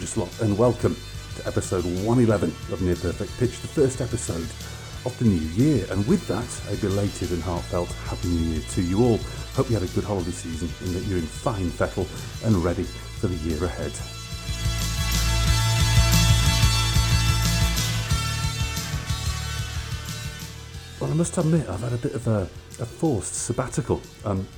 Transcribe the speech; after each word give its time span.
And 0.00 0.56
welcome 0.56 0.96
to 1.36 1.46
episode 1.46 1.84
111 1.84 2.48
of 2.72 2.80
Near 2.80 2.96
Perfect 2.96 3.38
Pitch, 3.38 3.60
the 3.60 3.68
first 3.68 4.00
episode 4.00 4.48
of 5.04 5.14
the 5.18 5.26
new 5.26 5.46
year. 5.52 5.86
And 5.90 6.06
with 6.08 6.26
that, 6.26 6.48
a 6.72 6.80
belated 6.80 7.32
and 7.32 7.42
heartfelt 7.42 7.92
Happy 8.08 8.28
New 8.28 8.52
Year 8.52 8.62
to 8.70 8.80
you 8.80 9.04
all. 9.04 9.18
Hope 9.52 9.68
you 9.68 9.74
had 9.78 9.82
a 9.82 9.92
good 9.92 10.04
holiday 10.04 10.30
season 10.30 10.70
and 10.86 10.96
that 10.96 11.06
you're 11.06 11.18
in 11.18 11.26
fine 11.26 11.68
fettle 11.68 12.06
and 12.46 12.56
ready 12.64 12.84
for 12.84 13.26
the 13.26 13.36
year 13.36 13.62
ahead. 13.62 13.92
Well, 20.98 21.10
I 21.10 21.14
must 21.14 21.36
admit, 21.36 21.68
I've 21.68 21.80
had 21.80 21.92
a 21.92 21.98
bit 21.98 22.14
of 22.14 22.26
a, 22.26 22.48
a 22.80 22.86
forced 22.86 23.34
sabbatical. 23.34 24.00
Um, 24.24 24.48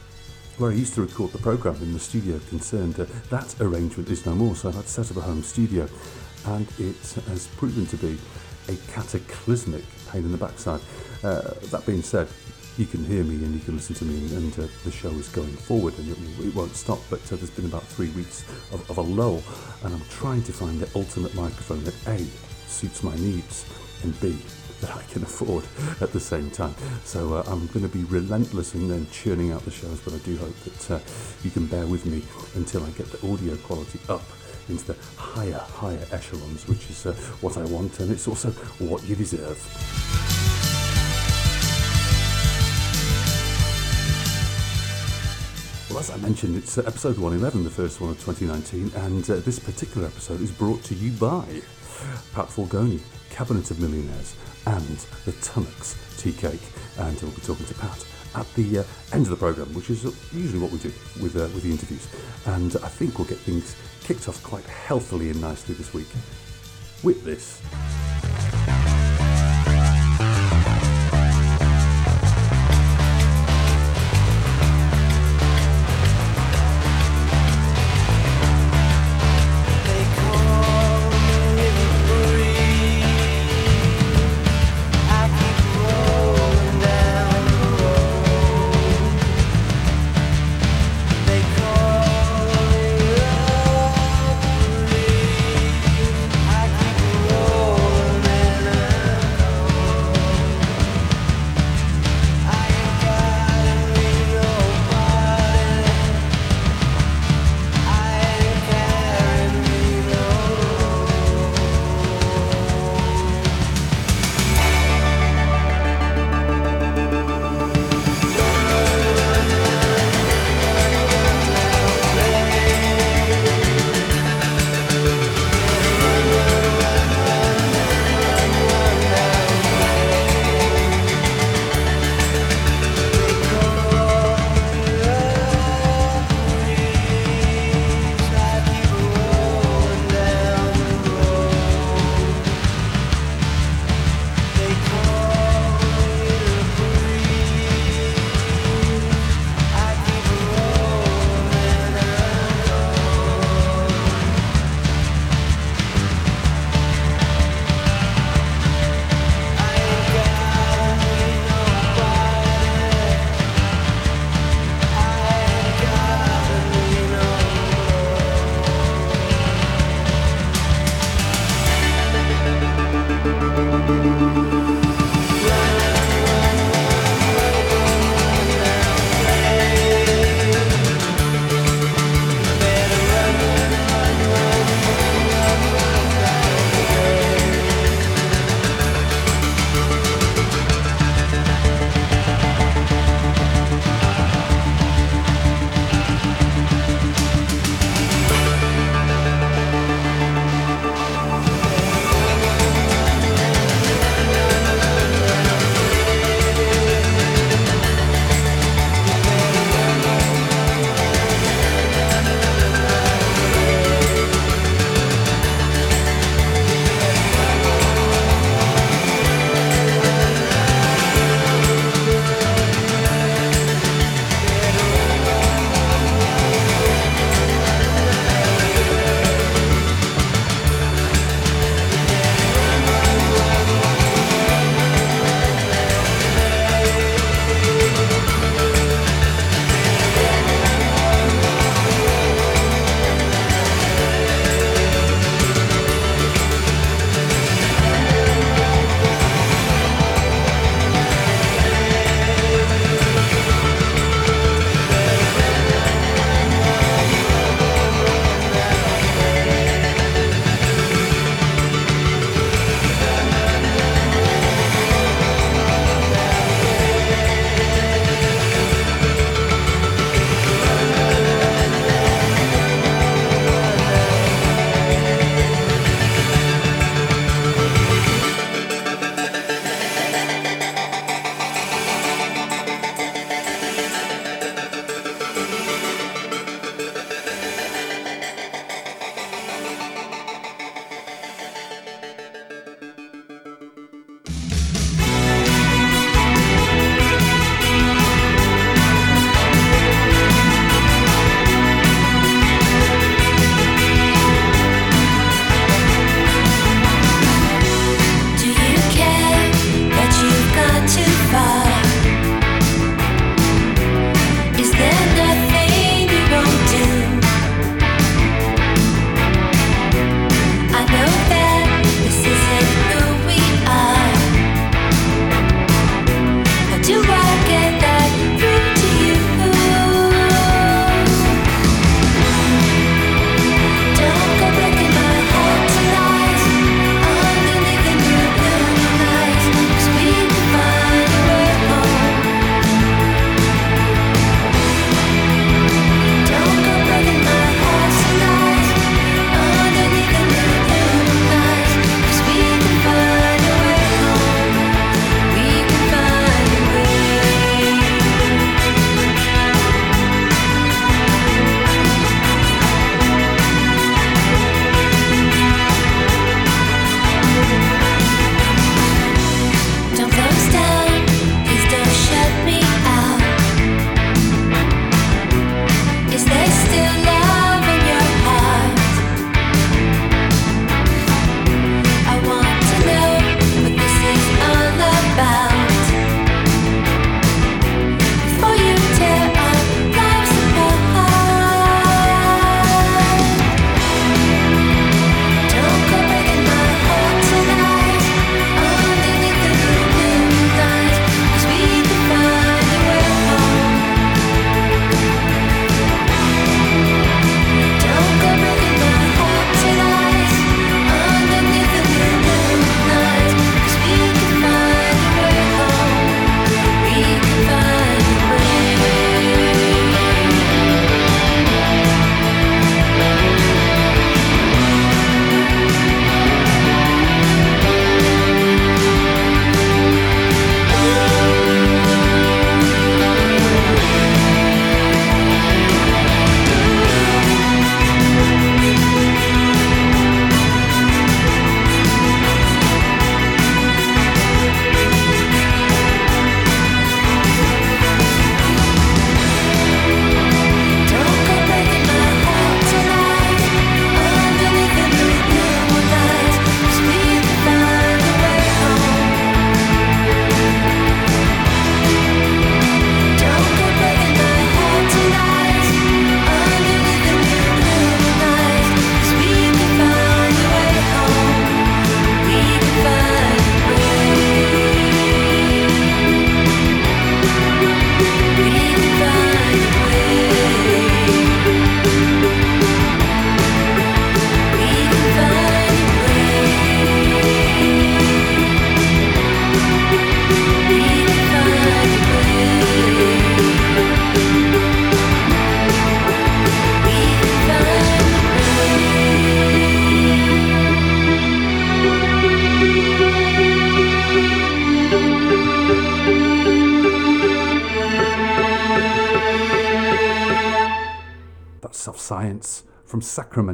where 0.58 0.70
I 0.70 0.74
used 0.74 0.94
to 0.94 1.02
record 1.02 1.32
the 1.32 1.38
programme 1.38 1.76
in 1.76 1.92
the 1.92 1.98
studio 1.98 2.38
concerned, 2.48 2.98
uh, 3.00 3.06
that 3.30 3.54
arrangement 3.60 4.10
is 4.10 4.26
no 4.26 4.34
more, 4.34 4.54
so 4.54 4.68
I've 4.68 4.74
had 4.74 4.84
to 4.84 4.90
set 4.90 5.10
up 5.10 5.16
a 5.16 5.20
home 5.20 5.42
studio, 5.42 5.88
and 6.46 6.66
it 6.78 6.96
has 7.28 7.48
proven 7.56 7.86
to 7.86 7.96
be 7.96 8.18
a 8.68 8.76
cataclysmic 8.92 9.84
pain 10.10 10.24
in 10.24 10.32
the 10.32 10.38
backside. 10.38 10.80
Uh, 11.22 11.54
that 11.70 11.84
being 11.86 12.02
said, 12.02 12.28
you 12.78 12.86
can 12.86 13.04
hear 13.04 13.22
me 13.22 13.34
and 13.36 13.54
you 13.54 13.60
can 13.60 13.76
listen 13.76 13.94
to 13.96 14.04
me, 14.04 14.34
and, 14.34 14.58
uh, 14.58 14.66
the 14.84 14.90
show 14.90 15.10
is 15.10 15.28
going 15.28 15.52
forward 15.52 15.98
and 15.98 16.10
it, 16.10 16.46
it 16.46 16.54
won't 16.54 16.74
stop. 16.74 17.00
But 17.10 17.20
uh, 17.32 17.36
there's 17.36 17.50
been 17.50 17.66
about 17.66 17.84
three 17.84 18.10
weeks 18.10 18.42
of, 18.72 18.88
of 18.90 18.98
a 18.98 19.02
lull, 19.02 19.42
and 19.84 19.94
I'm 19.94 20.02
trying 20.10 20.42
to 20.44 20.52
find 20.52 20.80
the 20.80 20.88
ultimate 20.98 21.34
microphone 21.34 21.84
that 21.84 21.94
A 22.08 22.18
suits 22.66 23.02
my 23.02 23.14
needs 23.16 23.66
and 24.02 24.18
B 24.20 24.36
that 24.82 24.94
I 24.96 25.02
can 25.04 25.22
afford 25.22 25.64
at 26.00 26.12
the 26.12 26.20
same 26.20 26.50
time. 26.50 26.74
So 27.04 27.34
uh, 27.34 27.44
I'm 27.46 27.66
going 27.68 27.88
to 27.88 27.88
be 27.88 28.04
relentless 28.04 28.74
in 28.74 28.88
then 28.88 29.06
churning 29.10 29.52
out 29.52 29.64
the 29.64 29.70
shows, 29.70 30.00
but 30.00 30.12
I 30.12 30.18
do 30.18 30.36
hope 30.36 30.56
that 30.64 30.90
uh, 30.90 30.98
you 31.42 31.50
can 31.50 31.66
bear 31.66 31.86
with 31.86 32.04
me 32.04 32.22
until 32.54 32.84
I 32.84 32.90
get 32.90 33.06
the 33.10 33.32
audio 33.32 33.56
quality 33.56 34.00
up 34.08 34.24
into 34.68 34.92
the 34.92 34.96
higher, 35.16 35.58
higher 35.58 36.04
echelons, 36.10 36.66
which 36.68 36.90
is 36.90 37.06
uh, 37.06 37.12
what 37.40 37.56
I 37.56 37.64
want, 37.64 38.00
and 38.00 38.10
it's 38.10 38.28
also 38.28 38.50
what 38.78 39.02
you 39.04 39.16
deserve. 39.16 39.58
Well, 45.90 45.98
as 46.00 46.10
I 46.10 46.16
mentioned, 46.16 46.56
it's 46.56 46.78
uh, 46.78 46.82
episode 46.86 47.18
111, 47.18 47.64
the 47.64 47.70
first 47.70 48.00
one 48.00 48.10
of 48.10 48.24
2019, 48.24 48.92
and 49.04 49.28
uh, 49.30 49.36
this 49.36 49.58
particular 49.58 50.06
episode 50.06 50.40
is 50.40 50.50
brought 50.50 50.82
to 50.84 50.94
you 50.94 51.12
by 51.12 51.44
Pat 52.34 52.48
Falgoni, 52.48 53.00
Cabinet 53.30 53.70
of 53.70 53.78
Millionaires, 53.78 54.34
and 54.66 54.96
the 55.24 55.32
Tunnocks 55.32 55.96
Tea 56.18 56.32
Cake. 56.32 56.62
And 56.98 57.20
we'll 57.20 57.32
be 57.32 57.40
talking 57.40 57.66
to 57.66 57.74
Pat 57.74 58.04
at 58.34 58.54
the 58.54 58.78
uh, 58.78 58.84
end 59.12 59.24
of 59.24 59.30
the 59.30 59.36
programme, 59.36 59.72
which 59.74 59.90
is 59.90 60.04
usually 60.32 60.60
what 60.60 60.70
we 60.70 60.78
do 60.78 60.92
with, 61.20 61.36
uh, 61.36 61.48
with 61.54 61.62
the 61.62 61.70
interviews. 61.70 62.08
And 62.46 62.74
I 62.76 62.88
think 62.88 63.18
we'll 63.18 63.28
get 63.28 63.38
things 63.38 63.76
kicked 64.04 64.28
off 64.28 64.42
quite 64.42 64.64
healthily 64.64 65.30
and 65.30 65.40
nicely 65.40 65.74
this 65.74 65.92
week 65.92 66.08
with 67.02 67.24
this. 67.24 67.60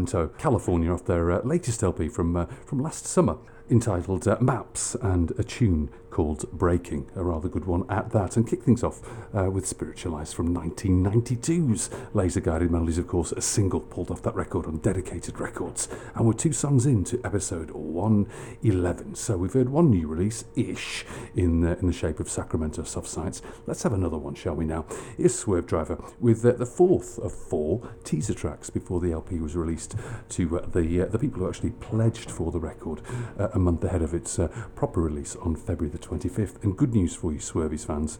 Sacramento, 0.08 0.34
California, 0.38 0.90
off 0.90 1.04
their 1.04 1.30
uh, 1.30 1.42
latest 1.42 1.82
LP 1.82 2.08
from 2.08 2.34
uh, 2.34 2.46
from 2.64 2.78
last 2.78 3.06
summer, 3.06 3.36
entitled 3.70 4.26
uh, 4.26 4.38
Maps 4.40 4.94
and 5.02 5.32
a 5.32 5.44
tune 5.44 5.90
called 6.10 6.50
Breaking, 6.50 7.10
a 7.14 7.22
rather 7.22 7.48
good 7.48 7.66
one 7.66 7.84
at 7.90 8.10
that. 8.12 8.36
And 8.36 8.48
kick 8.48 8.62
things 8.62 8.82
off 8.82 9.02
uh, 9.36 9.50
with 9.50 9.66
Spiritualized 9.66 10.34
from 10.34 10.54
1992's 10.54 11.90
Lazer 12.14 12.42
Guided 12.42 12.70
Melodies, 12.70 12.96
of 12.96 13.06
course, 13.06 13.32
a 13.32 13.42
single 13.42 13.80
pulled 13.80 14.10
off 14.10 14.22
that 14.22 14.34
record 14.34 14.64
on 14.64 14.78
Dedicated 14.78 15.38
Records. 15.38 15.88
And 16.14 16.26
we're 16.26 16.32
two 16.32 16.54
songs 16.54 16.86
into 16.86 17.20
episode 17.22 17.70
111. 17.98 19.16
So 19.16 19.36
we've 19.36 19.52
heard 19.52 19.68
one 19.68 19.90
new 19.90 20.06
release 20.06 20.44
ish 20.54 21.04
in, 21.34 21.64
in 21.64 21.86
the 21.88 21.92
shape 21.92 22.20
of 22.20 22.30
Sacramento 22.30 22.84
Soft 22.84 23.08
Science. 23.08 23.42
Let's 23.66 23.82
have 23.82 23.92
another 23.92 24.16
one, 24.16 24.34
shall 24.34 24.54
we 24.54 24.64
now? 24.64 24.86
Here's 25.16 25.44
Swervedriver 25.44 26.14
with 26.20 26.44
uh, 26.44 26.52
the 26.52 26.66
fourth 26.66 27.18
of 27.18 27.32
four 27.32 27.88
teaser 28.04 28.34
tracks 28.34 28.70
before 28.70 29.00
the 29.00 29.12
LP 29.12 29.40
was 29.40 29.56
released 29.56 29.96
to 30.30 30.60
uh, 30.60 30.66
the, 30.66 31.02
uh, 31.02 31.06
the 31.06 31.18
people 31.18 31.40
who 31.40 31.48
actually 31.48 31.70
pledged 31.70 32.30
for 32.30 32.52
the 32.52 32.60
record 32.60 33.02
uh, 33.38 33.48
a 33.52 33.58
month 33.58 33.82
ahead 33.82 34.02
of 34.02 34.14
its 34.14 34.38
uh, 34.38 34.46
proper 34.76 35.00
release 35.00 35.34
on 35.36 35.56
February 35.56 35.90
the 35.90 35.98
25th. 35.98 36.62
And 36.62 36.76
good 36.76 36.94
news 36.94 37.16
for 37.16 37.32
you, 37.32 37.40
Swervies 37.40 37.84
fans. 37.84 38.18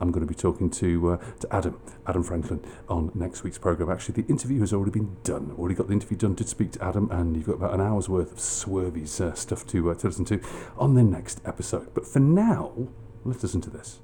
I'm 0.00 0.10
going 0.10 0.26
to 0.26 0.32
be 0.32 0.34
talking 0.34 0.70
to 0.70 1.12
uh, 1.12 1.16
to 1.40 1.54
Adam, 1.54 1.80
Adam 2.06 2.22
Franklin, 2.22 2.64
on 2.88 3.10
next 3.14 3.42
week's 3.42 3.58
program. 3.58 3.90
Actually, 3.90 4.22
the 4.22 4.28
interview 4.28 4.60
has 4.60 4.72
already 4.72 4.92
been 4.92 5.16
done. 5.24 5.54
Already 5.58 5.74
got 5.74 5.88
the 5.88 5.92
interview 5.92 6.16
done 6.16 6.36
to 6.36 6.46
speak 6.46 6.72
to 6.72 6.84
Adam, 6.84 7.10
and 7.10 7.36
you've 7.36 7.46
got 7.46 7.54
about 7.54 7.74
an 7.74 7.80
hour's 7.80 8.08
worth 8.08 8.32
of 8.32 8.38
Swervies 8.38 9.20
uh, 9.20 9.34
stuff 9.34 9.66
to 9.68 9.90
uh, 9.90 9.94
to 9.94 10.06
listen 10.06 10.24
to 10.26 10.40
on 10.76 10.94
the 10.94 11.02
next 11.02 11.40
episode. 11.44 11.94
But 11.94 12.06
for 12.06 12.20
now, 12.20 12.72
let's 13.24 13.42
listen 13.42 13.60
to 13.62 13.70
this. 13.70 14.00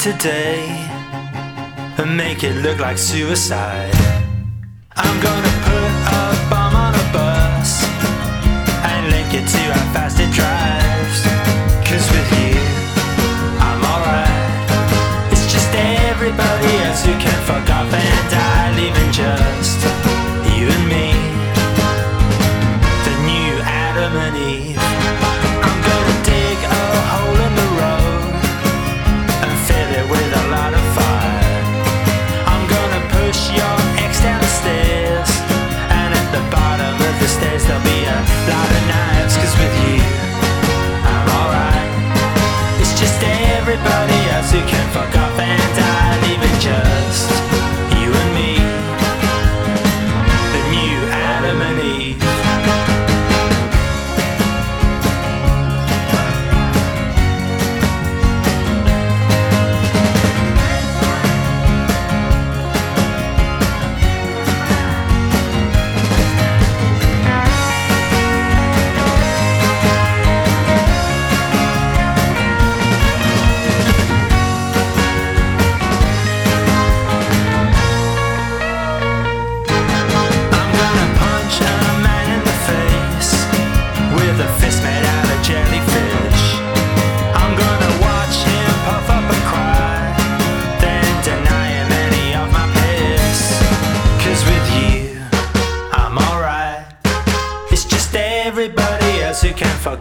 Today 0.00 0.64
and 1.98 2.16
make 2.16 2.42
it 2.42 2.54
look 2.62 2.78
like 2.78 2.96
suicide. 2.96 3.89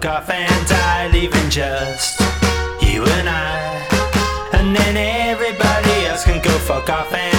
Fuck 0.02 0.12
off 0.12 0.30
and 0.30 0.68
die, 0.68 1.10
leaving 1.12 1.50
just 1.50 2.20
you 2.82 3.04
and 3.04 3.28
I. 3.28 4.50
And 4.54 4.76
then 4.76 4.96
everybody 4.96 6.06
else 6.06 6.24
can 6.24 6.42
go 6.42 6.52
fuck 6.60 6.90
off 6.90 7.14
and 7.14 7.39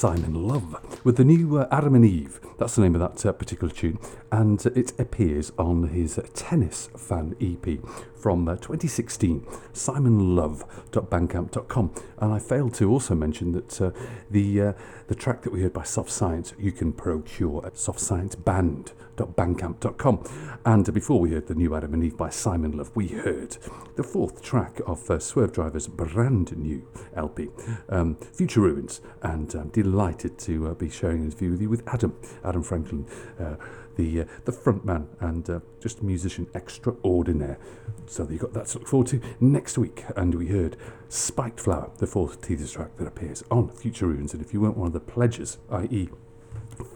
Simon 0.00 0.48
Love 0.48 1.04
with 1.04 1.18
the 1.18 1.24
new 1.26 1.58
uh, 1.58 1.68
Adam 1.70 1.94
and 1.94 2.06
Eve. 2.06 2.40
That's 2.56 2.74
the 2.74 2.80
name 2.80 2.94
of 2.94 3.02
that 3.02 3.26
uh, 3.26 3.32
particular 3.32 3.70
tune, 3.70 3.98
and 4.32 4.64
it 4.74 4.98
appears 4.98 5.52
on 5.58 5.88
his 5.88 6.18
Tennis 6.32 6.88
Fan 6.96 7.36
EP 7.38 7.78
from 8.20 8.48
uh, 8.48 8.56
2016, 8.56 9.46
simonlove.bandcamp.com. 9.72 11.94
And 12.18 12.32
I 12.32 12.38
failed 12.38 12.74
to 12.74 12.90
also 12.90 13.14
mention 13.14 13.52
that 13.52 13.80
uh, 13.80 13.92
the 14.30 14.60
uh, 14.60 14.74
the 15.08 15.14
track 15.16 15.42
that 15.42 15.52
we 15.52 15.62
heard 15.62 15.72
by 15.72 15.82
Soft 15.82 16.10
Science 16.10 16.52
you 16.58 16.70
can 16.70 16.92
procure 16.92 17.66
at 17.66 17.74
softscienceband.bandcamp.com. 17.74 20.24
And 20.64 20.94
before 20.94 21.18
we 21.18 21.30
heard 21.30 21.48
the 21.48 21.54
new 21.54 21.74
Adam 21.74 21.94
and 21.94 22.04
Eve 22.04 22.16
by 22.16 22.30
Simon 22.30 22.76
Love, 22.76 22.92
we 22.94 23.08
heard 23.08 23.56
the 23.96 24.04
fourth 24.04 24.40
track 24.40 24.80
of 24.86 25.00
Swervedriver's 25.00 25.88
brand 25.88 26.56
new 26.56 26.86
LP, 27.16 27.48
um, 27.88 28.14
Future 28.32 28.60
Ruins. 28.60 29.00
And 29.22 29.52
I'm 29.54 29.70
delighted 29.70 30.38
to 30.40 30.76
be 30.76 30.88
sharing 30.88 31.24
this 31.24 31.34
view 31.34 31.50
with 31.50 31.60
you 31.60 31.68
with 31.68 31.82
Adam, 31.88 32.14
Adam 32.44 32.62
Franklin, 32.62 33.06
uh, 33.40 33.56
the 33.96 34.22
uh, 34.22 34.24
the 34.44 34.52
front 34.52 34.84
man 34.84 35.08
and 35.20 35.48
uh, 35.48 35.60
just 35.80 36.00
a 36.00 36.04
musician 36.04 36.46
extraordinaire. 36.54 37.58
So 38.06 38.26
you've 38.28 38.40
got 38.40 38.52
that 38.54 38.66
to 38.66 38.78
look 38.78 38.88
forward 38.88 39.08
to 39.08 39.20
next 39.40 39.78
week. 39.78 40.04
And 40.16 40.34
we 40.34 40.48
heard 40.48 40.76
Spiked 41.08 41.60
Flower, 41.60 41.90
the 41.98 42.06
fourth 42.06 42.40
teaser 42.40 42.66
track 42.66 42.96
that 42.96 43.06
appears 43.06 43.44
on 43.50 43.68
Future 43.68 44.06
Ruins. 44.06 44.32
And 44.34 44.42
if 44.42 44.52
you 44.52 44.60
weren't 44.60 44.76
one 44.76 44.88
of 44.88 44.92
the 44.92 45.00
pledges, 45.00 45.58
i.e., 45.70 46.08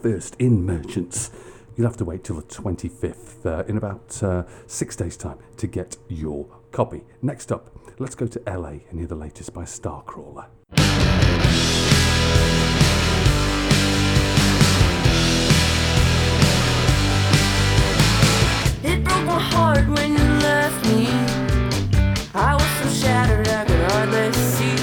first 0.03 0.37
in 0.39 0.65
merchants, 0.65 1.31
you'll 1.77 1.87
have 1.87 1.97
to 1.99 2.05
wait 2.05 2.25
till 2.25 2.37
the 2.37 2.43
25th, 2.43 3.47
uh, 3.47 3.65
in 3.67 3.77
about 3.77 4.23
uh, 4.23 4.45
six 4.67 4.97
days' 4.97 5.17
time, 5.17 5.39
to 5.57 5.67
get 5.67 5.97
your 6.09 6.47
copy. 6.73 7.05
Next 7.23 7.53
up, 7.53 7.71
let's 7.99 8.15
go 8.15 8.27
to 8.27 8.43
LA 8.47 8.79
and 8.91 8.99
hear 8.99 9.07
the 9.07 9.15
latest 9.15 9.53
by 9.53 9.63
Starcrawler. 9.65 10.47
It 18.87 19.03
broke 19.03 19.25
my 19.25 19.41
heart 19.41 19.89
when 19.89 20.13
you 20.13 20.25
left 20.45 20.85
me. 20.85 21.07
I 22.35 22.53
was 22.53 22.71
so 22.79 22.87
shattered 23.01 23.49
I 23.49 23.65
could 23.65 23.81
hardly 23.91 24.31
see. 24.35 24.77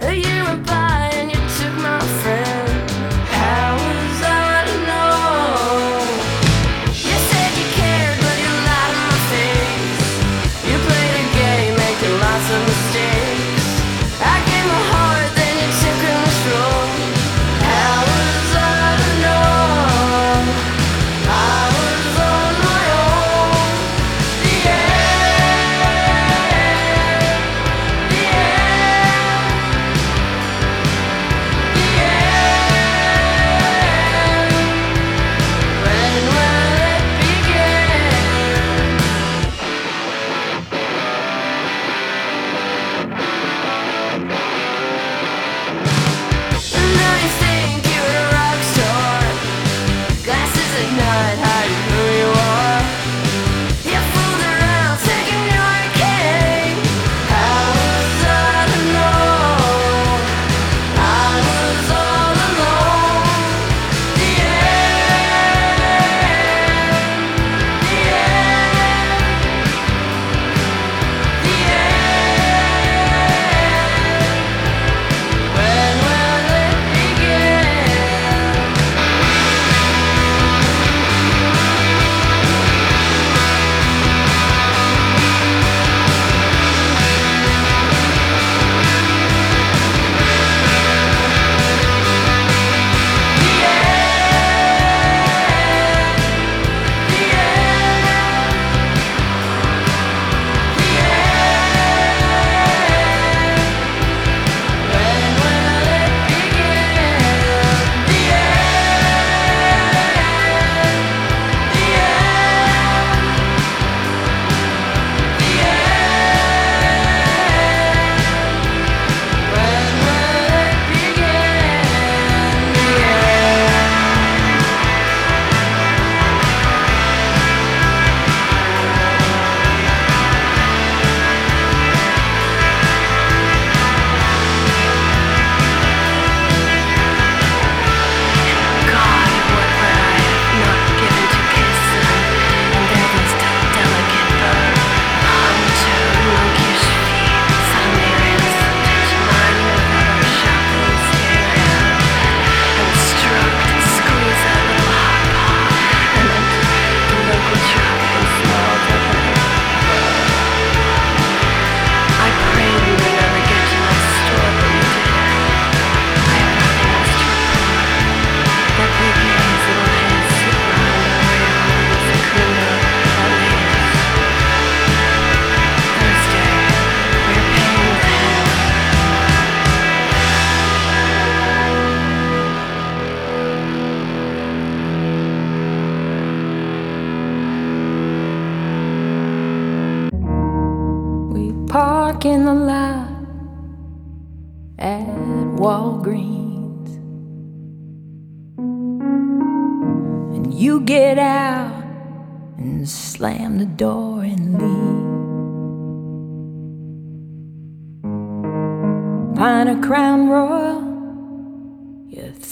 A 0.00 0.14
year 0.14 0.42
and 0.42 0.66
you 0.66 0.87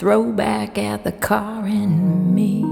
you 0.06 0.12
throw 0.12 0.32
back 0.32 0.78
at 0.78 1.02
the 1.02 1.10
car 1.10 1.64
and 1.64 2.32
me. 2.32 2.62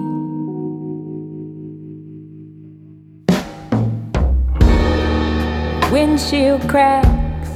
Windshield 5.90 6.68
cracks. 6.68 7.50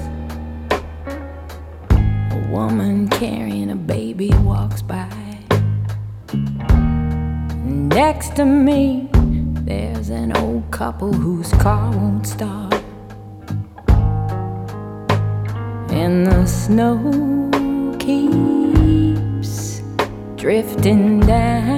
A 2.33 2.49
woman 2.51 3.09
carrying 3.09 3.71
a 3.71 3.77
baby 3.77 4.31
walks 4.43 4.83
by. 4.83 5.09
Next 7.65 8.35
to 8.37 8.45
me, 8.45 9.09
there's 9.65 10.11
an 10.11 10.37
old 10.39 10.69
couple 10.73 11.13
whose 11.13 11.53
car 11.53 11.93
won't 11.93 12.27
start. 12.27 12.75
And 15.91 16.27
the 16.27 16.47
snow 16.47 16.97
keeps 18.01 18.49
drifting 20.39 21.19
down. 21.19 21.78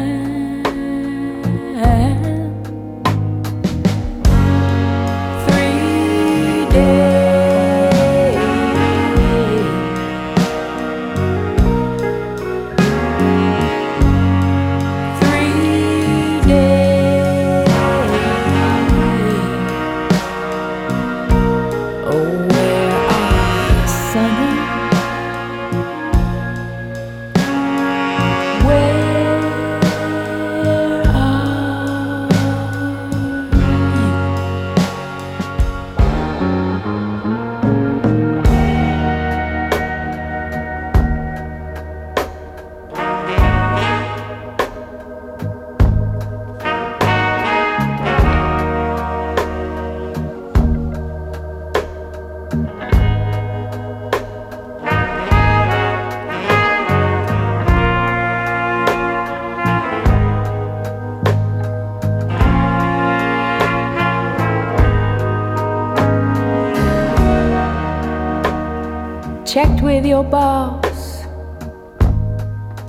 Your 70.21 70.31
boss, 70.31 71.25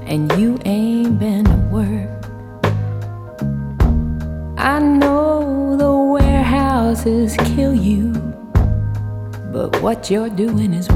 and 0.04 0.30
you 0.38 0.60
ain't 0.66 1.18
been 1.18 1.46
to 1.46 1.56
work. 1.72 2.10
I 4.58 4.80
know 4.80 5.78
the 5.78 5.94
warehouses 5.94 7.38
kill 7.56 7.74
you, 7.74 8.12
but 9.54 9.82
what 9.82 10.10
you're 10.10 10.30
doing 10.30 10.74
is 10.74 10.91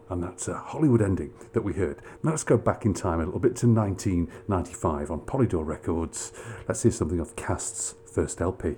And 0.08 0.22
that's 0.22 0.48
a 0.48 0.54
Hollywood 0.54 1.02
ending 1.02 1.32
that 1.52 1.62
we 1.62 1.74
heard. 1.74 2.00
Now 2.22 2.30
let's 2.30 2.44
go 2.44 2.56
back 2.56 2.84
in 2.84 2.94
time 2.94 3.20
a 3.20 3.24
little 3.24 3.40
bit 3.40 3.56
to 3.56 3.66
1995 3.66 5.10
on 5.10 5.20
Polydor 5.20 5.66
Records. 5.66 6.32
Let's 6.68 6.82
hear 6.82 6.92
something 6.92 7.20
of 7.20 7.36
Cast's 7.36 7.94
first 8.06 8.40
LP. 8.40 8.76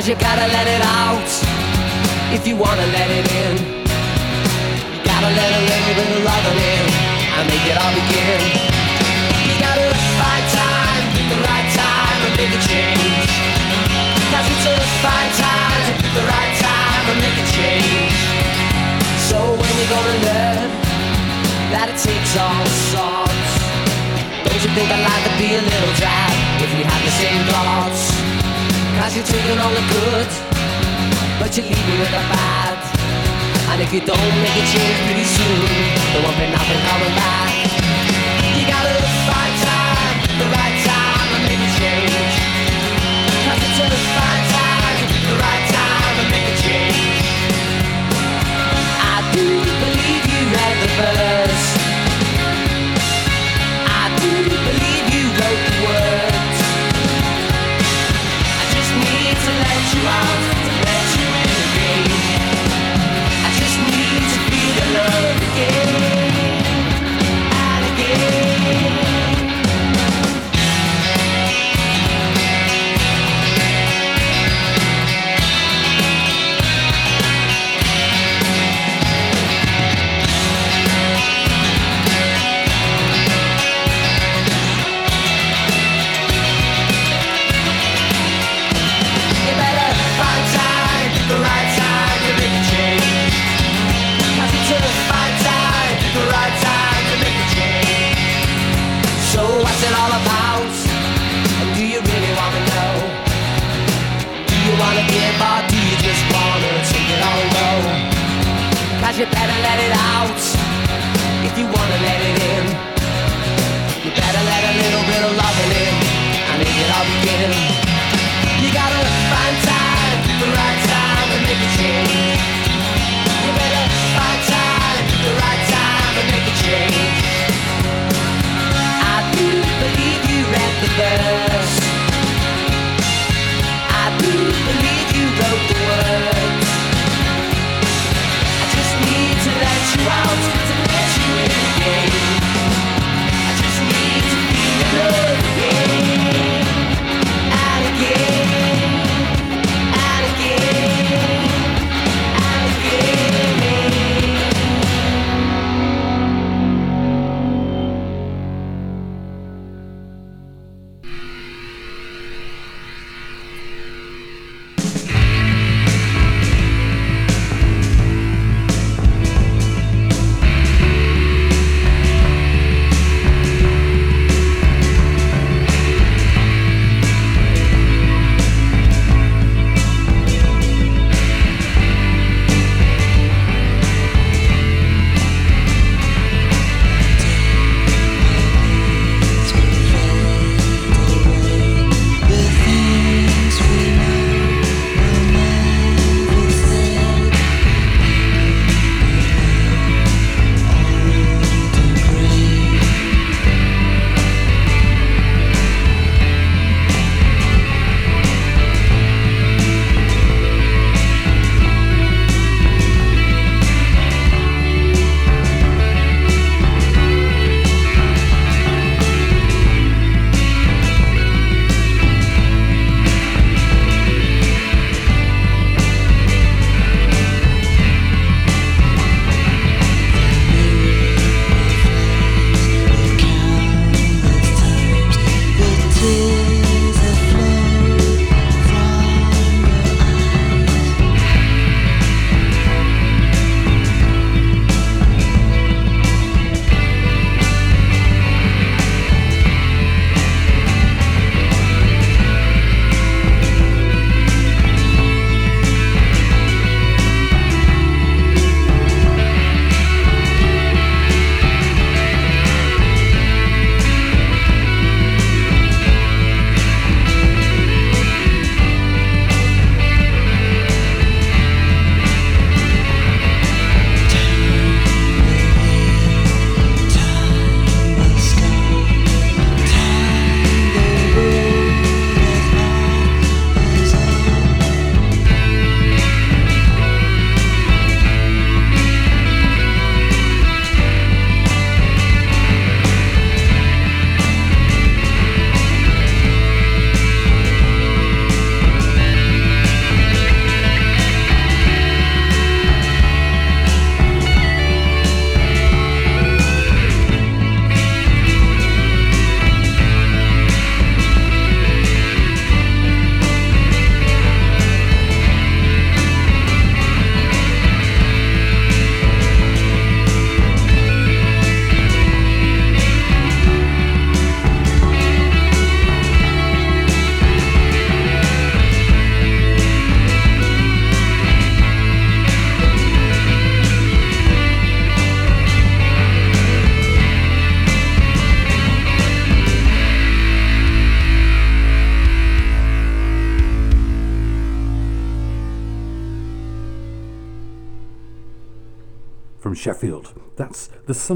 Cause 0.00 0.08
you 0.08 0.16
gotta 0.16 0.48
let 0.48 0.64
it 0.64 0.80
out 0.80 1.28
if 2.32 2.48
you 2.48 2.56
wanna 2.56 2.88
let 2.88 3.12
it 3.12 3.26
in. 3.36 3.52
You 4.96 5.00
gotta 5.04 5.28
let 5.28 5.50
a 5.52 5.60
little 5.60 5.92
bit 5.92 6.08
of 6.08 6.24
love 6.24 6.46
in 6.56 6.84
and 7.36 7.44
make 7.44 7.68
it 7.68 7.76
all 7.76 7.92
begin. 7.92 8.40
You 9.44 9.60
gotta 9.60 9.92
find 10.16 10.44
time, 10.56 11.04
pick 11.12 11.28
the 11.28 11.40
right 11.44 11.68
time 11.76 12.16
and 12.16 12.32
make 12.32 12.48
a 12.48 12.62
change. 12.64 13.28
Cause 14.32 14.46
it's 14.48 14.66
a 14.72 14.76
fine 15.04 15.32
time 15.36 15.80
to 15.84 15.92
pick 16.00 16.12
the 16.16 16.24
right 16.32 16.54
time 16.56 17.04
and 17.12 17.18
make 17.20 17.36
a 17.36 17.46
change. 17.52 18.16
So 19.28 19.36
when 19.52 19.68
you 19.68 19.84
gonna 19.84 20.16
learn 20.32 20.68
that 21.76 21.92
it 21.92 22.00
takes 22.00 22.32
all 22.40 22.64
sorts? 22.88 23.52
Don't 24.48 24.62
you 24.64 24.72
think 24.72 24.88
I'd 24.96 25.04
like 25.04 25.24
to 25.28 25.34
be 25.36 25.60
a 25.60 25.60
little 25.60 25.94
dad 26.00 26.32
if 26.64 26.72
we 26.72 26.88
had 26.88 27.00
the 27.04 27.12
same 27.20 27.44
thoughts? 27.52 28.29
Cause 29.00 29.16
you're 29.16 29.24
taking 29.24 29.58
all 29.58 29.72
the 29.72 29.80
good, 29.96 30.28
but 31.40 31.56
you're 31.56 31.64
leaving 31.64 31.98
with 32.00 32.12
the 32.12 32.20
bad. 32.28 32.76
And 33.72 33.80
if 33.80 33.94
you 33.94 34.00
don't 34.00 34.34
make 34.44 34.52
a 34.52 34.64
change 34.68 34.98
pretty 35.08 35.24
soon, 35.24 35.68
there 36.12 36.22
won't 36.22 36.36
be 36.36 36.44
nothing 36.52 36.80
coming 36.84 37.14
back. 37.16 38.19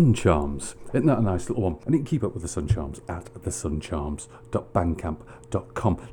Sun 0.05 0.13
Charms. 0.13 0.75
Isn't 0.93 1.07
that 1.07 1.17
a 1.17 1.23
nice 1.23 1.49
little 1.49 1.65
one? 1.65 1.79
And 1.87 1.95
you 1.95 2.01
can 2.01 2.05
keep 2.05 2.23
up 2.23 2.35
with 2.35 2.43
the 2.43 2.49
Sun 2.49 2.69
Charms 2.69 3.01
at 3.09 3.33
thesuncharms.bandcamp.com. 3.43 5.17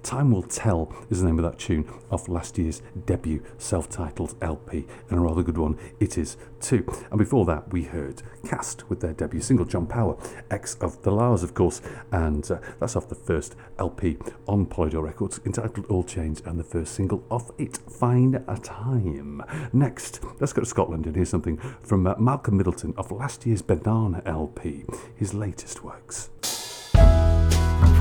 Time 0.04 0.32
Will 0.32 0.44
Tell 0.44 0.94
is 1.10 1.22
the 1.22 1.26
name 1.26 1.40
of 1.40 1.44
that 1.44 1.58
tune 1.58 1.90
off 2.12 2.28
last 2.28 2.58
year's 2.58 2.82
debut 3.06 3.44
self 3.58 3.90
titled 3.90 4.36
LP, 4.42 4.86
and 5.10 5.18
a 5.18 5.22
rather 5.22 5.42
good 5.42 5.58
one 5.58 5.78
it 6.00 6.18
is 6.18 6.38
too. 6.60 6.86
And 7.10 7.18
before 7.18 7.46
that, 7.46 7.72
we 7.72 7.84
heard 7.84 8.22
Cast 8.46 8.90
with 8.90 9.02
their 9.02 9.14
debut 9.14 9.42
single, 9.42 9.66
John 9.66 9.88
Power, 9.88 10.18
ex 10.52 10.76
of 10.76 11.02
the 11.02 11.12
La's, 11.12 11.44
of 11.44 11.54
course, 11.54 11.82
and 12.12 12.50
uh, 12.52 12.60
that's 12.80 12.96
off 12.96 13.10
the 13.10 13.16
first 13.16 13.56
LP 13.80 14.18
on 14.48 14.66
Polydor 14.66 15.04
Records 15.04 15.40
entitled 15.46 15.86
All 15.88 16.04
Change, 16.04 16.42
and 16.46 16.60
the 16.60 16.64
first 16.64 16.94
single 16.94 17.24
off 17.32 17.50
it, 17.58 17.78
Find 17.78 18.36
a 18.48 18.58
Time. 18.58 19.44
Next, 19.74 20.20
let's 20.40 20.54
go 20.54 20.62
to 20.62 20.68
Scotland 20.68 21.06
and 21.06 21.16
hear 21.16 21.26
something 21.26 21.58
from 21.82 22.06
uh, 22.06 22.16
Malcolm 22.18 22.58
Middleton 22.58 22.94
of 22.98 23.12
last 23.12 23.46
year's 23.46 23.62
Banana 23.62 24.22
LP, 24.26 24.86
his 25.16 25.34
latest 25.34 25.84
works. 25.84 26.30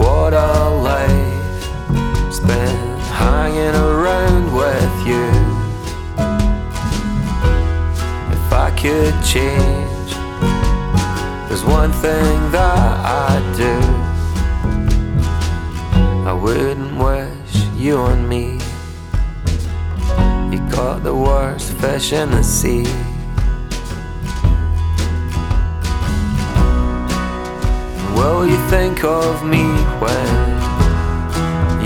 What 0.01 0.33
a 0.33 0.71
life 0.71 1.63
spent 2.33 3.01
hanging 3.23 3.75
around 3.75 4.45
with 4.61 4.95
you. 5.07 5.27
If 8.37 8.53
I 8.53 8.71
could 8.81 9.15
change, 9.23 10.11
there's 11.49 11.65
one 11.65 11.93
thing 11.93 12.51
that 12.51 12.93
I'd 13.05 13.47
do. 13.57 13.77
I 16.27 16.33
wouldn't 16.33 16.97
wish 16.97 17.65
you 17.77 17.99
on 17.99 18.27
me. 18.27 18.59
You 20.51 20.61
caught 20.71 21.03
the 21.03 21.15
worst 21.15 21.73
fish 21.75 22.15
in 22.15 22.31
the 22.31 22.43
sea. 22.43 23.10
Will 28.21 28.47
you 28.47 28.59
think 28.69 29.03
of 29.03 29.43
me 29.47 29.65
when 30.03 30.29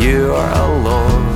you 0.02 0.32
are 0.34 0.52
alone? 0.66 1.26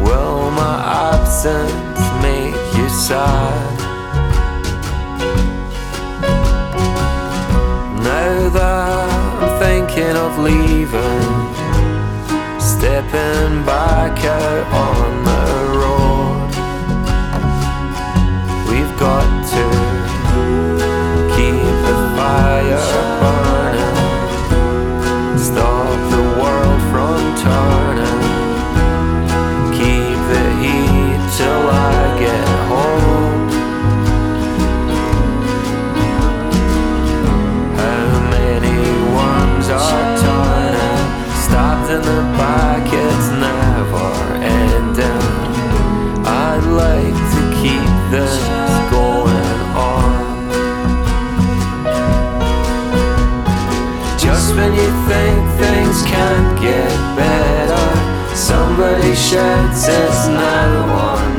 Will 0.00 0.50
my 0.50 0.78
absence 1.12 2.00
make 2.22 2.56
you 2.74 2.88
sad? 2.88 3.76
Now 8.02 8.48
that 8.48 9.10
I'm 9.42 9.58
thinking 9.60 10.16
of 10.16 10.38
leaving, 10.38 11.28
stepping 12.58 13.62
back 13.66 14.16
out 14.24 14.66
on 14.88 15.24
the 15.30 15.44
road, 15.82 16.48
we've 18.70 18.98
got 18.98 19.35
think 55.08 55.38
things 55.58 56.02
can't 56.02 56.60
get 56.60 56.90
better, 57.16 58.36
somebody 58.36 59.14
shouts 59.14 59.88
it's 59.88 60.28
now 60.28 61.12
or 61.14 61.35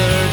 just 0.00 0.29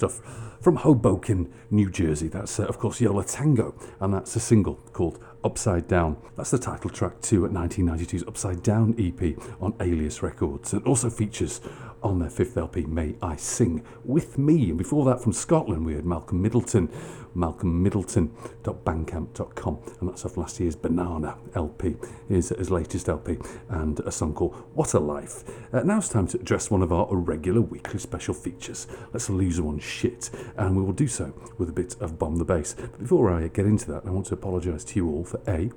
stuff 0.00 0.20
from 0.62 0.76
Hoboken, 0.76 1.52
New 1.70 1.90
Jersey. 1.90 2.28
That's, 2.28 2.58
uh, 2.58 2.64
of 2.64 2.78
course, 2.78 3.02
Yo 3.02 3.12
La 3.12 3.22
Tengo, 3.22 3.74
and 4.00 4.14
that's 4.14 4.34
a 4.34 4.40
single 4.40 4.76
called 4.94 5.18
Upside 5.44 5.88
Down. 5.88 6.16
That's 6.36 6.50
the 6.50 6.58
title 6.58 6.88
track 6.88 7.20
to 7.22 7.42
1992's 7.42 8.24
Upside 8.26 8.62
Down 8.62 8.94
EP 8.98 9.36
on 9.60 9.74
Alias 9.78 10.22
Records, 10.22 10.72
It 10.72 10.86
also 10.86 11.10
features 11.10 11.60
on 12.02 12.18
their 12.18 12.30
fifth 12.30 12.56
LP, 12.56 12.86
May 12.86 13.14
I 13.22 13.36
Sing 13.36 13.84
With 14.04 14.38
Me. 14.38 14.70
And 14.70 14.78
before 14.78 15.04
that, 15.06 15.22
from 15.22 15.32
Scotland, 15.32 15.84
we 15.84 15.94
had 15.94 16.04
Malcolm 16.04 16.42
Middleton, 16.42 16.88
malcolmmiddleton.bandcamp.com, 17.36 19.78
and 20.00 20.08
that's 20.08 20.24
off 20.24 20.36
last 20.36 20.58
year's 20.60 20.76
Banana 20.76 21.36
LP, 21.54 21.96
his, 22.28 22.50
his 22.50 22.70
latest 22.70 23.08
LP, 23.08 23.38
and 23.68 23.98
a 24.00 24.10
song 24.10 24.34
called 24.34 24.54
What 24.74 24.94
a 24.94 25.00
Life. 25.00 25.44
Uh, 25.72 25.80
now 25.80 25.98
it's 25.98 26.08
time 26.08 26.26
to 26.28 26.40
address 26.40 26.70
one 26.70 26.82
of 26.82 26.92
our 26.92 27.14
regular 27.14 27.60
weekly 27.60 27.98
special 27.98 28.34
features. 28.34 28.86
Let's 29.12 29.30
lose 29.30 29.60
one 29.60 29.78
shit, 29.78 30.30
and 30.56 30.76
we 30.76 30.82
will 30.82 30.92
do 30.92 31.08
so 31.08 31.32
with 31.58 31.68
a 31.68 31.72
bit 31.72 31.96
of 32.00 32.18
Bomb 32.18 32.36
the 32.36 32.44
Bass. 32.44 32.74
But 32.74 32.98
before 32.98 33.30
I 33.30 33.48
get 33.48 33.66
into 33.66 33.90
that, 33.92 34.06
I 34.06 34.10
want 34.10 34.26
to 34.26 34.34
apologise 34.34 34.84
to 34.84 34.96
you 34.96 35.08
all 35.08 35.24
for 35.24 35.40
A, 35.48 35.70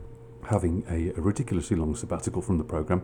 having 0.46 0.84
a 0.90 1.12
ridiculously 1.20 1.78
long 1.78 1.96
sabbatical 1.96 2.42
from 2.42 2.58
the 2.58 2.64
programme, 2.64 3.02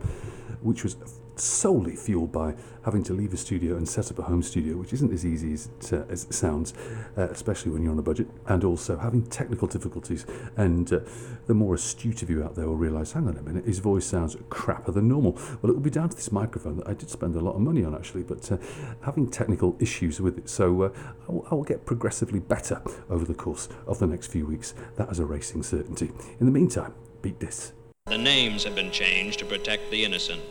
which 0.60 0.84
was 0.84 0.96
solely 1.40 1.96
fueled 1.96 2.32
by 2.32 2.54
having 2.84 3.02
to 3.04 3.12
leave 3.12 3.32
a 3.32 3.36
studio 3.36 3.76
and 3.76 3.88
set 3.88 4.10
up 4.10 4.18
a 4.18 4.22
home 4.22 4.42
studio, 4.42 4.76
which 4.76 4.92
isn't 4.92 5.12
as 5.12 5.24
easy 5.26 5.52
as 5.52 5.66
it, 5.66 5.92
uh, 5.92 6.04
as 6.08 6.24
it 6.24 6.32
sounds, 6.32 6.72
uh, 7.16 7.28
especially 7.28 7.70
when 7.70 7.82
you're 7.82 7.92
on 7.92 7.98
a 7.98 8.02
budget, 8.02 8.28
and 8.46 8.64
also 8.64 8.96
having 8.96 9.22
technical 9.26 9.68
difficulties. 9.68 10.24
And 10.56 10.92
uh, 10.92 11.00
the 11.46 11.54
more 11.54 11.74
astute 11.74 12.22
of 12.22 12.30
you 12.30 12.42
out 12.42 12.54
there 12.54 12.66
will 12.66 12.76
realise, 12.76 13.12
hang 13.12 13.28
on 13.28 13.36
a 13.36 13.42
minute, 13.42 13.64
his 13.64 13.78
voice 13.78 14.06
sounds 14.06 14.36
crapper 14.48 14.94
than 14.94 15.08
normal. 15.08 15.32
Well, 15.60 15.70
it 15.70 15.74
will 15.74 15.80
be 15.80 15.90
down 15.90 16.08
to 16.08 16.16
this 16.16 16.32
microphone 16.32 16.76
that 16.78 16.88
I 16.88 16.94
did 16.94 17.10
spend 17.10 17.36
a 17.36 17.40
lot 17.40 17.54
of 17.54 17.60
money 17.60 17.84
on 17.84 17.94
actually, 17.94 18.22
but 18.22 18.50
uh, 18.50 18.56
having 19.02 19.30
technical 19.30 19.76
issues 19.78 20.20
with 20.20 20.38
it. 20.38 20.48
So 20.48 20.82
uh, 20.82 20.90
I, 21.28 21.32
will, 21.32 21.46
I 21.50 21.54
will 21.54 21.64
get 21.64 21.84
progressively 21.84 22.40
better 22.40 22.82
over 23.08 23.24
the 23.24 23.34
course 23.34 23.68
of 23.86 23.98
the 23.98 24.06
next 24.06 24.28
few 24.28 24.46
weeks. 24.46 24.74
That 24.96 25.10
is 25.10 25.18
a 25.18 25.26
racing 25.26 25.62
certainty. 25.62 26.10
In 26.38 26.46
the 26.46 26.52
meantime, 26.52 26.94
beat 27.22 27.40
this. 27.40 27.72
The 28.06 28.18
names 28.18 28.64
have 28.64 28.74
been 28.74 28.90
changed 28.90 29.38
to 29.38 29.44
protect 29.44 29.90
the 29.92 30.04
innocent. 30.04 30.42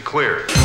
Clear. 0.00 0.55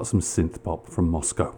About 0.00 0.06
some 0.06 0.20
synth 0.20 0.62
pop 0.62 0.88
from 0.88 1.10
Moscow? 1.10 1.54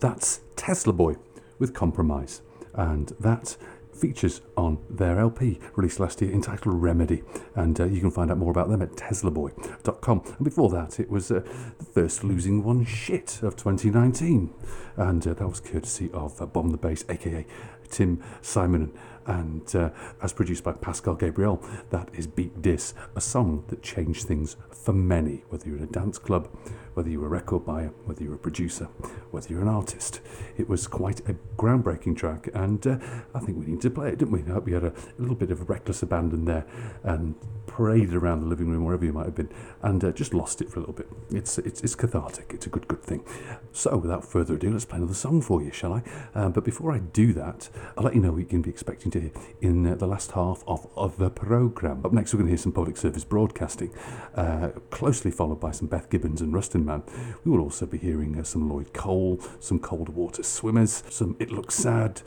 That's 0.00 0.40
Tesla 0.56 0.92
Boy 0.92 1.14
with 1.60 1.72
Compromise, 1.72 2.42
and 2.74 3.12
that 3.20 3.56
features 3.94 4.40
on 4.56 4.78
their 4.90 5.20
LP 5.20 5.60
released 5.76 6.00
last 6.00 6.20
year 6.20 6.32
entitled 6.32 6.82
Remedy. 6.82 7.22
And 7.54 7.78
uh, 7.78 7.84
you 7.84 8.00
can 8.00 8.10
find 8.10 8.28
out 8.28 8.38
more 8.38 8.50
about 8.50 8.70
them 8.70 8.82
at 8.82 8.96
teslaboy.com. 8.96 10.22
And 10.26 10.44
before 10.44 10.68
that, 10.70 10.98
it 10.98 11.08
was 11.08 11.30
uh, 11.30 11.44
the 11.78 11.84
first 11.84 12.24
losing 12.24 12.64
one 12.64 12.84
shit 12.84 13.40
of 13.40 13.54
2019. 13.54 14.52
And 14.96 15.24
uh, 15.24 15.34
that 15.34 15.46
was 15.46 15.60
courtesy 15.60 16.10
of 16.12 16.42
uh, 16.42 16.46
Bomb 16.46 16.70
the 16.70 16.76
Bass, 16.76 17.04
aka 17.08 17.46
Tim 17.88 18.20
Simenon. 18.42 18.90
And 19.26 19.74
uh, 19.76 19.90
as 20.22 20.32
produced 20.32 20.64
by 20.64 20.72
Pascal 20.72 21.14
Gabriel, 21.14 21.62
that 21.90 22.08
is 22.14 22.26
Beat 22.26 22.62
Dis, 22.62 22.94
a 23.14 23.20
song 23.20 23.64
that 23.68 23.82
changed 23.82 24.26
things 24.26 24.56
for 24.70 24.92
many, 24.92 25.44
whether 25.48 25.68
you're 25.68 25.76
in 25.76 25.84
a 25.84 25.86
dance 25.86 26.18
club, 26.18 26.48
whether 26.94 27.10
you're 27.10 27.26
a 27.26 27.28
record 27.28 27.64
buyer, 27.64 27.92
whether 28.04 28.22
you're 28.22 28.34
a 28.34 28.38
producer, 28.38 28.86
whether 29.30 29.48
you're 29.48 29.62
an 29.62 29.68
artist. 29.68 30.20
It 30.56 30.68
was 30.68 30.86
quite 30.86 31.20
a 31.28 31.34
groundbreaking 31.56 32.16
track, 32.16 32.48
and 32.54 32.84
uh, 32.86 32.98
I 33.34 33.40
think 33.40 33.58
we 33.58 33.66
need 33.66 33.80
to 33.82 33.90
play 33.90 34.08
it, 34.08 34.18
didn't 34.18 34.32
we? 34.32 34.42
I 34.42 34.54
hope 34.54 34.66
we 34.66 34.72
had 34.72 34.84
a, 34.84 34.88
a 34.92 35.20
little 35.20 35.36
bit 35.36 35.50
of 35.50 35.68
reckless 35.68 36.02
abandon 36.02 36.44
there 36.46 36.66
and 37.04 37.34
paraded 37.66 38.14
around 38.14 38.40
the 38.40 38.46
living 38.46 38.68
room, 38.68 38.84
wherever 38.84 39.04
you 39.04 39.12
might 39.12 39.26
have 39.26 39.34
been, 39.34 39.48
and 39.82 40.02
uh, 40.02 40.12
just 40.12 40.34
lost 40.34 40.60
it 40.60 40.70
for 40.70 40.78
a 40.78 40.80
little 40.80 40.94
bit. 40.94 41.08
It's, 41.30 41.58
it's, 41.58 41.80
it's 41.82 41.94
cathartic, 41.94 42.52
it's 42.52 42.66
a 42.66 42.68
good, 42.70 42.88
good 42.88 43.02
thing. 43.02 43.24
So, 43.72 43.96
without 43.96 44.24
further 44.24 44.54
ado, 44.54 44.72
let's 44.72 44.84
play 44.84 44.98
another 44.98 45.14
song 45.14 45.40
for 45.40 45.62
you, 45.62 45.70
shall 45.70 45.92
I? 45.92 46.02
Um, 46.34 46.52
but 46.52 46.64
before 46.64 46.92
I 46.92 46.98
do 46.98 47.32
that, 47.34 47.68
I'll 47.96 48.04
let 48.04 48.14
you 48.14 48.20
know 48.20 48.32
what 48.32 48.38
you 48.38 48.46
can 48.46 48.62
be 48.62 48.70
expecting 48.70 49.09
to 49.10 49.30
in 49.60 49.86
uh, 49.86 49.94
the 49.94 50.06
last 50.06 50.32
half 50.32 50.62
of, 50.66 50.86
of 50.96 51.16
the 51.18 51.30
programme. 51.30 52.04
Up 52.04 52.12
next, 52.12 52.32
we're 52.32 52.38
going 52.38 52.46
to 52.46 52.50
hear 52.50 52.58
some 52.58 52.72
public 52.72 52.96
service 52.96 53.24
broadcasting, 53.24 53.92
uh, 54.34 54.70
closely 54.90 55.30
followed 55.30 55.60
by 55.60 55.70
some 55.70 55.88
Beth 55.88 56.10
Gibbons 56.10 56.40
and 56.40 56.52
Rustin 56.52 56.84
Man. 56.84 57.02
We 57.44 57.50
will 57.50 57.60
also 57.60 57.86
be 57.86 57.98
hearing 57.98 58.38
uh, 58.38 58.44
some 58.44 58.68
Lloyd 58.68 58.92
Cole, 58.92 59.40
some 59.60 59.78
Cold 59.78 60.10
Water 60.10 60.42
Swimmers, 60.42 61.02
some 61.08 61.36
It 61.38 61.50
Looks 61.50 61.74
Sad, 61.74 62.22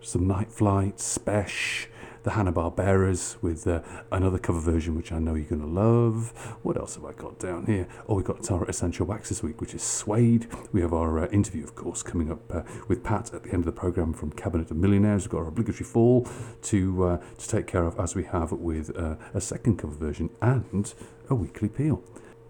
some 0.00 0.26
Night 0.26 0.50
Flight, 0.50 0.96
Spesh, 0.98 1.86
the 2.22 2.30
Hanna 2.30 2.52
Barberas 2.52 3.40
with 3.42 3.66
uh, 3.66 3.82
another 4.10 4.38
cover 4.38 4.60
version 4.60 4.96
which 4.96 5.12
I 5.12 5.18
know 5.18 5.34
you're 5.34 5.46
going 5.46 5.60
to 5.60 5.66
love. 5.66 6.30
What 6.62 6.76
else 6.76 6.94
have 6.96 7.04
I 7.04 7.12
got 7.12 7.38
down 7.38 7.66
here? 7.66 7.86
Oh, 8.08 8.14
we've 8.14 8.24
got 8.24 8.42
Tara 8.42 8.66
Essential 8.68 9.06
Wax 9.06 9.28
this 9.28 9.42
week, 9.42 9.60
which 9.60 9.74
is 9.74 9.82
Suede. 9.82 10.46
We 10.72 10.80
have 10.80 10.92
our 10.92 11.20
uh, 11.20 11.28
interview, 11.28 11.64
of 11.64 11.74
course, 11.74 12.02
coming 12.02 12.30
up 12.30 12.40
uh, 12.52 12.62
with 12.88 13.04
Pat 13.04 13.32
at 13.34 13.42
the 13.42 13.50
end 13.50 13.60
of 13.60 13.66
the 13.66 13.72
programme 13.72 14.12
from 14.12 14.30
Cabinet 14.32 14.70
of 14.70 14.76
Millionaires. 14.76 15.24
We've 15.24 15.32
got 15.32 15.38
our 15.38 15.48
obligatory 15.48 15.84
fall 15.84 16.26
to 16.62 17.04
uh, 17.04 17.16
to 17.38 17.48
take 17.48 17.66
care 17.66 17.84
of, 17.84 17.98
as 17.98 18.14
we 18.14 18.24
have 18.24 18.52
with 18.52 18.96
uh, 18.96 19.16
a 19.34 19.40
second 19.40 19.78
cover 19.78 19.94
version 19.94 20.30
and 20.40 20.92
a 21.30 21.34
weekly 21.34 21.68
peel. 21.68 22.02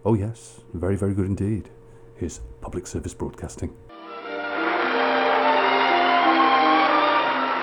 Oh, 0.05 0.15
yes, 0.15 0.61
very, 0.73 0.97
very 0.97 1.15
good 1.15 1.27
indeed. 1.27 1.71
Here's 2.17 2.41
public 2.61 2.87
service 2.87 3.15
broadcasting. 3.15 3.75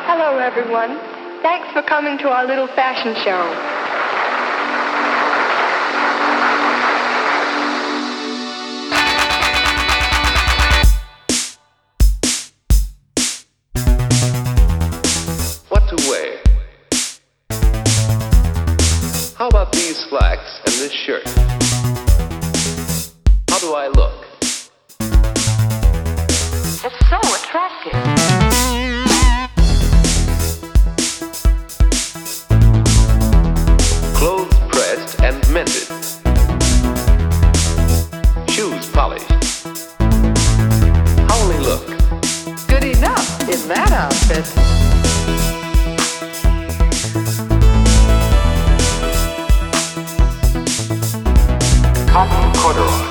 Hello, 0.08 0.38
everyone. 0.38 1.15
Thanks 1.42 1.72
for 1.74 1.82
coming 1.84 2.18
to 2.20 2.30
our 2.30 2.46
little 2.46 2.68
fashion 2.68 3.14
show. 3.24 3.44
What 15.70 15.84
to 15.90 15.96
wear? 16.10 16.42
How 19.38 19.48
about 19.50 19.72
these 19.72 19.98
slacks 20.10 20.60
and 20.66 20.74
this 20.80 20.92
shirt? 20.92 21.28
How 23.50 23.60
do 23.60 23.74
I 23.74 23.88
look? 23.88 24.26
It's 26.84 27.00
so 27.10 27.20
attractive. 27.36 28.35
That 43.76 43.92
outfit. 43.92 44.46
Cotton 52.10 52.54
corduroy. 52.62 53.06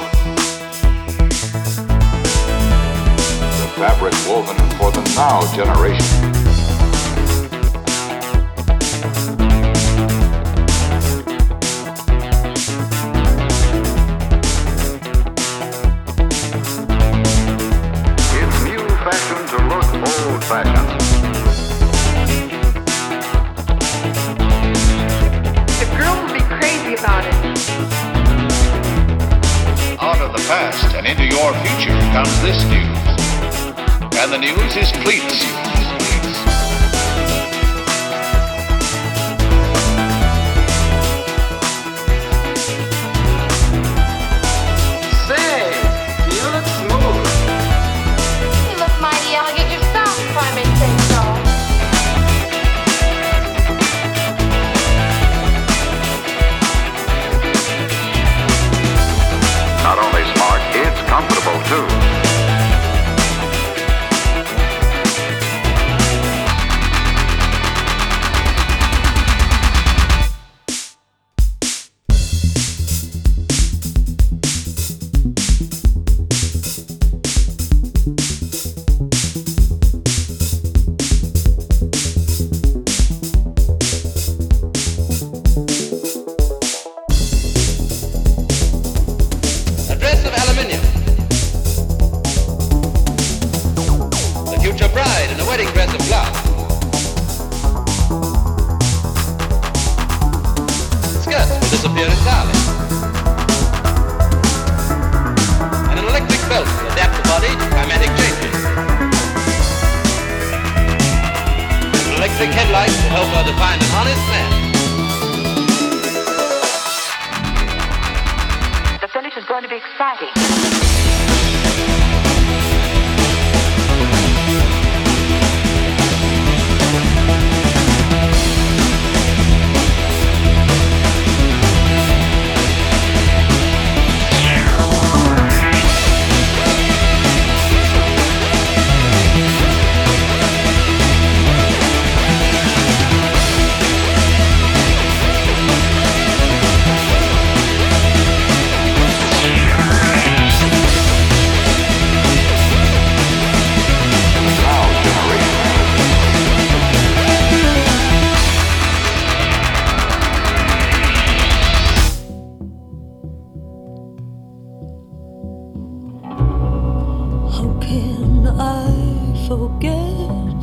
The 3.60 3.68
fabric 3.76 4.14
woven 4.26 4.56
for 4.78 4.90
the 4.90 5.02
now 5.14 5.40
generation. 5.54 6.43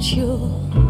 Forget 0.02 0.81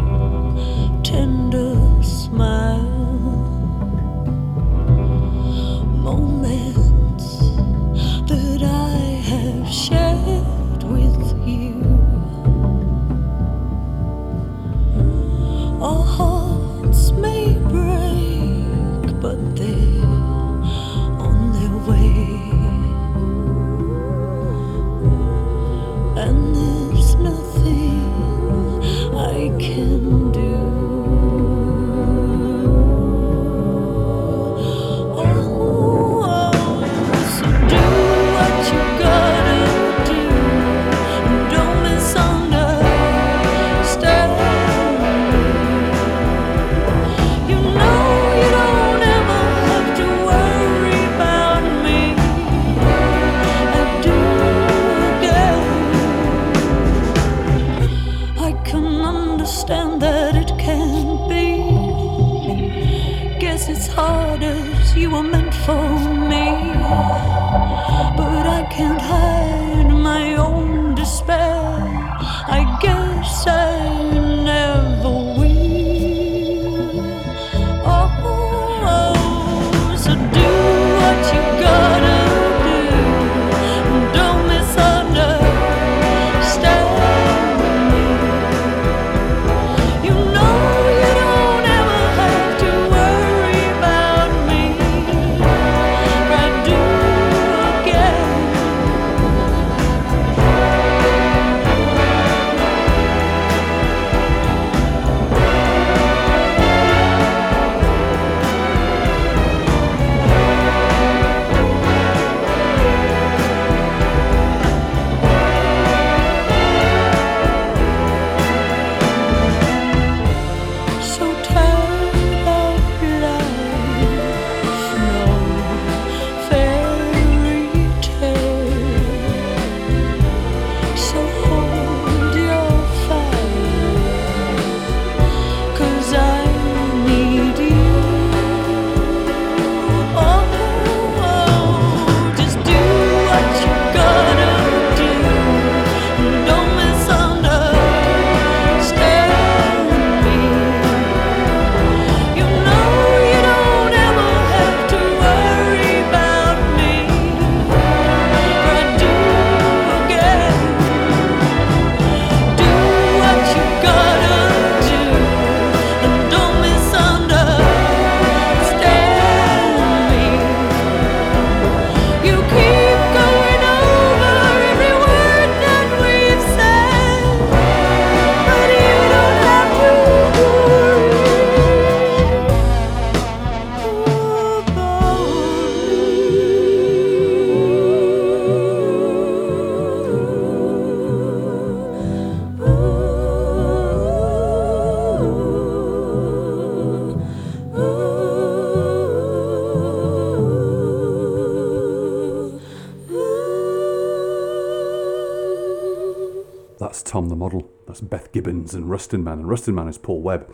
Rustin 208.92 209.24
Man. 209.24 209.40
And 209.40 209.50
Rustin 209.50 209.74
Man 209.74 209.88
is 209.88 209.98
Paul 209.98 210.22
Webb. 210.22 210.54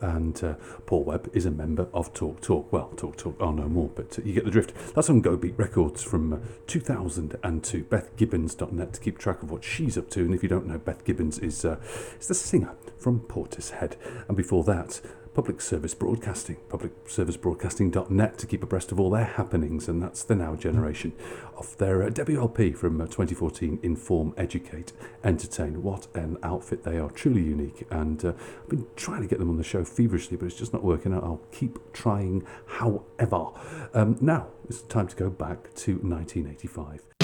And 0.00 0.42
uh, 0.42 0.54
Paul 0.86 1.04
Webb 1.04 1.30
is 1.32 1.46
a 1.46 1.50
member 1.50 1.86
of 1.94 2.12
Talk 2.12 2.40
Talk. 2.40 2.72
Well, 2.72 2.88
Talk 2.96 3.16
Talk 3.16 3.36
are 3.40 3.52
no 3.52 3.68
more, 3.68 3.90
but 3.94 4.18
uh, 4.18 4.22
you 4.22 4.34
get 4.34 4.44
the 4.44 4.50
drift. 4.50 4.74
That's 4.94 5.08
on 5.08 5.20
Go 5.20 5.36
Beat 5.36 5.56
Records 5.56 6.02
from 6.02 6.32
uh, 6.32 6.38
2002. 6.66 7.84
BethGibbons.net 7.84 8.92
to 8.92 9.00
keep 9.00 9.18
track 9.18 9.42
of 9.42 9.50
what 9.50 9.64
she's 9.64 9.96
up 9.96 10.10
to. 10.10 10.20
And 10.20 10.34
if 10.34 10.42
you 10.42 10.48
don't 10.48 10.66
know, 10.66 10.78
Beth 10.78 11.04
Gibbons 11.04 11.38
is, 11.38 11.64
uh, 11.64 11.76
is 12.18 12.28
the 12.28 12.34
singer 12.34 12.74
from 12.98 13.20
Portishead. 13.20 13.96
And 14.28 14.36
before 14.36 14.64
that, 14.64 15.00
Public 15.34 15.60
Service 15.60 15.94
Broadcasting, 15.94 16.58
publicservicebroadcasting.net 16.68 18.38
to 18.38 18.46
keep 18.46 18.62
abreast 18.62 18.92
of 18.92 19.00
all 19.00 19.10
their 19.10 19.24
happenings, 19.24 19.88
and 19.88 20.00
that's 20.00 20.22
the 20.22 20.36
now 20.36 20.54
generation 20.54 21.12
of 21.56 21.76
their 21.78 22.04
uh, 22.04 22.08
WLP 22.08 22.76
from 22.76 23.00
uh, 23.00 23.06
2014 23.06 23.80
Inform, 23.82 24.32
Educate, 24.36 24.92
Entertain. 25.24 25.82
What 25.82 26.06
an 26.14 26.38
outfit 26.44 26.84
they 26.84 26.98
are, 26.98 27.10
truly 27.10 27.42
unique, 27.42 27.84
and 27.90 28.24
uh, 28.24 28.32
I've 28.62 28.68
been 28.68 28.86
trying 28.94 29.22
to 29.22 29.28
get 29.28 29.40
them 29.40 29.50
on 29.50 29.56
the 29.56 29.64
show 29.64 29.84
feverishly, 29.84 30.36
but 30.36 30.46
it's 30.46 30.56
just 30.56 30.72
not 30.72 30.84
working 30.84 31.12
out. 31.12 31.24
I'll 31.24 31.42
keep 31.50 31.92
trying, 31.92 32.46
however. 32.66 33.48
Um, 33.92 34.16
now 34.20 34.46
it's 34.68 34.82
time 34.82 35.08
to 35.08 35.16
go 35.16 35.30
back 35.30 35.74
to 35.74 35.96
1985. 35.96 37.23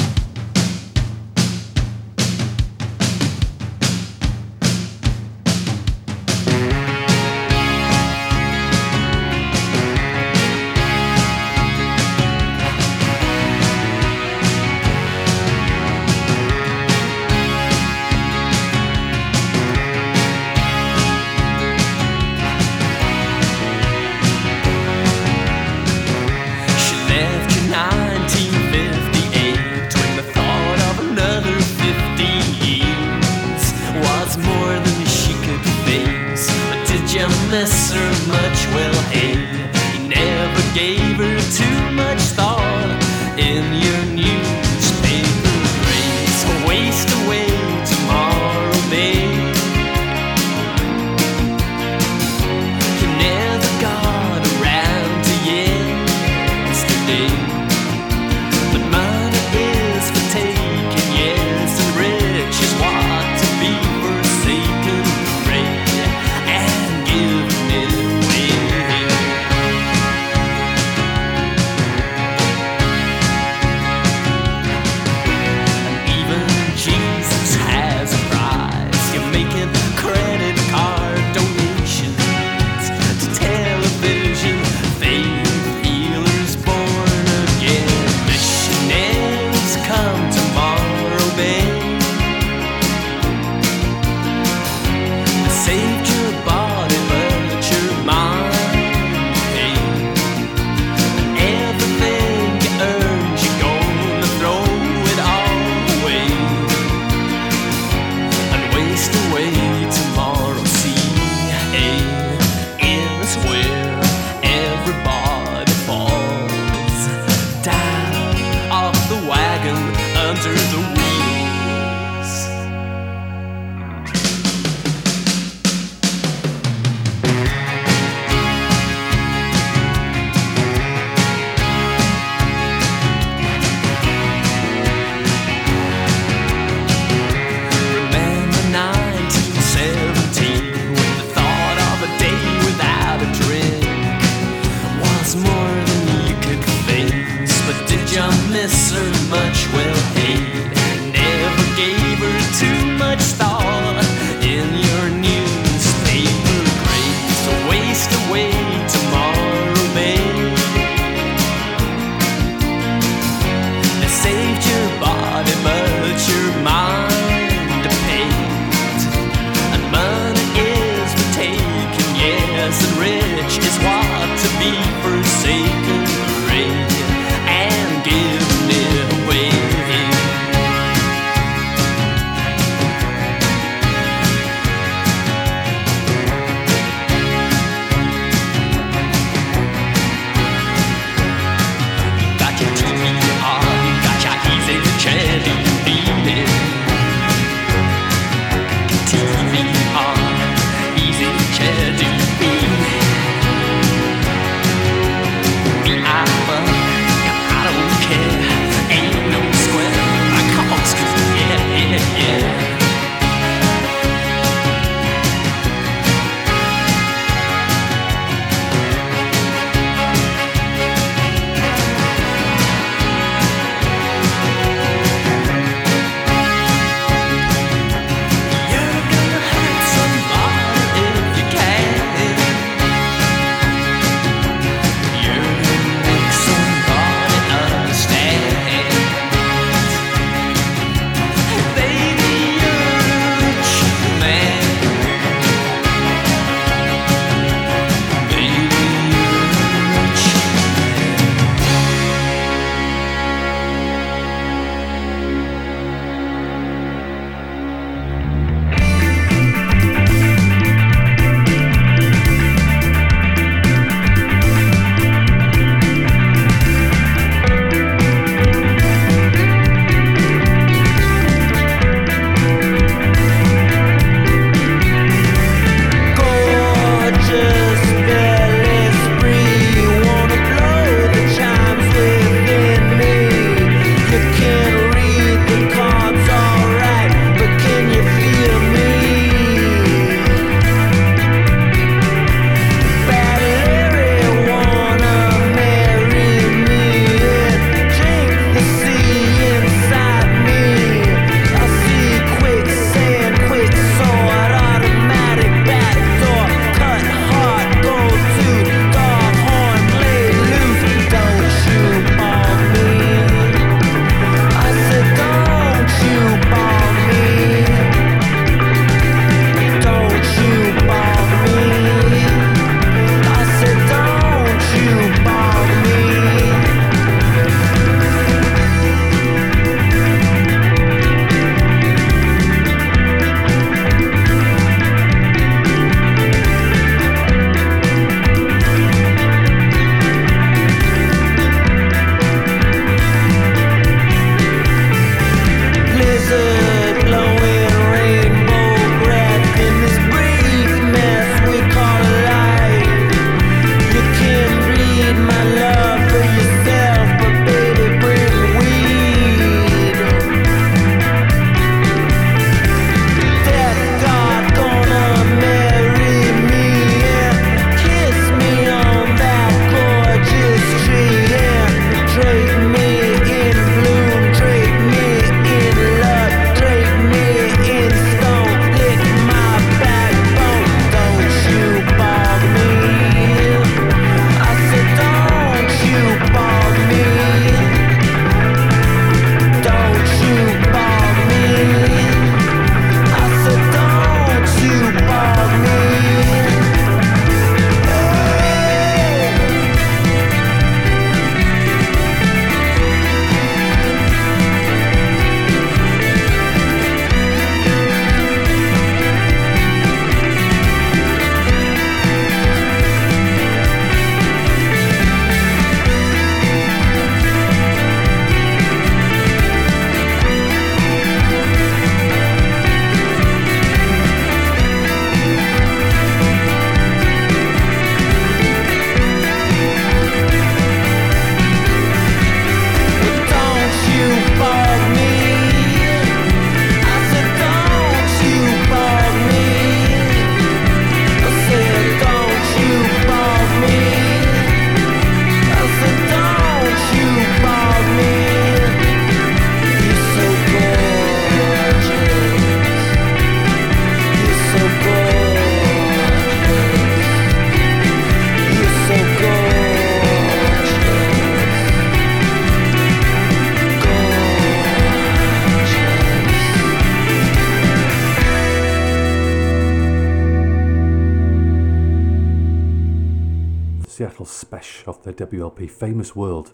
Famous 475.69 476.15
World 476.15 476.53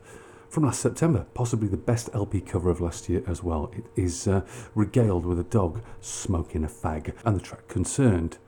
from 0.48 0.64
last 0.64 0.80
September, 0.80 1.26
possibly 1.34 1.68
the 1.68 1.76
best 1.76 2.08
LP 2.14 2.40
cover 2.40 2.70
of 2.70 2.80
last 2.80 3.08
year 3.08 3.22
as 3.26 3.42
well. 3.42 3.70
It 3.76 3.84
is 3.94 4.26
uh, 4.26 4.42
regaled 4.74 5.26
with 5.26 5.38
a 5.38 5.44
dog 5.44 5.82
smoking 6.00 6.64
a 6.64 6.68
fag, 6.68 7.14
and 7.24 7.36
the 7.36 7.40
track 7.40 7.68
concerned, 7.68 8.38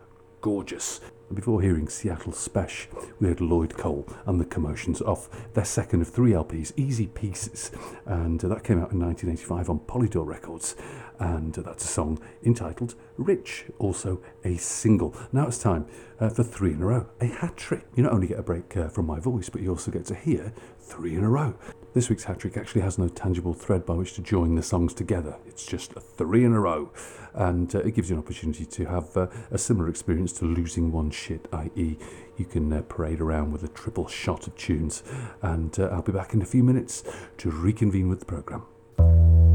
gorgeous. 0.40 1.00
Before 1.32 1.60
hearing 1.60 1.88
Seattle 1.88 2.32
Spesh, 2.32 2.86
we 3.20 3.28
heard 3.28 3.42
Lloyd 3.42 3.76
Cole 3.76 4.08
and 4.24 4.40
the 4.40 4.46
Commotions 4.46 5.02
off 5.02 5.28
their 5.52 5.64
second 5.64 6.00
of 6.00 6.08
three 6.08 6.30
LPs, 6.30 6.72
Easy 6.78 7.06
Pieces, 7.06 7.70
and 8.06 8.42
uh, 8.42 8.48
that 8.48 8.64
came 8.64 8.80
out 8.80 8.92
in 8.92 9.00
1985 9.00 9.68
on 9.68 9.80
Polydor 9.80 10.24
Records, 10.24 10.74
and 11.18 11.54
that's 11.54 11.84
a 11.84 11.88
song 11.88 12.20
entitled 12.44 12.94
Rich, 13.16 13.64
also 13.78 14.20
a 14.44 14.56
single. 14.56 15.14
Now 15.32 15.48
it's 15.48 15.58
time 15.58 15.86
uh, 16.20 16.28
for 16.28 16.44
three 16.44 16.72
in 16.72 16.82
a 16.82 16.86
row, 16.86 17.06
a 17.20 17.26
hat 17.26 17.56
trick. 17.56 17.84
You 17.94 18.04
not 18.04 18.12
only 18.12 18.28
get 18.28 18.38
a 18.38 18.42
break 18.42 18.76
uh, 18.76 18.88
from 18.88 19.06
my 19.06 19.18
voice, 19.18 19.48
but 19.48 19.60
you 19.60 19.70
also 19.70 19.90
get 19.90 20.04
to 20.06 20.14
hear 20.14 20.52
three 20.78 21.16
in 21.16 21.24
a 21.24 21.28
row. 21.28 21.54
This 21.94 22.08
week's 22.08 22.24
hat 22.24 22.38
trick 22.38 22.56
actually 22.56 22.82
has 22.82 22.98
no 22.98 23.08
tangible 23.08 23.54
thread 23.54 23.84
by 23.84 23.94
which 23.94 24.12
to 24.14 24.22
join 24.22 24.54
the 24.54 24.62
songs 24.62 24.94
together. 24.94 25.36
It's 25.46 25.66
just 25.66 25.92
a 25.96 26.00
three 26.00 26.44
in 26.44 26.52
a 26.52 26.60
row. 26.60 26.92
And 27.34 27.74
uh, 27.74 27.80
it 27.80 27.94
gives 27.94 28.10
you 28.10 28.16
an 28.16 28.22
opportunity 28.22 28.64
to 28.64 28.84
have 28.86 29.16
uh, 29.16 29.26
a 29.50 29.58
similar 29.58 29.88
experience 29.88 30.32
to 30.34 30.44
losing 30.44 30.92
one 30.92 31.10
shit, 31.10 31.48
i.e., 31.52 31.96
you 32.36 32.44
can 32.44 32.72
uh, 32.72 32.82
parade 32.82 33.20
around 33.20 33.52
with 33.52 33.64
a 33.64 33.68
triple 33.68 34.06
shot 34.06 34.46
of 34.46 34.56
tunes. 34.56 35.02
And 35.42 35.78
uh, 35.78 35.88
I'll 35.88 36.02
be 36.02 36.12
back 36.12 36.34
in 36.34 36.42
a 36.42 36.46
few 36.46 36.62
minutes 36.62 37.02
to 37.38 37.50
reconvene 37.50 38.08
with 38.08 38.20
the 38.20 38.26
programme. 38.26 39.47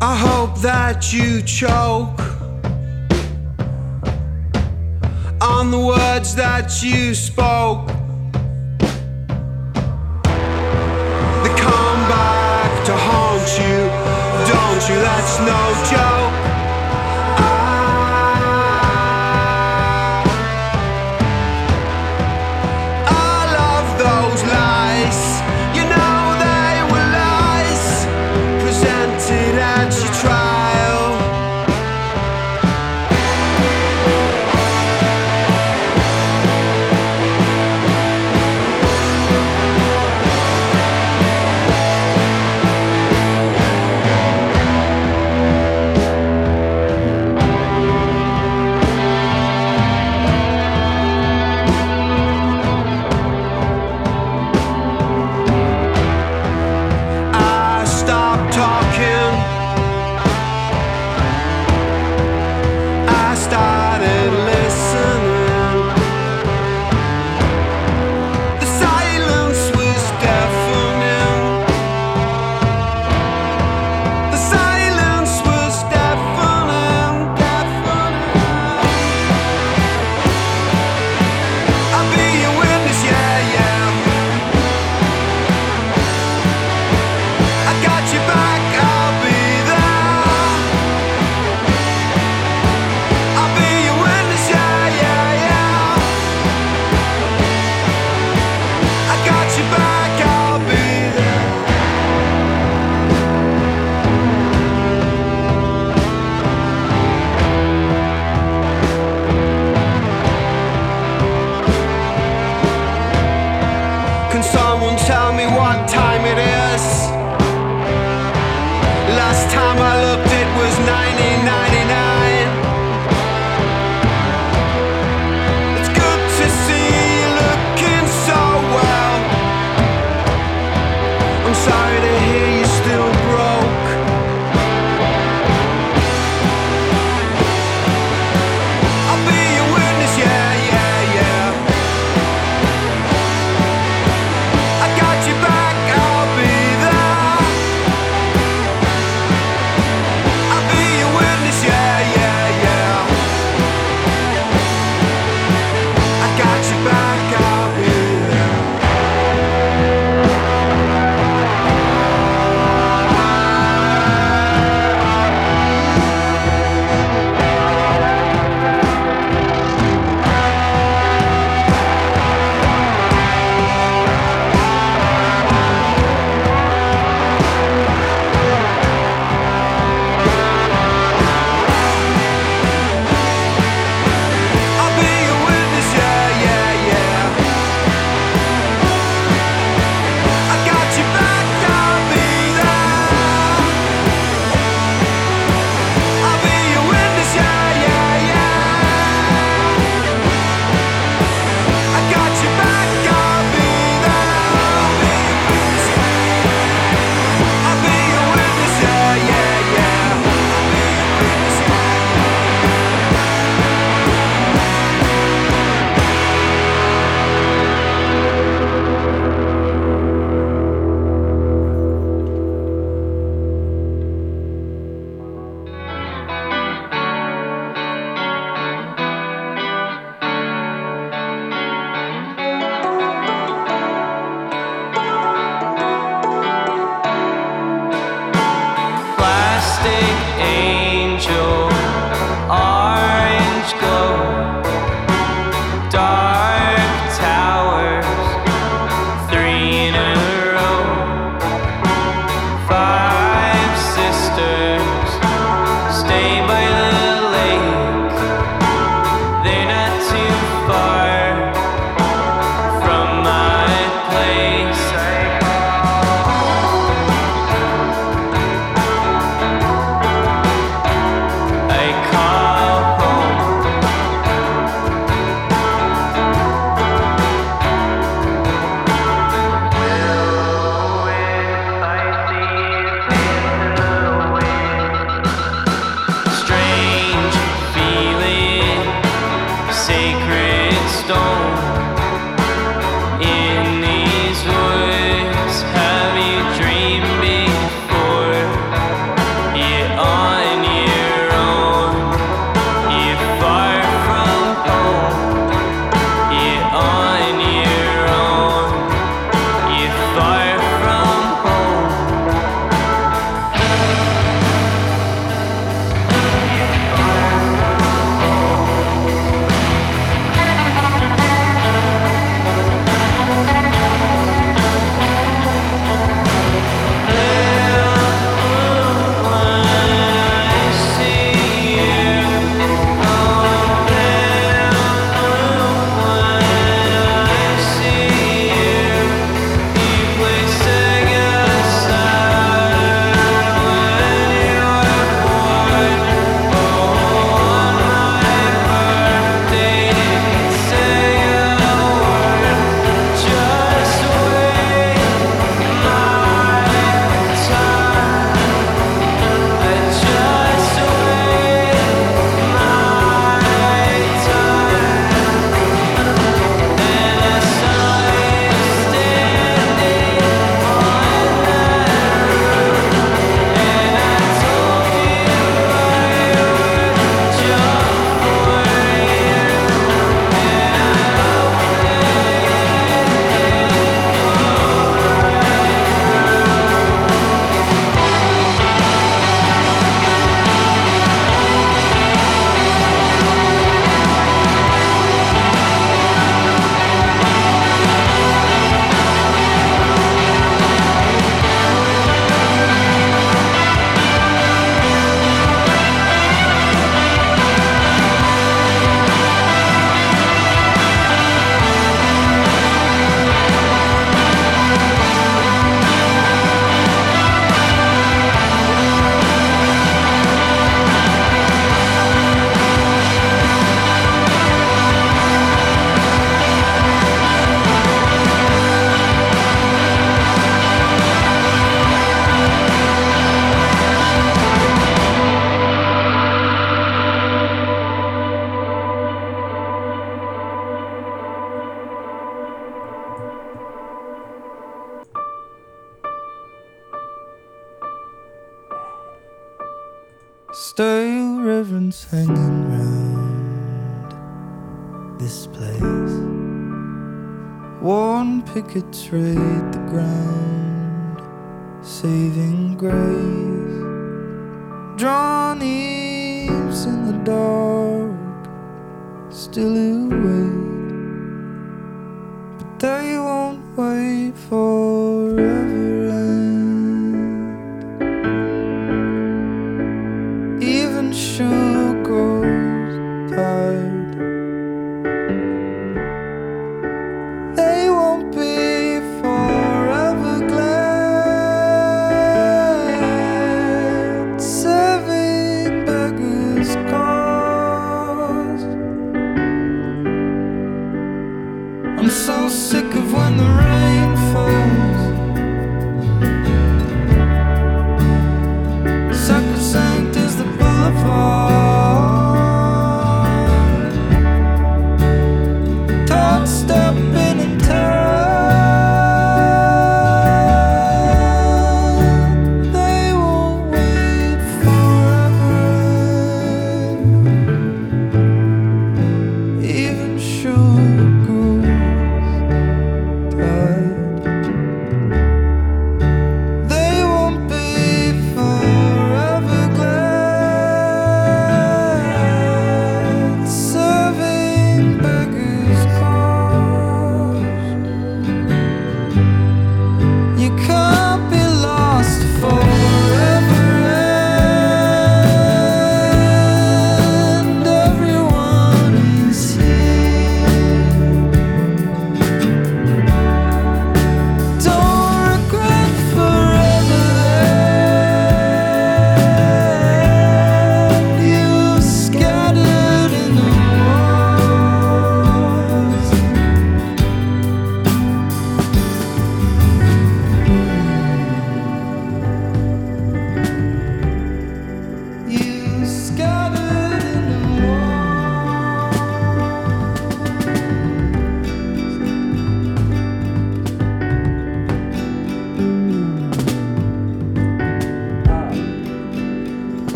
I 0.00 0.14
hope 0.14 0.60
that 0.60 1.10
you 1.12 1.40
choke 1.40 2.20
on 5.40 5.70
the 5.70 5.78
words 5.78 6.34
that 6.34 6.82
you 6.82 7.14
spoke. 7.14 7.86
They 11.42 11.54
come 11.56 12.00
back 12.10 12.84
to 12.86 12.92
haunt 12.94 13.48
you, 13.58 13.88
don't 14.52 14.88
you? 14.88 15.00
That's 15.00 15.38
no 15.40 15.60
joke. 15.90 16.35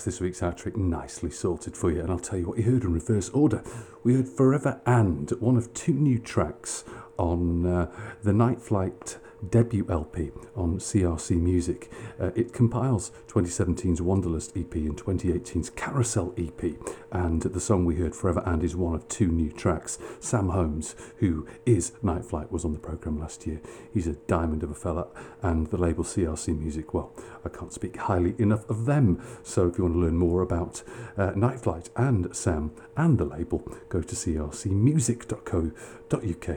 That's 0.00 0.16
this 0.16 0.20
week's 0.22 0.40
hat 0.40 0.56
trick 0.56 0.78
nicely 0.78 1.28
sorted 1.28 1.76
for 1.76 1.90
you. 1.92 2.00
And 2.00 2.10
I'll 2.10 2.18
tell 2.18 2.38
you 2.38 2.46
what 2.48 2.56
you 2.56 2.64
heard 2.64 2.84
in 2.84 2.92
reverse 2.94 3.28
order. 3.30 3.62
We 4.02 4.14
heard 4.14 4.30
Forever 4.30 4.80
and, 4.86 5.28
one 5.40 5.58
of 5.58 5.74
two 5.74 5.92
new 5.92 6.18
tracks 6.18 6.84
on 7.18 7.66
uh, 7.66 7.92
the 8.22 8.32
Night 8.32 8.62
Flight 8.62 9.18
debut 9.50 9.86
LP 9.88 10.30
on 10.56 10.78
CRC 10.78 11.40
Music. 11.40 11.90
Uh, 12.20 12.30
it 12.34 12.52
compiles 12.52 13.12
2017's 13.28 14.00
Wanderlust 14.00 14.56
EP 14.56 14.74
and 14.74 14.96
2018's 14.96 15.70
Carousel 15.70 16.34
EP. 16.36 16.74
And 17.12 17.42
the 17.42 17.60
song 17.60 17.84
we 17.84 17.96
heard, 17.96 18.14
Forever 18.14 18.42
and, 18.46 18.62
is 18.62 18.76
one 18.76 18.94
of 18.94 19.08
two 19.08 19.28
new 19.28 19.50
tracks. 19.50 19.98
Sam 20.20 20.50
Holmes, 20.50 20.94
who 21.16 21.46
is 21.66 21.92
Night 22.02 22.24
Flight, 22.24 22.52
was 22.52 22.64
on 22.64 22.72
the 22.72 22.78
programme 22.78 23.18
last 23.18 23.46
year. 23.46 23.60
He's 23.92 24.06
a 24.06 24.14
diamond 24.14 24.62
of 24.62 24.70
a 24.70 24.74
fella, 24.74 25.08
and 25.42 25.66
the 25.68 25.76
label 25.76 26.04
CRC 26.04 26.58
Music, 26.58 26.94
well, 26.94 27.12
I 27.44 27.48
can't 27.48 27.72
speak 27.72 27.96
highly 27.96 28.34
enough 28.38 28.68
of 28.70 28.86
them. 28.86 29.22
So 29.42 29.68
if 29.68 29.78
you 29.78 29.84
want 29.84 29.94
to 29.96 30.00
learn 30.00 30.16
more 30.16 30.42
about 30.42 30.82
uh, 31.16 31.32
Night 31.34 31.60
Flight 31.60 31.90
and 31.96 32.34
Sam 32.34 32.72
and 32.96 33.18
the 33.18 33.24
label, 33.24 33.66
go 33.88 34.02
to 34.02 34.14
crcmusic.co.uk 34.14 35.99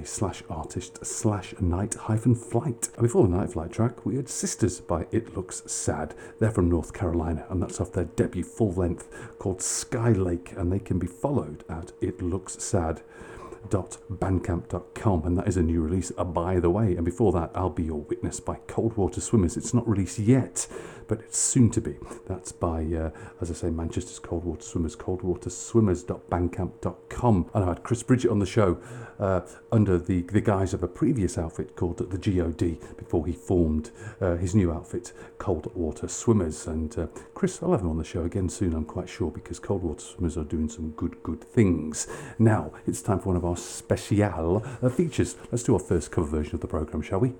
slash 0.05 0.43
artist 0.49 1.05
slash 1.05 1.53
night 1.59 1.93
hyphen 1.93 2.33
flight. 2.33 2.89
And 2.95 3.03
before 3.03 3.27
the 3.27 3.37
Night 3.37 3.51
Flight 3.51 3.71
track, 3.71 4.05
we 4.05 4.15
had 4.15 4.27
Sisters 4.27 4.79
by 4.79 5.05
It 5.11 5.35
Looks 5.35 5.63
Sad. 5.67 6.15
They're 6.39 6.51
from 6.51 6.69
North 6.69 6.93
Carolina, 6.93 7.45
and 7.49 7.61
that's 7.61 7.79
off 7.79 7.91
their 7.91 8.05
debut 8.05 8.43
full 8.43 8.73
length 8.73 9.09
called 9.37 9.61
Sky 9.61 10.11
Lake, 10.11 10.53
and 10.57 10.71
they 10.71 10.79
can 10.79 10.97
be 10.97 11.07
followed 11.07 11.63
at 11.69 11.91
It 12.01 12.21
Looks 12.21 12.63
Sad. 12.63 13.01
swimmers.bandcamp.com, 13.69 15.25
and 15.25 15.37
that 15.37 15.47
is 15.47 15.57
a 15.57 15.63
new 15.63 15.81
release, 15.81 16.11
uh, 16.17 16.23
by 16.23 16.59
the 16.59 16.69
way. 16.69 16.95
And 16.95 17.05
before 17.05 17.31
that, 17.33 17.51
I'll 17.55 17.69
Be 17.69 17.83
Your 17.83 18.01
Witness 18.01 18.39
by 18.39 18.55
Coldwater 18.67 19.21
Swimmers. 19.21 19.57
It's 19.57 19.73
not 19.73 19.87
released 19.87 20.19
yet, 20.19 20.67
but 21.07 21.19
it's 21.19 21.37
soon 21.37 21.69
to 21.71 21.81
be. 21.81 21.95
That's 22.27 22.51
by, 22.51 22.83
uh, 22.83 23.11
as 23.41 23.51
I 23.51 23.53
say, 23.53 23.69
Manchester's 23.69 24.19
Cold 24.19 24.43
Water 24.43 24.61
Swimmers, 24.61 24.95
coldwaterswimmers.bandcamp.com. 24.95 27.49
And 27.53 27.63
I 27.63 27.67
had 27.67 27.83
Chris 27.83 28.03
Bridget 28.03 28.31
on 28.31 28.39
the 28.39 28.45
show 28.45 28.77
uh, 29.19 29.41
under 29.71 29.97
the, 29.97 30.21
the 30.21 30.41
guise 30.41 30.73
of 30.73 30.83
a 30.83 30.87
previous 30.87 31.37
outfit 31.37 31.75
called 31.75 31.97
the 31.97 32.17
GOD 32.17 32.77
before 32.97 33.25
he 33.25 33.33
formed 33.33 33.91
uh, 34.21 34.35
his 34.35 34.55
new 34.55 34.71
outfit, 34.71 35.13
Cold 35.37 35.73
Water 35.75 36.07
Swimmers. 36.07 36.67
And 36.67 36.97
uh, 36.97 37.07
Chris, 37.33 37.61
I'll 37.61 37.71
have 37.71 37.81
him 37.81 37.89
on 37.89 37.97
the 37.97 38.03
show 38.03 38.23
again 38.23 38.49
soon, 38.49 38.73
I'm 38.73 38.85
quite 38.85 39.09
sure, 39.09 39.31
because 39.31 39.59
Cold 39.59 39.83
Water 39.83 40.01
Swimmers 40.01 40.37
are 40.37 40.43
doing 40.43 40.69
some 40.69 40.91
good, 40.91 41.21
good 41.23 41.43
things. 41.43 42.07
Now, 42.39 42.71
it's 42.87 43.01
time 43.01 43.19
for 43.19 43.29
one 43.29 43.37
of 43.37 43.45
our 43.45 43.57
special 43.57 44.63
uh, 44.81 44.89
features. 44.89 45.35
Let's 45.51 45.63
do 45.63 45.73
our 45.73 45.79
first 45.79 46.11
cover 46.11 46.27
version 46.27 46.55
of 46.55 46.61
the 46.61 46.67
programme, 46.67 47.01
shall 47.01 47.19
we? 47.19 47.33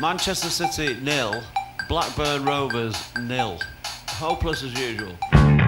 Manchester 0.00 0.48
City 0.48 0.96
nil, 1.02 1.42
Blackburn 1.88 2.44
Rovers 2.44 2.94
nil. 3.18 3.58
Hopeless 4.08 4.62
as 4.62 4.78
usual. 4.78 5.67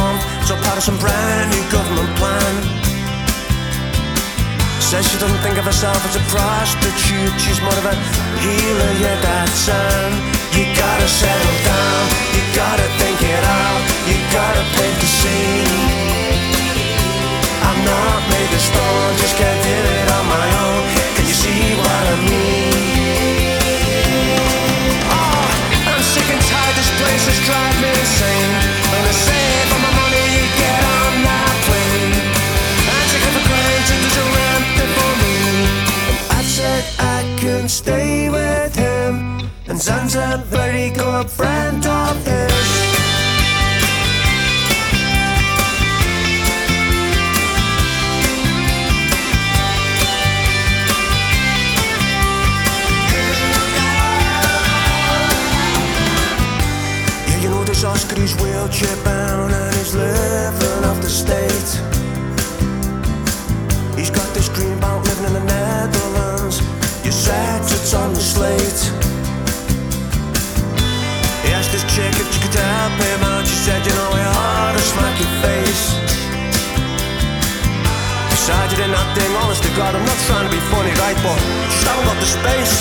Month. 0.00 0.24
So 0.48 0.56
part 0.64 0.76
of 0.80 0.84
some 0.84 0.98
brand 0.98 1.52
new 1.52 1.64
government 1.68 2.10
plan. 2.16 2.54
Says 4.80 5.06
she 5.06 5.18
doesn't 5.22 5.42
think 5.44 5.56
of 5.60 5.64
herself 5.70 6.00
as 6.08 6.16
a 6.16 6.24
prostitute. 6.34 7.34
She's 7.38 7.60
more 7.62 7.76
of 7.78 7.86
a 7.86 7.94
healer, 8.42 8.92
yeah, 8.98 9.16
that's 9.22 9.68
um. 9.68 10.12
You 10.56 10.66
gotta 10.74 11.06
settle 11.06 11.56
down, 11.62 12.02
you 12.34 12.42
gotta 12.58 12.88
think 12.98 13.18
it 13.22 13.44
out, 13.62 13.80
you 14.08 14.16
gotta 14.34 14.64
paint 14.74 14.96
the 14.98 15.10
scene. 15.18 15.78
I'm 17.68 17.80
not 17.86 18.20
made 18.34 18.50
of 18.50 18.62
stone, 18.70 19.12
just 19.22 19.36
can't 19.38 19.60
do 19.62 19.78
it 20.00 20.08
on 20.18 20.24
my 20.26 20.46
own. 20.64 20.82
Can 21.14 21.24
you 21.30 21.36
see 21.44 21.62
what 21.78 22.04
I 22.14 22.16
mean? 22.26 22.74
Oh, 25.06 25.46
I'm 25.86 26.02
sick 26.02 26.26
and 26.34 26.42
tired, 26.50 26.74
this 26.74 26.90
place 26.98 27.24
is 27.30 27.38
driving 27.46 27.78
me 27.84 27.90
insane. 27.94 28.52
When 28.90 29.02
I 29.06 29.14
save 29.14 29.49
stay 37.70 38.28
with 38.28 38.74
him. 38.74 39.48
And 39.68 39.78
a 40.16 40.42
very 40.46 40.90
good 40.90 41.30
friend 41.30 41.86
of 41.86 42.19
he's 58.20 58.36
wheelchair 58.36 58.96
bound 59.02 59.52
and 59.52 59.74
he's 59.76 59.94
living 59.94 60.84
off 60.84 61.00
the 61.00 61.08
state. 61.08 61.70
He's 63.96 64.10
got 64.10 64.28
this 64.34 64.48
dream 64.50 64.76
about 64.76 65.04
living 65.08 65.24
in 65.24 65.34
the 65.34 65.44
Netherlands. 65.44 66.60
You 67.04 67.12
said 67.12 67.62
it's 67.62 67.94
on 67.94 68.12
the 68.12 68.20
slate. 68.20 68.82
He 71.44 71.48
asked 71.56 71.72
this 71.72 71.84
chick 71.94 72.12
if 72.20 72.28
she 72.32 72.40
could 72.44 72.54
help 72.54 72.92
him 73.00 73.20
out. 73.24 73.44
She 73.46 73.56
said, 73.66 73.80
You 73.86 73.94
know, 73.96 74.10
I 74.12 74.24
ought 74.36 74.72
to 74.76 74.84
smack 74.92 75.16
your 75.18 75.34
face. 75.40 75.84
Besides, 78.30 78.72
you 78.72 78.78
did 78.84 78.92
nothing, 78.92 79.30
honest 79.40 79.62
to 79.64 79.72
God, 79.76 79.94
I'm 79.96 80.04
not 80.04 80.20
trying 80.28 80.46
to 80.48 80.52
be 80.52 80.62
funny, 80.68 80.92
right? 81.00 81.16
But 81.24 81.38
just 81.72 81.86
haven't 81.88 82.04
got 82.04 82.18
the 82.20 82.28
space. 82.28 82.74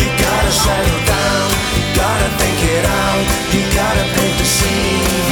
You 0.00 0.08
gotta 0.16 0.52
settle 0.52 1.00
down, 1.04 1.69
gotta 2.00 2.28
think 2.40 2.58
it 2.76 2.84
out, 2.84 3.24
you 3.52 3.60
gotta 3.76 4.04
paint 4.16 4.36
the 4.40 4.48
scene. 4.56 5.28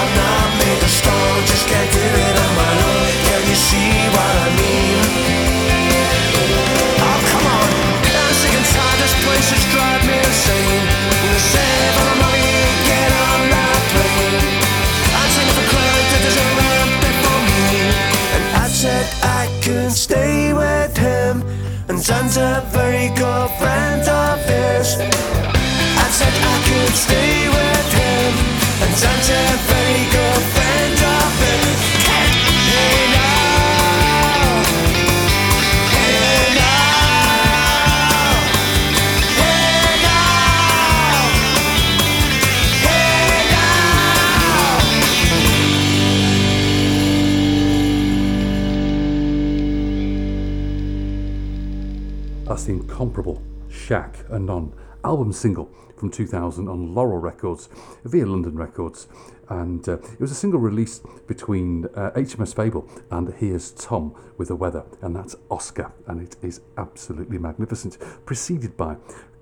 I'm 0.00 0.10
not 0.18 0.48
made 0.58 0.82
of 0.82 0.92
stone, 1.00 1.40
just 1.46 1.64
can't 1.70 1.90
do 1.94 2.06
it 2.26 2.36
on 2.44 2.52
my 2.58 2.72
own. 2.90 3.06
Can 3.26 3.40
you 3.50 3.58
see 3.68 3.92
what 4.16 4.34
I 4.46 4.48
mean? 4.58 4.98
Oh, 7.06 7.18
come 7.30 7.46
on, 7.58 7.70
I'm 8.02 8.34
sick 8.40 8.54
and 8.58 8.66
tired, 8.74 8.98
this 9.02 9.14
place 9.22 9.48
has 9.54 9.64
drive 9.74 10.02
me 10.10 10.16
insane. 10.28 10.84
When 11.22 11.32
I 11.38 11.42
save 11.54 11.94
all 12.00 12.06
my 12.10 12.16
money, 12.26 12.58
get 12.90 13.10
on 13.30 13.40
that 13.54 13.80
plane. 13.94 14.42
I'm 15.18 15.30
taking 15.36 15.54
for 15.58 15.66
granted 15.70 16.20
there's 16.24 16.38
a 16.44 16.48
ramp 16.58 16.92
before 17.06 17.42
me. 17.48 17.62
And 18.34 18.44
I 18.64 18.66
said 18.80 19.06
I 19.22 19.42
could 19.64 19.92
stay 19.92 20.52
with 20.52 20.96
him. 20.96 21.46
And 21.88 21.98
Zan's 21.98 22.36
a 22.36 22.62
very 22.70 23.08
good 23.18 23.50
friend 23.58 24.02
of 24.08 24.39
I 24.70 24.82
said 24.82 26.32
I 26.32 26.62
could 26.64 26.94
stay 26.94 27.48
with 27.48 27.92
him. 27.92 28.34
And 28.82 28.94
Zan's 28.96 29.28
a 29.28 29.32
very 29.66 30.04
good 30.14 30.42
friend 30.54 30.98
of 31.18 31.32
his. 31.42 31.78
Hey 32.06 33.02
now. 33.10 34.62
Hey 35.90 36.54
now. 36.54 36.94
Hey 39.34 39.90
now. 40.06 40.30
Hey 42.86 43.50
now. 43.50 43.74
That's 52.44 52.64
incomparable 52.68 53.49
Shack 53.90 54.24
Anon 54.32 54.72
album 55.02 55.32
single 55.32 55.68
from 55.96 56.12
2000 56.12 56.68
on 56.68 56.94
Laurel 56.94 57.18
Records 57.18 57.68
via 58.04 58.24
London 58.24 58.54
Records. 58.54 59.08
And 59.48 59.88
uh, 59.88 59.94
it 59.94 60.20
was 60.20 60.30
a 60.30 60.36
single 60.36 60.60
released 60.60 61.04
between 61.26 61.86
uh, 61.96 62.12
HMS 62.12 62.54
Fable 62.54 62.88
and 63.10 63.34
Here's 63.34 63.72
Tom 63.72 64.14
with 64.38 64.46
the 64.46 64.54
Weather, 64.54 64.84
and 65.02 65.16
that's 65.16 65.34
Oscar, 65.50 65.90
and 66.06 66.22
it 66.22 66.36
is 66.40 66.60
absolutely 66.78 67.38
magnificent. 67.38 67.98
Preceded 68.26 68.76
by 68.76 68.94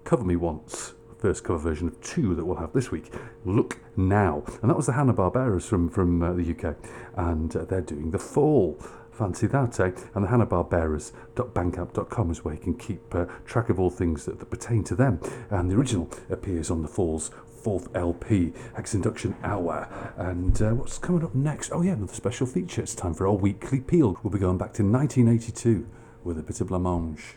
Cover 0.05 0.25
Me 0.25 0.37
Once, 0.37 0.95
first 1.19 1.45
cover 1.45 1.59
version 1.59 1.87
of 1.87 2.01
two 2.01 2.35
that 2.35 2.47
we'll 2.47 2.57
have 2.57 2.73
this 2.73 2.91
week. 2.91 3.13
Look 3.45 3.77
Now, 3.99 4.45
and 4.63 4.71
that 4.71 4.79
was 4.79 4.87
the 4.87 4.93
Hanna 4.93 5.13
Barberas 5.13 5.67
from 5.67 5.91
from 5.91 6.23
uh, 6.23 6.33
the 6.33 6.57
UK, 6.57 6.75
and 7.17 7.55
uh, 7.55 7.67
they're 7.67 7.83
doing 7.83 8.13
the 8.13 8.19
Fall. 8.19 8.81
Fancy 9.19 9.49
that, 9.49 9.81
eh? 9.81 9.91
And 10.15 10.25
the 10.25 10.29
HannahBarberas.bandcamp.com 10.29 12.31
is 12.31 12.45
where 12.45 12.55
you 12.55 12.61
can 12.61 12.75
keep 12.75 13.13
uh, 13.13 13.25
track 13.45 13.69
of 13.69 13.81
all 13.81 13.91
things 13.91 14.25
that, 14.27 14.39
that 14.39 14.49
pertain 14.49 14.85
to 14.85 14.95
them. 14.95 15.19
And 15.51 15.69
the 15.69 15.75
original 15.75 16.09
appears 16.31 16.71
on 16.71 16.83
the 16.83 16.89
Fall's 16.89 17.33
fourth 17.45 17.89
LP, 17.97 18.53
Hex 18.77 18.95
Enduction 18.95 19.35
Hour. 19.43 19.89
And 20.17 20.63
uh, 20.63 20.71
what's 20.71 20.99
coming 20.99 21.25
up 21.25 21.35
next? 21.35 21.73
Oh, 21.73 21.83
yeah, 21.83 21.95
another 21.95 22.15
special 22.15 22.47
feature. 22.47 22.81
It's 22.81 22.95
time 22.95 23.13
for 23.13 23.27
our 23.27 23.35
weekly 23.35 23.81
peel. 23.81 24.17
We'll 24.23 24.31
be 24.31 24.39
going 24.39 24.57
back 24.57 24.73
to 24.75 24.85
1982 24.85 25.89
with 26.23 26.39
a 26.39 26.43
bit 26.45 26.61
of 26.61 26.69
blancmange. 26.69 27.35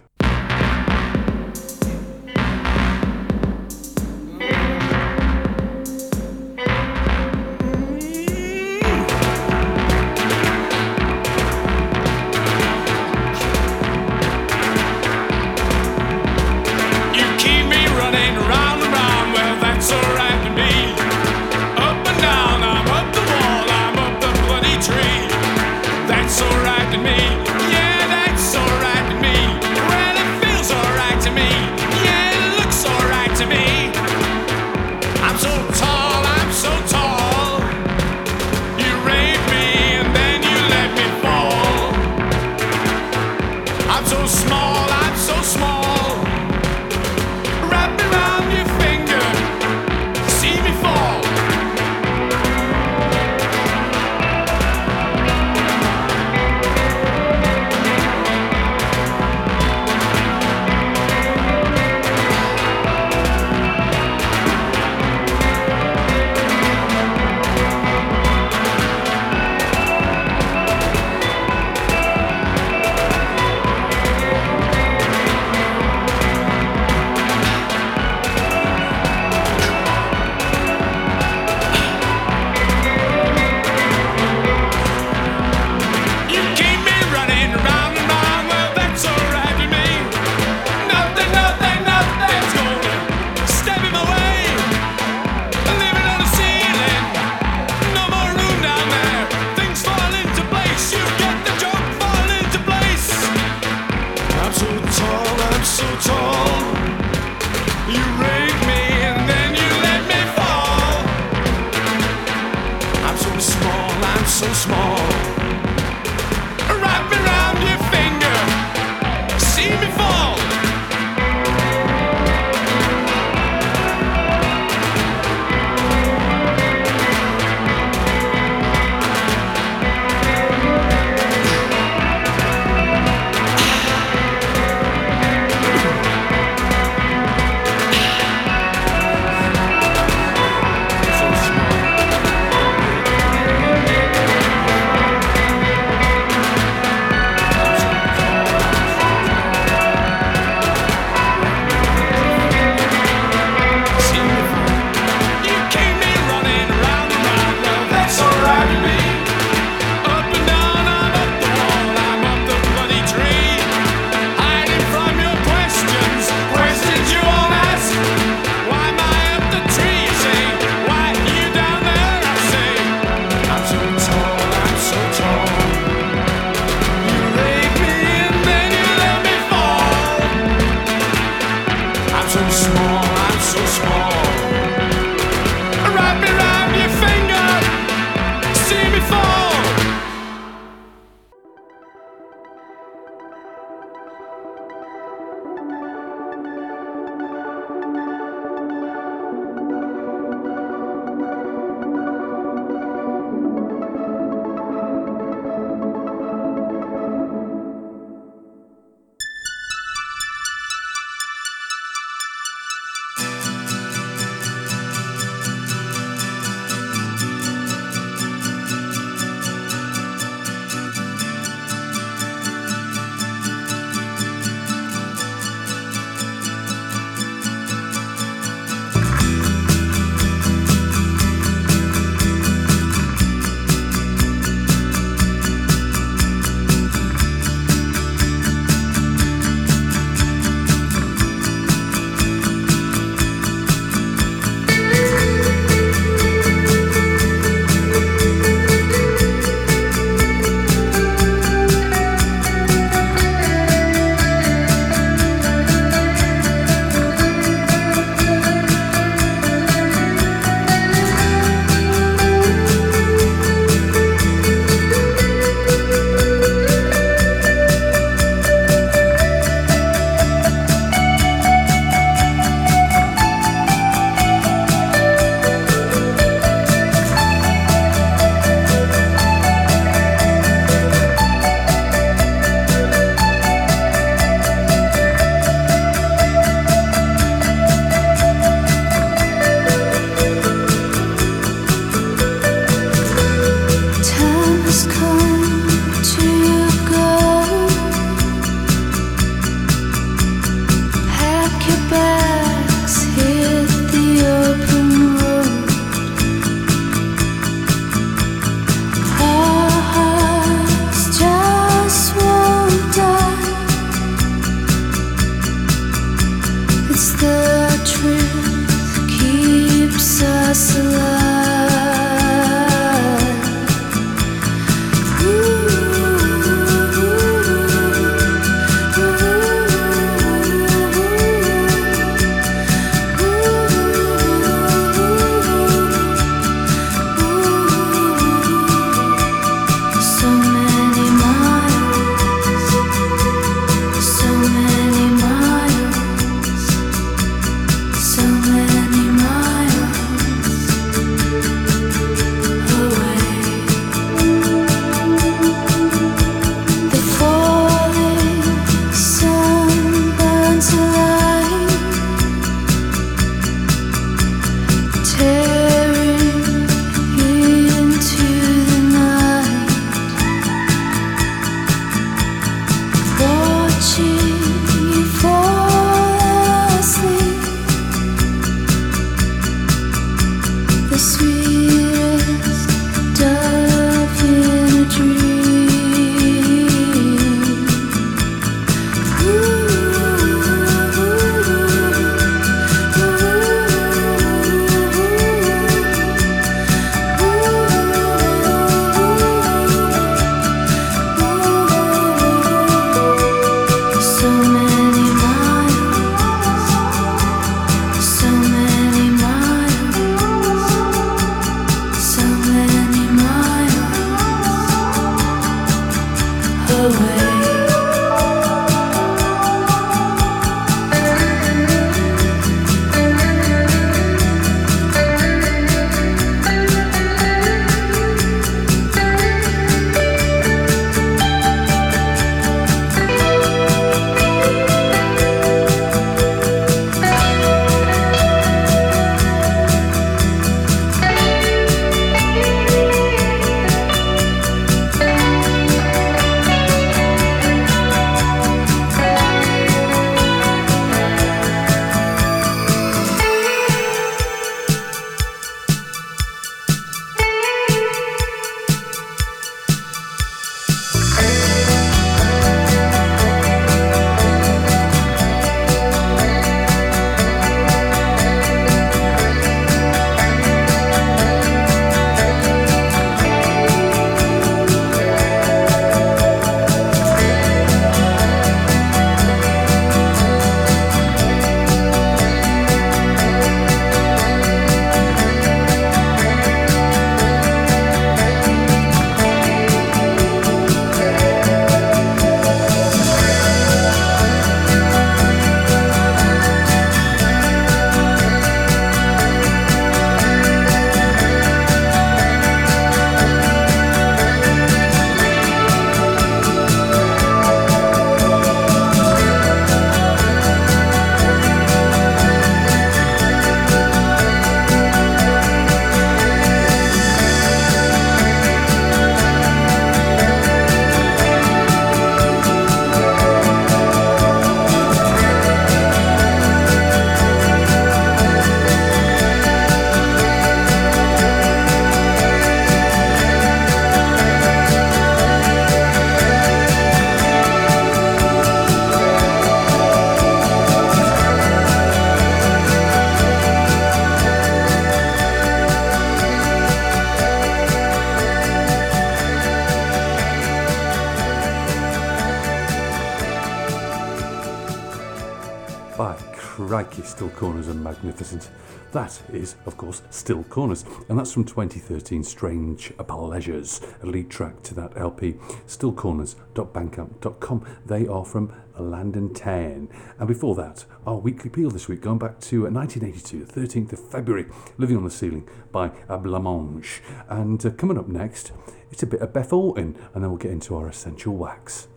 Still 557.22 557.30
Corners 557.38 557.70
are 557.70 557.76
magnificent. 557.76 558.50
That 558.94 559.22
is, 559.32 559.54
of 559.68 559.78
course, 559.78 560.02
Still 560.10 560.44
Corners, 560.46 560.86
and 561.08 561.20
that's 561.20 561.32
from 561.32 561.46
2013 561.46 562.24
Strange 562.24 562.92
Pleasures, 562.98 563.80
a 564.02 564.08
lead 564.08 564.32
track 564.32 564.64
to 564.64 564.74
that 564.74 564.98
LP, 564.98 565.34
stillcorners.bandcamp.com. 565.68 567.66
They 567.86 568.08
are 568.08 568.26
from 568.26 568.52
London 568.80 569.36
10. 569.36 569.88
And 570.18 570.28
before 570.28 570.56
that, 570.56 570.86
our 571.06 571.18
weekly 571.18 571.52
peel 571.52 571.70
this 571.70 571.88
week, 571.88 572.02
going 572.02 572.18
back 572.18 572.40
to 572.40 572.66
uh, 572.66 572.72
1982, 572.72 573.46
the 573.46 573.62
13th 573.68 573.94
of 573.94 574.00
February, 574.10 574.48
Living 574.80 574.98
on 574.98 575.04
the 575.04 575.12
Ceiling 575.12 575.48
by 575.72 575.90
Blancmange. 576.10 577.02
And 577.30 577.64
uh, 577.64 577.70
coming 577.70 578.00
up 578.00 578.08
next, 578.08 578.52
it's 578.90 579.04
a 579.04 579.08
bit 579.08 579.22
of 579.22 579.32
Beth 579.32 579.54
Orton, 579.54 579.96
and 580.16 580.24
then 580.24 580.32
we'll 580.32 580.40
get 580.40 580.50
into 580.50 580.76
our 580.76 580.90
essential 580.90 581.36
wax. 581.36 581.88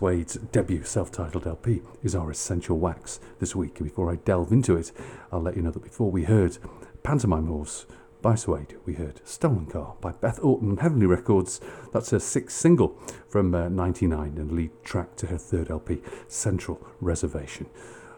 Suede's 0.00 0.36
debut 0.50 0.82
self 0.82 1.12
titled 1.12 1.46
LP 1.46 1.82
is 2.02 2.14
our 2.14 2.30
essential 2.30 2.78
wax 2.78 3.20
this 3.38 3.54
week. 3.54 3.80
And 3.80 3.90
before 3.90 4.10
I 4.10 4.16
delve 4.16 4.50
into 4.50 4.74
it, 4.74 4.92
I'll 5.30 5.42
let 5.42 5.56
you 5.56 5.60
know 5.62 5.70
that 5.72 5.82
before 5.82 6.10
we 6.10 6.24
heard 6.24 6.56
Pantomime 7.02 7.48
Horse 7.48 7.84
by 8.22 8.34
Suede, 8.34 8.78
we 8.86 8.94
heard 8.94 9.20
Stolen 9.24 9.66
Car 9.66 9.96
by 10.00 10.12
Beth 10.12 10.40
Orton 10.42 10.78
Heavenly 10.78 11.04
Records. 11.04 11.60
That's 11.92 12.12
her 12.12 12.18
sixth 12.18 12.56
single 12.56 12.98
from 13.28 13.54
uh, 13.54 13.68
99 13.68 14.38
and 14.38 14.52
lead 14.52 14.70
track 14.84 15.16
to 15.16 15.26
her 15.26 15.36
third 15.36 15.70
LP, 15.70 16.00
Central 16.28 16.80
Reservation. 17.02 17.66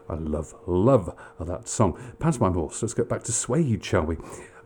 I 0.07 0.13
love, 0.13 0.55
love 0.65 1.13
that 1.37 1.67
song. 1.67 2.01
Pantomime 2.17 2.53
Horse, 2.53 2.81
let's 2.81 2.93
get 2.93 3.09
back 3.09 3.23
to 3.23 3.33
Suede, 3.33 3.83
shall 3.83 4.03
we? 4.03 4.15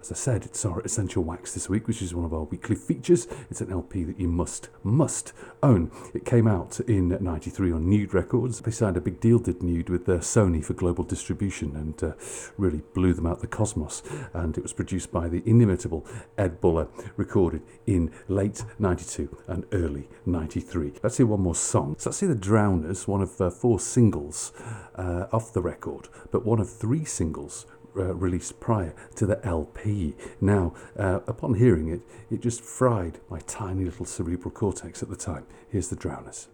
As 0.02 0.12
I 0.12 0.16
said, 0.16 0.46
it's 0.46 0.64
our 0.64 0.80
Essential 0.82 1.24
Wax 1.24 1.54
this 1.54 1.70
week, 1.70 1.88
which 1.88 2.02
is 2.02 2.14
one 2.14 2.24
of 2.24 2.34
our 2.34 2.44
weekly 2.44 2.76
features. 2.76 3.28
It's 3.50 3.62
an 3.62 3.72
LP 3.72 4.04
that 4.04 4.20
you 4.20 4.28
must, 4.28 4.70
must 4.84 5.34
own. 5.62 5.92
It 6.14 6.24
came 6.24 6.48
out 6.48 6.80
in 6.82 7.18
93 7.20 7.72
on 7.72 7.90
Nude 7.90 8.14
Records. 8.14 8.62
They 8.62 8.72
signed 8.72 8.96
a 8.96 9.02
big 9.02 9.20
deal, 9.20 9.40
did 9.40 9.62
Nude, 9.62 9.90
with 9.90 10.08
uh, 10.08 10.20
Sony 10.20 10.64
for 10.64 10.74
global 10.74 11.04
distribution 11.04 11.76
and 11.76 12.04
uh, 12.04 12.14
really 12.58 12.84
blew 12.94 13.14
them 13.14 13.26
out 13.26 13.42
the 13.42 13.48
cosmos. 13.48 14.04
And 14.34 14.58
it 14.58 14.62
was 14.62 14.72
produced 14.72 15.12
by 15.12 15.28
the 15.28 15.44
inimitable 15.46 16.06
Ed 16.38 16.62
Buller, 16.62 16.88
recorded 17.18 17.64
in 17.86 18.12
late 18.28 18.64
92 18.80 19.36
and 19.48 19.66
early 19.72 20.08
93. 20.26 20.94
Let's 21.04 21.18
hear 21.18 21.26
one 21.26 21.42
more 21.42 21.56
song. 21.56 21.96
So 21.98 22.12
let's 22.12 22.20
hear 22.20 22.30
The 22.30 22.36
Drowners, 22.36 23.08
one 23.08 23.22
of 23.22 23.42
uh, 23.42 23.50
four 23.50 23.80
singles 23.80 24.54
uh, 24.96 25.26
off 25.34 25.54
the 25.54 25.62
record, 25.62 26.08
but 26.32 26.46
one 26.46 26.60
of 26.60 26.70
three 26.70 27.04
singles 27.04 27.66
uh, 27.96 28.14
released 28.16 28.60
prior 28.60 28.94
to 29.16 29.26
the 29.26 29.46
LP. 29.46 30.16
Now, 30.42 30.74
uh, 30.98 31.20
upon 31.28 31.56
hearing 31.56 31.90
it, 31.90 32.02
it 32.30 32.42
just 32.42 32.62
fried 32.62 33.20
my 33.30 33.40
tiny 33.40 33.86
little 33.86 34.06
cerebral 34.06 34.52
cortex 34.52 35.02
at 35.02 35.10
the 35.10 35.16
time. 35.16 35.46
Here's 35.70 35.90
the 35.90 35.96
Drowners. 35.96 36.48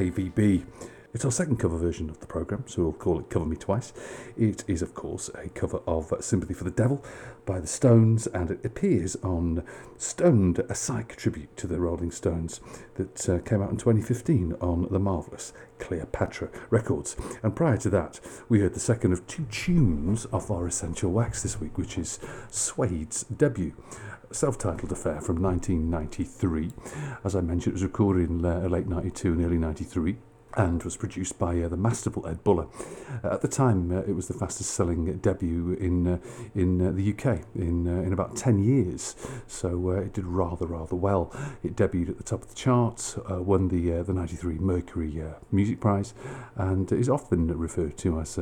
KVB. 0.00 0.64
It's 1.12 1.26
our 1.26 1.30
second 1.30 1.58
cover 1.58 1.76
version 1.76 2.08
of 2.08 2.20
the 2.20 2.26
programme, 2.26 2.64
so 2.66 2.84
we'll 2.84 2.92
call 2.94 3.18
it 3.18 3.28
Cover 3.28 3.44
Me 3.44 3.56
Twice. 3.56 3.92
It 4.34 4.64
is, 4.66 4.80
of 4.80 4.94
course, 4.94 5.28
a 5.34 5.50
cover 5.50 5.82
of 5.86 6.10
Sympathy 6.20 6.54
for 6.54 6.64
the 6.64 6.70
Devil 6.70 7.04
by 7.44 7.60
the 7.60 7.66
Stones, 7.66 8.26
and 8.28 8.50
it 8.50 8.64
appears 8.64 9.16
on 9.16 9.62
Stoned, 9.98 10.60
a 10.70 10.74
psych 10.74 11.16
tribute 11.16 11.54
to 11.58 11.66
the 11.66 11.78
Rolling 11.78 12.10
Stones 12.10 12.60
that 12.94 13.28
uh, 13.28 13.40
came 13.40 13.60
out 13.60 13.72
in 13.72 13.76
2015 13.76 14.54
on 14.62 14.88
the 14.90 14.98
marvellous 14.98 15.52
Cleopatra 15.78 16.48
Records. 16.70 17.14
And 17.42 17.54
prior 17.54 17.76
to 17.78 17.90
that, 17.90 18.20
we 18.48 18.60
heard 18.60 18.72
the 18.72 18.80
second 18.80 19.12
of 19.12 19.26
two 19.26 19.44
tunes 19.50 20.24
of 20.26 20.50
our 20.50 20.66
Essential 20.66 21.10
Wax 21.10 21.42
this 21.42 21.60
week, 21.60 21.76
which 21.76 21.98
is 21.98 22.18
Suede's 22.50 23.24
debut 23.24 23.74
self-titled 24.32 24.92
affair 24.92 25.20
from 25.20 25.42
1993. 25.42 26.70
As 27.24 27.34
I 27.34 27.40
mentioned, 27.40 27.72
it 27.72 27.74
was 27.74 27.82
recorded 27.82 28.30
in 28.30 28.44
uh, 28.44 28.60
late 28.68 28.86
92 28.86 29.32
and 29.32 29.44
early 29.44 29.58
93 29.58 30.16
and 30.54 30.82
was 30.82 30.96
produced 30.96 31.38
by 31.38 31.60
uh, 31.60 31.68
the 31.68 31.76
masterful 31.76 32.26
Ed 32.26 32.42
Buller. 32.42 32.66
Uh, 33.22 33.34
at 33.34 33.40
the 33.40 33.48
time, 33.48 33.90
uh, 33.92 34.00
it 34.00 34.14
was 34.14 34.28
the 34.28 34.34
fastest-selling 34.34 35.18
debut 35.18 35.76
in 35.80 36.06
uh, 36.06 36.18
in 36.54 36.86
uh, 36.86 36.90
the 36.90 37.12
UK 37.12 37.42
in 37.54 37.86
in 37.86 38.12
about 38.12 38.36
10 38.36 38.58
years. 38.58 39.14
So 39.46 39.90
it 39.90 40.12
did 40.12 40.24
rather 40.24 40.66
rather 40.66 40.96
well. 40.96 41.32
It 41.62 41.76
debuted 41.76 42.10
at 42.10 42.18
the 42.18 42.24
top 42.24 42.42
of 42.42 42.48
the 42.48 42.54
charts, 42.54 43.16
won 43.28 43.68
the 43.68 44.02
the 44.02 44.12
93 44.12 44.58
Mercury 44.58 45.22
Music 45.52 45.80
Prize, 45.80 46.14
and 46.56 46.90
is 46.92 47.08
often 47.08 47.46
referred 47.56 47.96
to 47.98 48.20
as 48.20 48.38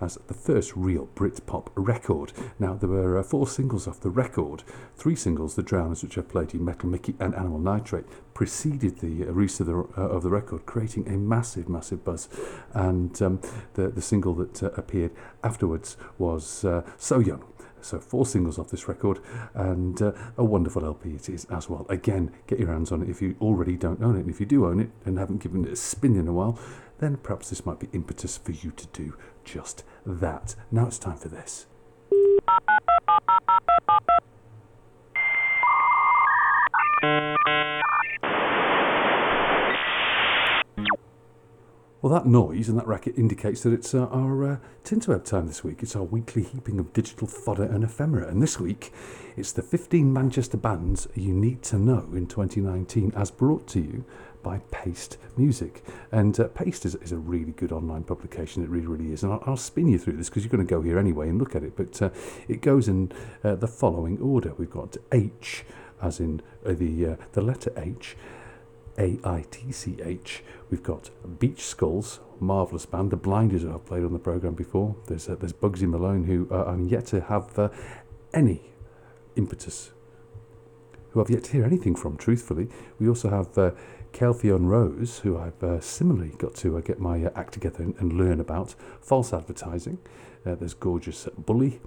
as 0.00 0.16
the 0.26 0.34
first 0.34 0.76
real 0.76 1.08
Britpop 1.14 1.68
record. 1.74 2.32
Now 2.58 2.74
there 2.74 2.88
were 2.88 3.18
uh, 3.18 3.22
four 3.22 3.46
singles 3.46 3.86
off 3.86 4.00
the 4.00 4.10
record, 4.10 4.62
three 4.96 5.16
singles, 5.16 5.54
The 5.54 5.62
Drowners, 5.62 6.02
which 6.02 6.18
I 6.18 6.22
played 6.22 6.54
in 6.54 6.64
Metal 6.64 6.88
Mickey 6.88 7.14
and 7.18 7.34
Animal 7.34 7.58
Nitrate, 7.58 8.06
preceded 8.34 8.98
the 9.00 9.24
uh, 9.24 9.32
release 9.32 9.60
of 9.60 9.66
the, 9.66 9.76
uh, 9.76 10.08
of 10.08 10.22
the 10.22 10.30
record, 10.30 10.66
creating 10.66 11.08
a 11.08 11.16
massive, 11.16 11.68
massive 11.68 12.04
buzz. 12.04 12.28
And 12.72 13.20
um, 13.22 13.40
the, 13.74 13.88
the 13.88 14.02
single 14.02 14.34
that 14.34 14.62
uh, 14.62 14.70
appeared 14.76 15.12
afterwards 15.42 15.96
was 16.18 16.64
uh, 16.64 16.82
So 16.96 17.18
Young. 17.18 17.44
So 17.80 18.00
four 18.00 18.26
singles 18.26 18.58
off 18.58 18.70
this 18.70 18.88
record, 18.88 19.20
and 19.54 20.00
uh, 20.02 20.12
a 20.36 20.44
wonderful 20.44 20.84
LP 20.84 21.10
it 21.10 21.28
is 21.28 21.44
as 21.46 21.68
well. 21.68 21.86
Again, 21.88 22.32
get 22.46 22.58
your 22.58 22.68
hands 22.68 22.92
on 22.92 23.02
it 23.02 23.08
if 23.08 23.22
you 23.22 23.36
already 23.40 23.76
don't 23.76 24.02
own 24.02 24.16
it, 24.16 24.20
and 24.20 24.30
if 24.30 24.40
you 24.40 24.46
do 24.46 24.66
own 24.66 24.80
it 24.80 24.90
and 25.04 25.18
haven't 25.18 25.42
given 25.42 25.64
it 25.64 25.72
a 25.72 25.76
spin 25.76 26.16
in 26.16 26.28
a 26.28 26.32
while, 26.32 26.58
then 26.98 27.16
perhaps 27.16 27.50
this 27.50 27.64
might 27.64 27.78
be 27.78 27.88
impetus 27.92 28.36
for 28.36 28.52
you 28.52 28.70
to 28.72 28.86
do 28.88 29.16
just 29.44 29.84
that. 30.04 30.54
Now 30.70 30.86
it's 30.86 30.98
time 30.98 31.16
for 31.16 31.28
this. 31.28 31.66
Well, 42.00 42.12
that 42.12 42.26
noise 42.26 42.68
and 42.68 42.78
that 42.78 42.86
racket 42.86 43.18
indicates 43.18 43.62
that 43.64 43.72
it's 43.72 43.92
uh, 43.92 44.06
our 44.06 44.52
uh, 44.52 44.56
Tinterweb 44.84 45.24
time 45.24 45.48
this 45.48 45.64
week. 45.64 45.82
It's 45.82 45.96
our 45.96 46.04
weekly 46.04 46.44
heaping 46.44 46.78
of 46.78 46.92
digital 46.92 47.26
fodder 47.26 47.64
and 47.64 47.82
ephemera. 47.82 48.28
And 48.28 48.40
this 48.40 48.60
week, 48.60 48.92
it's 49.36 49.50
the 49.50 49.62
15 49.62 50.12
Manchester 50.12 50.56
bands 50.56 51.08
you 51.14 51.34
need 51.34 51.62
to 51.64 51.76
know 51.76 52.08
in 52.14 52.26
2019 52.26 53.12
as 53.16 53.32
brought 53.32 53.66
to 53.68 53.80
you 53.80 54.04
by 54.42 54.58
Paste 54.70 55.18
Music. 55.36 55.82
And 56.12 56.38
uh, 56.38 56.48
Paste 56.48 56.86
is, 56.86 56.94
is 56.96 57.12
a 57.12 57.18
really 57.18 57.52
good 57.52 57.72
online 57.72 58.04
publication. 58.04 58.62
It 58.62 58.68
really, 58.68 58.86
really 58.86 59.12
is. 59.12 59.22
And 59.22 59.32
I'll, 59.32 59.42
I'll 59.46 59.56
spin 59.56 59.88
you 59.88 59.98
through 59.98 60.16
this 60.16 60.28
because 60.28 60.44
you're 60.44 60.50
going 60.50 60.66
to 60.66 60.74
go 60.74 60.82
here 60.82 60.98
anyway 60.98 61.28
and 61.28 61.38
look 61.38 61.54
at 61.54 61.62
it. 61.62 61.76
But 61.76 62.00
uh, 62.00 62.10
it 62.48 62.60
goes 62.60 62.88
in 62.88 63.12
uh, 63.44 63.54
the 63.56 63.68
following 63.68 64.18
order. 64.20 64.54
We've 64.56 64.70
got 64.70 64.96
H, 65.12 65.64
as 66.00 66.20
in 66.20 66.42
uh, 66.64 66.72
the, 66.72 67.06
uh, 67.06 67.16
the 67.32 67.42
letter 67.42 67.72
H. 67.76 68.16
A 69.00 69.16
I 69.22 69.44
T 69.48 69.70
C 69.70 69.96
H. 70.02 70.42
We've 70.70 70.82
got 70.82 71.10
Beach 71.38 71.62
Skulls, 71.62 72.18
marvellous 72.40 72.84
band. 72.84 73.12
The 73.12 73.16
Blinders, 73.16 73.64
I've 73.64 73.86
played 73.86 74.02
on 74.02 74.12
the 74.12 74.18
programme 74.18 74.54
before. 74.54 74.96
There's 75.06 75.28
uh, 75.28 75.36
there's 75.36 75.52
Bugsy 75.52 75.88
Malone, 75.88 76.24
who 76.24 76.48
uh, 76.50 76.64
I'm 76.64 76.88
yet 76.88 77.06
to 77.06 77.20
have 77.20 77.56
uh, 77.56 77.68
any 78.34 78.72
impetus, 79.36 79.92
who 81.10 81.20
I've 81.20 81.30
yet 81.30 81.44
to 81.44 81.52
hear 81.52 81.64
anything 81.64 81.94
from, 81.94 82.16
truthfully. 82.16 82.66
We 82.98 83.08
also 83.08 83.30
have 83.30 83.76
uh, 84.08 84.16
Kelfion 84.16 84.66
Rose, 84.66 85.20
who 85.20 85.38
I've 85.38 85.62
uh, 85.62 85.80
similarly 85.80 86.34
got 86.38 86.54
to 86.56 86.76
uh, 86.76 86.80
get 86.80 87.00
my 87.00 87.24
uh, 87.24 87.30
act 87.34 87.54
together 87.54 87.82
and, 87.82 87.94
and 87.98 88.12
learn 88.12 88.40
about. 88.40 88.74
False 89.00 89.32
advertising. 89.32 89.98
Uh, 90.44 90.54
there's 90.54 90.74
Gorgeous 90.74 91.28
Bully. 91.36 91.80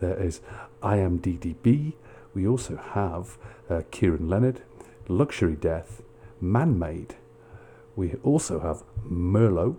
There 0.00 0.20
is 0.20 0.40
I 0.82 0.96
Am 0.98 1.18
DDB. 1.18 1.94
We 2.34 2.46
also 2.46 2.76
have 2.76 3.38
uh, 3.70 3.82
Kieran 3.90 4.28
Leonard, 4.28 4.62
Luxury 5.08 5.56
Death, 5.56 6.02
Man 6.40 6.78
Made. 6.78 7.16
We 7.96 8.14
also 8.22 8.60
have 8.60 8.82
Merlot, 9.08 9.76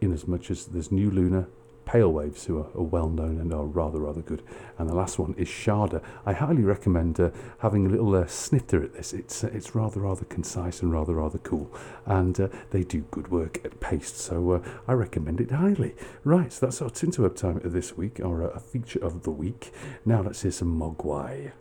in 0.00 0.12
as 0.12 0.28
much 0.28 0.50
as 0.50 0.66
there's 0.66 0.92
New 0.92 1.10
Luna, 1.10 1.48
Pale 1.86 2.12
Waves, 2.12 2.44
who 2.44 2.58
are, 2.58 2.66
are 2.74 2.82
well 2.82 3.08
known 3.08 3.40
and 3.40 3.54
are 3.54 3.64
rather, 3.64 4.00
rather 4.00 4.20
good. 4.20 4.42
And 4.76 4.90
the 4.90 4.94
last 4.94 5.18
one 5.18 5.34
is 5.38 5.48
Sharda. 5.48 6.02
I 6.26 6.32
highly 6.34 6.62
recommend 6.62 7.18
uh, 7.18 7.30
having 7.60 7.86
a 7.86 7.88
little 7.88 8.14
uh, 8.14 8.26
snifter 8.26 8.82
at 8.82 8.92
this. 8.92 9.12
It's 9.12 9.44
uh, 9.44 9.50
it's 9.52 9.74
rather, 9.74 10.00
rather 10.00 10.24
concise 10.24 10.82
and 10.82 10.92
rather, 10.92 11.14
rather 11.14 11.38
cool. 11.38 11.72
And 12.04 12.38
uh, 12.38 12.48
they 12.70 12.82
do 12.82 13.02
good 13.10 13.30
work 13.30 13.64
at 13.64 13.80
paste, 13.80 14.18
so 14.18 14.50
uh, 14.50 14.62
I 14.88 14.92
recommend 14.92 15.40
it 15.40 15.52
highly. 15.52 15.94
Right, 16.24 16.52
so 16.52 16.66
that's 16.66 16.82
our 16.82 16.90
Tinterweb 16.90 17.36
time 17.36 17.60
this 17.64 17.96
week, 17.96 18.20
or 18.22 18.42
uh, 18.42 18.48
a 18.48 18.60
feature 18.60 19.02
of 19.02 19.22
the 19.22 19.30
week. 19.30 19.72
Now 20.04 20.22
let's 20.22 20.42
hear 20.42 20.50
some 20.50 20.78
Mogwai. 20.78 21.52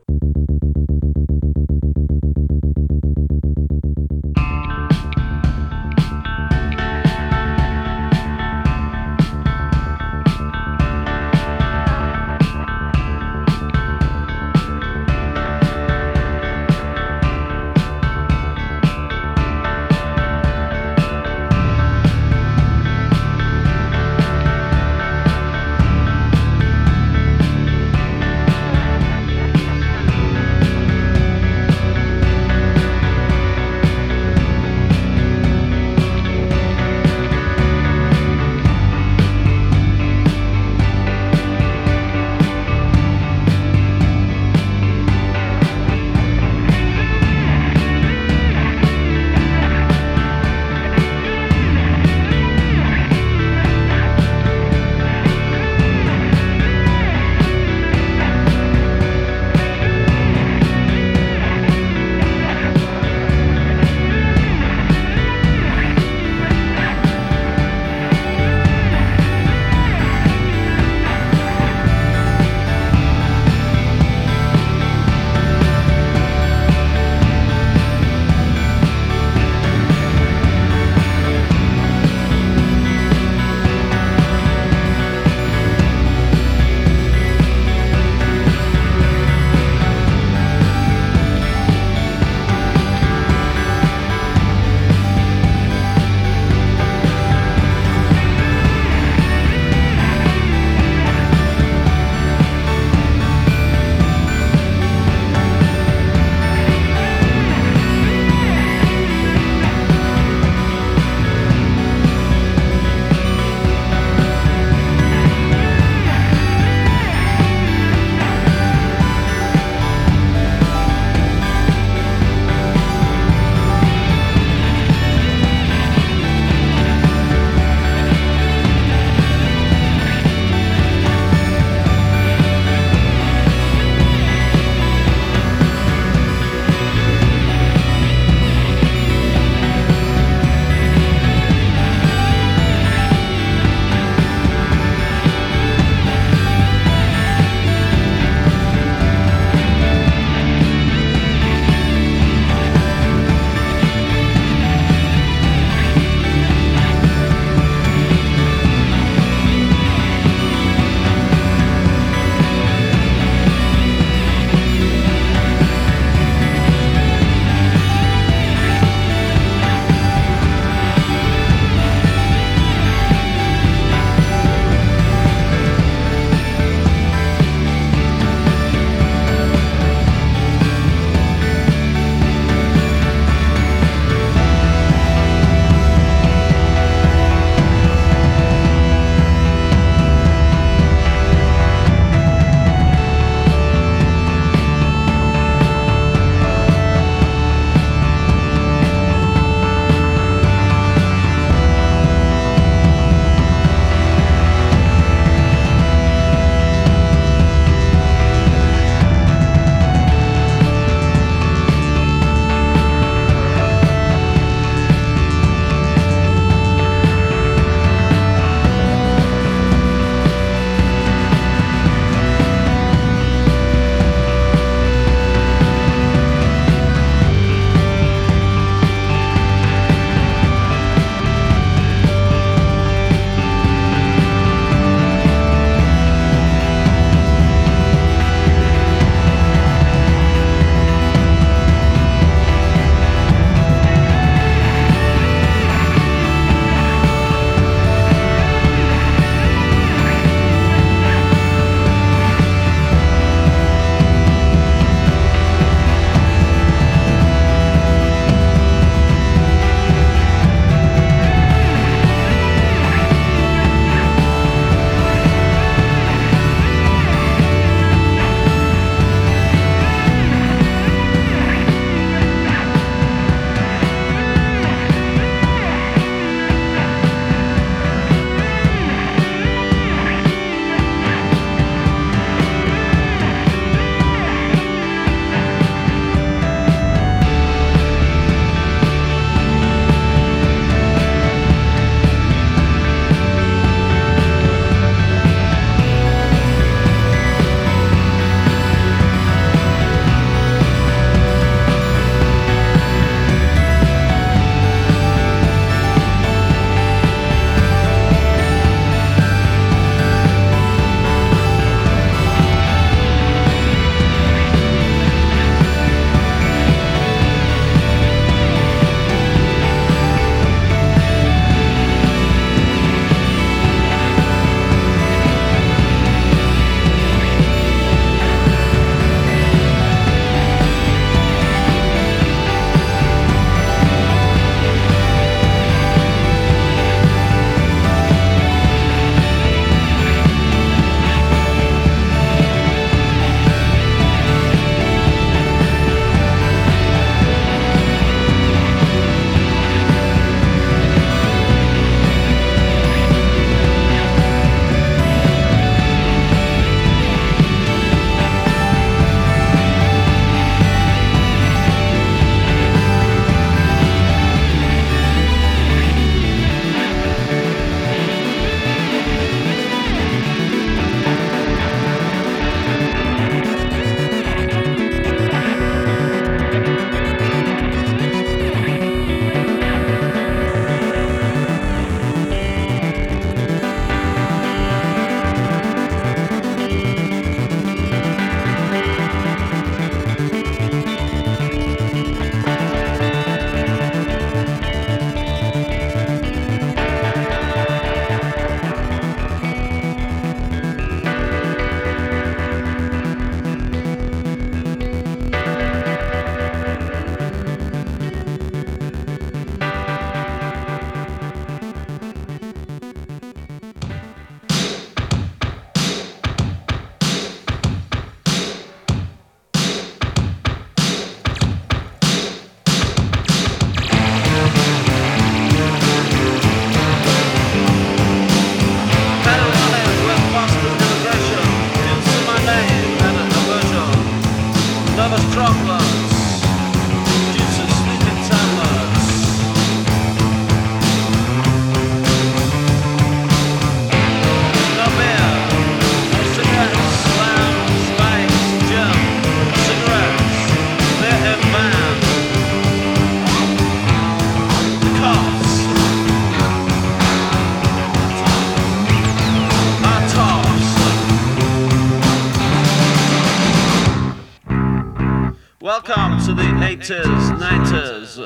80s, 466.86 467.40
90s. 467.40 468.18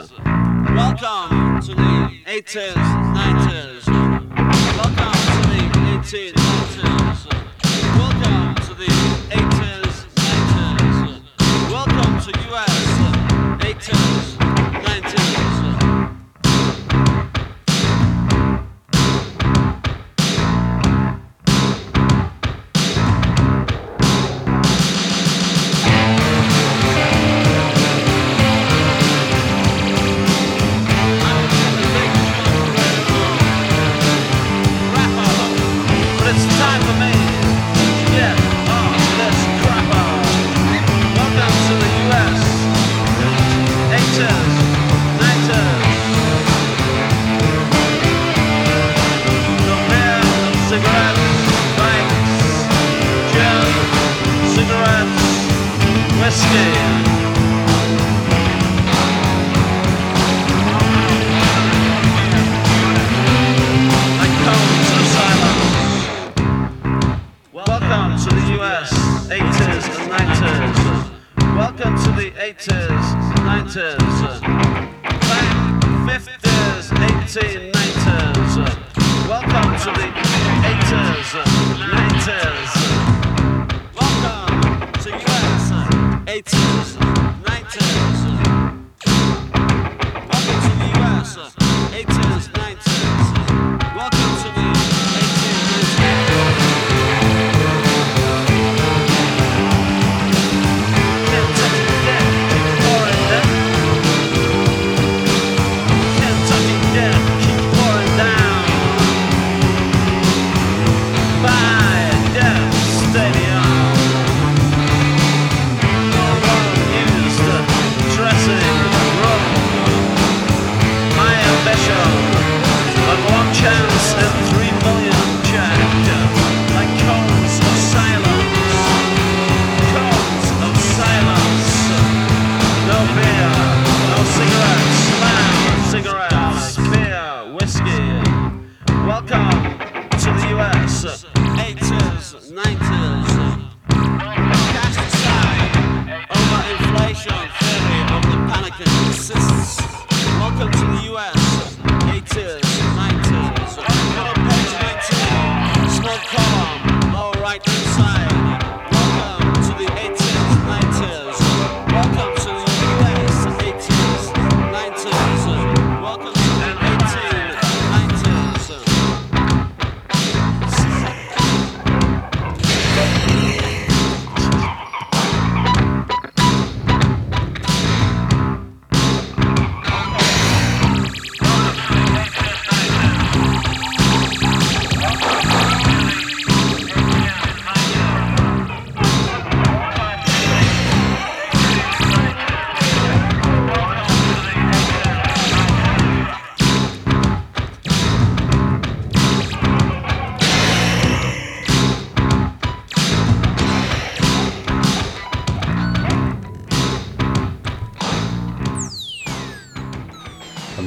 Welcome 0.76 1.62
to 1.62 1.74
the 1.74 2.12
80s, 2.26 3.09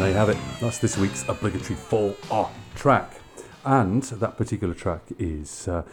there 0.03 0.11
you 0.11 0.17
have 0.17 0.31
it. 0.31 0.39
That's 0.61 0.79
this 0.79 0.99
week's 0.99 1.29
obligatory 1.29 1.77
fall 1.77 2.17
off 2.29 2.53
track. 2.75 3.21
And 3.65 4.03
that 4.03 4.37
particular 4.37 4.75
track 4.75 5.03
is 5.17 5.69
uh, 5.69 5.85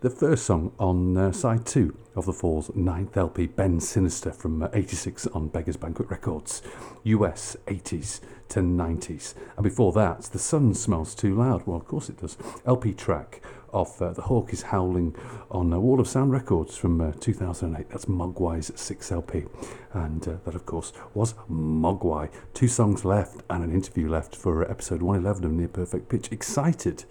the 0.00 0.08
first 0.08 0.46
song 0.46 0.72
on 0.78 1.18
uh, 1.18 1.32
side 1.32 1.66
two 1.66 1.94
of 2.16 2.24
the 2.24 2.32
Fall's 2.32 2.74
ninth 2.74 3.14
LP, 3.14 3.46
Bend 3.46 3.82
Sinister, 3.82 4.32
from 4.32 4.62
uh, 4.62 4.68
86 4.72 5.26
on 5.28 5.48
Beggar's 5.48 5.76
Banquet 5.76 6.08
Records, 6.08 6.62
US 7.04 7.54
80s 7.66 8.20
to 8.48 8.60
90s. 8.60 9.34
And 9.58 9.64
before 9.64 9.92
that, 9.92 10.22
The 10.22 10.38
Sun 10.38 10.72
Smells 10.72 11.14
Too 11.14 11.34
Loud. 11.34 11.66
Well, 11.66 11.76
of 11.76 11.84
course 11.84 12.08
it 12.08 12.22
does. 12.22 12.38
LP 12.64 12.94
track 12.94 13.42
of 13.72 14.00
uh, 14.00 14.12
The 14.12 14.22
Hawk 14.22 14.52
is 14.52 14.62
Howling 14.62 15.16
on 15.50 15.72
uh, 15.72 15.78
Wall 15.78 16.00
of 16.00 16.08
Sound 16.08 16.30
Records 16.30 16.76
from 16.76 17.00
uh, 17.00 17.12
2008. 17.18 17.88
That's 17.90 18.04
Mogwai's 18.04 18.72
6 18.78 19.12
LP. 19.12 19.44
And 19.92 20.26
uh, 20.28 20.36
that, 20.44 20.54
of 20.54 20.66
course, 20.66 20.92
was 21.14 21.34
Mogwai. 21.50 22.30
Two 22.54 22.68
songs 22.68 23.04
left 23.04 23.42
and 23.48 23.64
an 23.64 23.72
interview 23.72 24.08
left 24.08 24.36
for 24.36 24.70
episode 24.70 25.02
111 25.02 25.44
of 25.44 25.52
Near 25.52 25.68
Perfect 25.68 26.08
Pitch. 26.08 26.30
Excited 26.30 27.04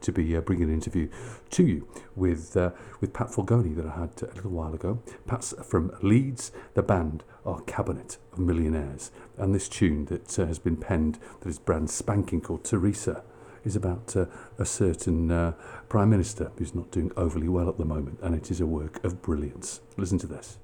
to 0.00 0.12
be 0.12 0.36
uh, 0.36 0.40
bringing 0.40 0.68
an 0.68 0.74
interview 0.74 1.08
to 1.50 1.64
you 1.64 1.88
with 2.14 2.56
uh, 2.56 2.70
with 3.00 3.12
Pat 3.12 3.28
Fulgoni 3.28 3.74
that 3.76 3.86
I 3.86 4.00
had 4.00 4.10
a 4.22 4.34
little 4.34 4.50
while 4.50 4.74
ago. 4.74 5.02
Pat's 5.26 5.54
from 5.64 5.96
Leeds. 6.02 6.52
The 6.74 6.82
band 6.82 7.24
are 7.44 7.60
Cabinet 7.62 8.18
of 8.32 8.38
Millionaires, 8.38 9.10
and 9.38 9.54
this 9.54 9.68
tune 9.68 10.04
that 10.06 10.38
uh, 10.38 10.46
has 10.46 10.58
been 10.58 10.76
penned 10.76 11.18
that 11.40 11.48
is 11.48 11.58
brand 11.58 11.90
spanking 11.90 12.40
called 12.40 12.64
Teresa 12.64 13.22
is 13.66 13.74
about 13.74 14.16
uh, 14.16 14.26
a 14.58 14.64
certain 14.64 15.30
uh, 15.30 15.52
prime 15.88 16.10
minister 16.10 16.50
who's 16.58 16.74
not 16.74 16.90
doing 16.90 17.12
overly 17.16 17.48
well 17.48 17.68
at 17.68 17.78
the 17.78 17.84
moment, 17.84 18.18
and 18.22 18.34
it 18.34 18.50
is 18.50 18.60
a 18.60 18.66
work 18.66 19.02
of 19.04 19.22
brilliance. 19.22 19.80
Listen 19.96 20.18
to 20.18 20.26
this. 20.26 20.58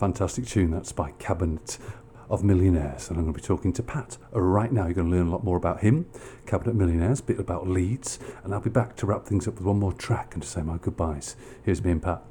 Fantastic 0.00 0.46
tune? 0.46 0.70
That's 0.70 0.92
by 0.92 1.10
Cabinet 1.18 1.76
of 2.30 2.42
Millionaires. 2.42 3.08
And 3.10 3.18
I'm 3.18 3.24
going 3.24 3.34
to 3.34 3.40
be 3.40 3.46
talking 3.46 3.70
to 3.74 3.82
Pat 3.82 4.16
right 4.32 4.72
now. 4.72 4.84
You're 4.86 4.94
going 4.94 5.10
to 5.10 5.16
learn 5.16 5.26
a 5.26 5.30
lot 5.30 5.44
more 5.44 5.58
about 5.58 5.80
him, 5.80 6.06
Cabinet 6.46 6.74
Millionaires, 6.74 7.20
a 7.20 7.22
bit 7.24 7.38
about 7.38 7.68
Leeds. 7.68 8.18
And 8.42 8.54
I'll 8.54 8.60
be 8.62 8.70
back 8.70 8.96
to 8.96 9.06
wrap 9.06 9.26
things 9.26 9.46
up 9.46 9.54
with 9.56 9.64
one 9.64 9.78
more 9.78 9.92
track 9.92 10.32
and 10.32 10.42
to 10.42 10.48
say 10.48 10.62
my 10.62 10.78
goodbyes. 10.78 11.36
Here's 11.62 11.84
me 11.84 11.90
and 11.92 12.02
Pat. 12.02 12.22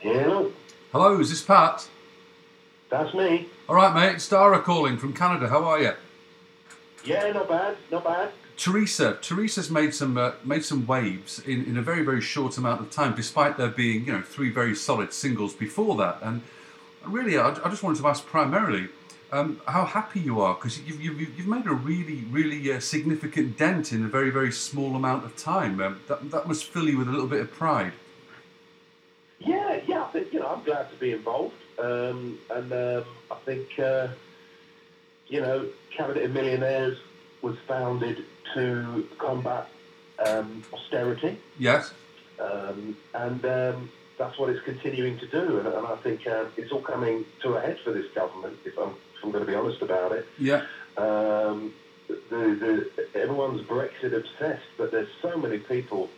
Hello, 0.00 0.52
Hello, 0.92 1.18
is 1.20 1.30
this 1.30 1.42
Pat? 1.42 1.88
that's 2.90 3.14
me. 3.14 3.48
All 3.68 3.74
right, 3.74 3.94
mate. 3.94 4.14
It's 4.16 4.28
Dara 4.28 4.60
calling 4.60 4.98
from 4.98 5.14
Canada. 5.14 5.48
How 5.48 5.64
are 5.64 5.80
you? 5.80 5.92
Yeah, 7.04 7.32
not 7.32 7.48
bad, 7.48 7.76
not 7.90 8.04
bad. 8.04 8.30
Teresa, 8.58 9.16
Teresa's 9.22 9.70
made 9.70 9.94
some 9.94 10.18
uh, 10.18 10.32
made 10.44 10.64
some 10.64 10.84
waves 10.86 11.38
in, 11.38 11.64
in 11.64 11.76
a 11.76 11.82
very 11.82 12.02
very 12.02 12.20
short 12.20 12.58
amount 12.58 12.80
of 12.80 12.90
time, 12.90 13.14
despite 13.14 13.56
there 13.56 13.68
being 13.68 14.04
you 14.04 14.12
know 14.12 14.22
three 14.22 14.50
very 14.50 14.74
solid 14.74 15.12
singles 15.12 15.54
before 15.54 15.96
that. 15.96 16.18
And 16.22 16.42
really, 17.06 17.38
I, 17.38 17.50
I 17.50 17.68
just 17.70 17.84
wanted 17.84 18.02
to 18.02 18.08
ask 18.08 18.26
primarily 18.26 18.88
um, 19.30 19.60
how 19.68 19.84
happy 19.84 20.20
you 20.20 20.40
are 20.40 20.54
because 20.54 20.80
you've, 20.80 21.00
you've 21.00 21.38
you've 21.38 21.46
made 21.46 21.66
a 21.66 21.72
really 21.72 22.24
really 22.30 22.72
uh, 22.72 22.80
significant 22.80 23.56
dent 23.56 23.92
in 23.92 24.04
a 24.04 24.08
very 24.08 24.30
very 24.30 24.50
small 24.50 24.96
amount 24.96 25.24
of 25.24 25.36
time. 25.36 25.80
Um, 25.80 26.00
that 26.08 26.30
that 26.32 26.48
must 26.48 26.64
fill 26.64 26.88
you 26.88 26.98
with 26.98 27.08
a 27.08 27.12
little 27.12 27.28
bit 27.28 27.40
of 27.40 27.52
pride. 27.52 27.92
Yeah, 29.38 29.80
yeah, 29.86 30.02
I 30.02 30.08
think, 30.08 30.32
you 30.32 30.40
know, 30.40 30.48
I'm 30.48 30.64
glad 30.64 30.90
to 30.90 30.96
be 30.96 31.12
involved. 31.12 31.54
Um, 31.78 32.38
and 32.50 32.72
um, 32.72 33.04
I 33.30 33.36
think, 33.44 33.78
uh, 33.78 34.08
you 35.28 35.40
know, 35.40 35.68
Cabinet 35.96 36.24
of 36.24 36.32
Millionaires 36.32 36.98
was 37.40 37.56
founded 37.68 38.24
to 38.54 39.06
combat 39.18 39.68
um, 40.26 40.62
austerity. 40.72 41.38
Yes. 41.58 41.92
Um, 42.40 42.96
and 43.14 43.44
um, 43.44 43.90
that's 44.18 44.38
what 44.38 44.50
it's 44.50 44.64
continuing 44.64 45.18
to 45.18 45.26
do. 45.26 45.58
And, 45.58 45.68
and 45.68 45.86
I 45.86 45.96
think 45.96 46.26
uh, 46.26 46.44
it's 46.56 46.72
all 46.72 46.82
coming 46.82 47.24
to 47.42 47.54
a 47.54 47.60
head 47.60 47.78
for 47.84 47.92
this 47.92 48.10
government, 48.14 48.58
if 48.64 48.78
I'm, 48.78 48.90
if 48.90 49.24
I'm 49.24 49.30
going 49.30 49.44
to 49.44 49.50
be 49.50 49.56
honest 49.56 49.82
about 49.82 50.12
it. 50.12 50.26
Yeah. 50.38 50.64
Um, 50.96 51.72
the, 52.08 52.90
the, 52.96 53.18
everyone's 53.18 53.62
Brexit 53.62 54.16
obsessed, 54.16 54.64
but 54.76 54.90
there's 54.90 55.08
so 55.20 55.36
many 55.36 55.58
people 55.58 56.08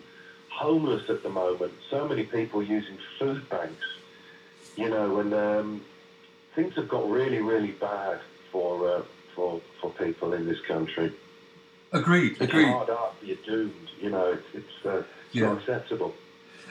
homeless 0.51 1.09
at 1.09 1.23
the 1.23 1.29
moment, 1.29 1.73
so 1.89 2.07
many 2.07 2.25
people 2.25 2.63
using 2.63 2.99
food 3.19 3.49
banks, 3.49 3.87
you 4.77 4.89
know, 4.89 5.21
and 5.21 5.33
um, 5.35 5.81
things 6.55 6.75
have 6.77 6.89
got 6.89 7.09
really, 7.11 7.41
really 7.41 7.73
bad 7.73 8.21
for 8.53 8.89
uh, 8.89 9.03
for 9.35 9.61
for 9.81 9.91
people 9.91 10.33
in 10.33 10.47
this 10.47 10.61
country. 10.61 11.13
Agreed. 11.93 12.33
It's 12.33 12.41
Agreed. 12.43 12.67
hard 12.69 12.91
art, 12.91 13.15
you're 13.23 13.37
doomed. 13.45 13.75
You 14.01 14.11
know, 14.11 14.33
it's 14.33 14.47
it's, 14.55 14.87
uh, 14.87 14.99
it's 14.99 15.07
Yeah. 15.33 15.47
not 15.47 15.59
acceptable. 15.59 16.15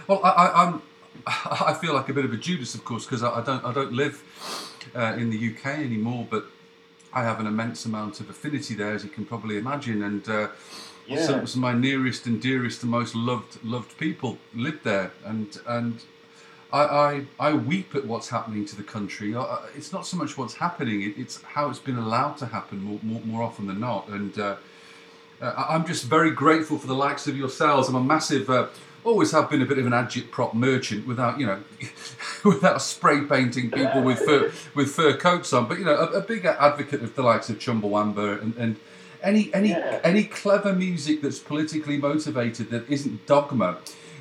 Well, 0.08 0.22
I, 0.24 0.30
I, 0.30 0.64
I'm. 0.66 0.82
I 1.28 1.74
feel 1.74 1.94
like 1.94 2.08
a 2.10 2.14
bit 2.14 2.24
of 2.26 2.32
a 2.34 2.38
Judas, 2.38 2.76
of 2.76 2.86
course, 2.86 3.06
because 3.06 3.24
I, 3.24 3.40
I 3.40 3.42
don't. 3.44 3.64
I 3.66 3.74
don't 3.74 3.94
live 3.94 4.24
uh, 4.96 5.16
in 5.18 5.30
the 5.30 5.38
UK 5.54 5.66
anymore, 5.80 6.26
but 6.30 6.46
I 7.14 7.24
have 7.24 7.40
an 7.40 7.48
immense 7.48 7.86
amount 7.86 8.20
of 8.22 8.30
affinity 8.30 8.76
there, 8.76 8.94
as 8.94 9.04
you 9.04 9.10
can 9.10 9.26
probably 9.26 9.58
imagine, 9.58 10.04
and 10.04 10.28
uh, 10.30 10.48
Yeah. 11.08 11.26
some, 11.26 11.48
some 11.48 11.64
of 11.64 11.74
my 11.74 11.80
nearest 11.80 12.26
and 12.28 12.42
dearest 12.42 12.84
and 12.84 12.92
most 12.92 13.14
loved 13.16 13.62
loved 13.64 13.98
people 13.98 14.38
live 14.54 14.80
there, 14.84 15.12
and 15.26 15.60
and. 15.68 16.02
I, 16.72 16.84
I, 16.84 17.26
I 17.50 17.54
weep 17.54 17.96
at 17.96 18.06
what's 18.06 18.30
happening 18.30 18.64
to 18.68 18.76
the 18.76 18.84
country. 18.84 19.36
I- 19.36 19.66
It's 19.76 19.92
not 19.92 20.06
so 20.06 20.18
much 20.18 20.38
what's 20.38 20.54
happening; 20.54 21.02
it, 21.02 21.18
it's 21.18 21.42
how 21.42 21.68
it's 21.72 21.80
been 21.80 21.98
allowed 21.98 22.38
to 22.38 22.46
happen 22.46 22.84
more, 22.84 23.00
more, 23.02 23.22
more 23.22 23.42
often 23.42 23.66
than 23.66 23.80
not. 23.80 24.08
And 24.08 24.38
uh, 24.38 24.58
uh, 25.42 25.66
I'm 25.70 25.86
just 25.86 26.06
very 26.06 26.32
grateful 26.32 26.78
for 26.78 26.88
the 26.88 26.96
likes 26.96 27.28
of 27.28 27.38
yourselves. 27.38 27.90
I'm 27.90 27.96
a 27.96 28.04
massive, 28.04 28.50
uh, 28.50 28.68
always 29.04 29.32
have 29.32 29.50
been 29.50 29.62
a 29.62 29.66
bit 29.66 29.78
of 29.78 29.86
an 29.86 29.94
agitprop 29.94 30.54
merchant 30.54 31.08
without, 31.08 31.40
you 31.40 31.46
know, 31.46 31.60
without 32.44 32.82
spray 32.82 33.22
painting 33.22 33.72
people 33.72 34.02
with 34.02 34.20
fur, 34.20 34.52
with 34.76 34.92
fur 34.92 35.16
coats 35.16 35.54
on. 35.54 35.68
But 35.68 35.80
you 35.80 35.86
know, 35.86 35.96
a, 35.96 36.20
a 36.20 36.22
big 36.22 36.46
advocate 36.46 37.02
of 37.02 37.16
the 37.16 37.24
likes 37.24 37.50
of 37.50 37.60
Chumbawamba 37.60 38.42
and, 38.42 38.56
and 38.58 38.76
any 39.22 39.54
any 39.54 39.74
any 40.04 40.24
clever 40.24 40.74
music 40.74 41.22
that's 41.22 41.40
politically 41.40 41.98
motivated 41.98 42.70
that 42.70 42.90
isn't 42.90 43.26
dogma 43.26 43.78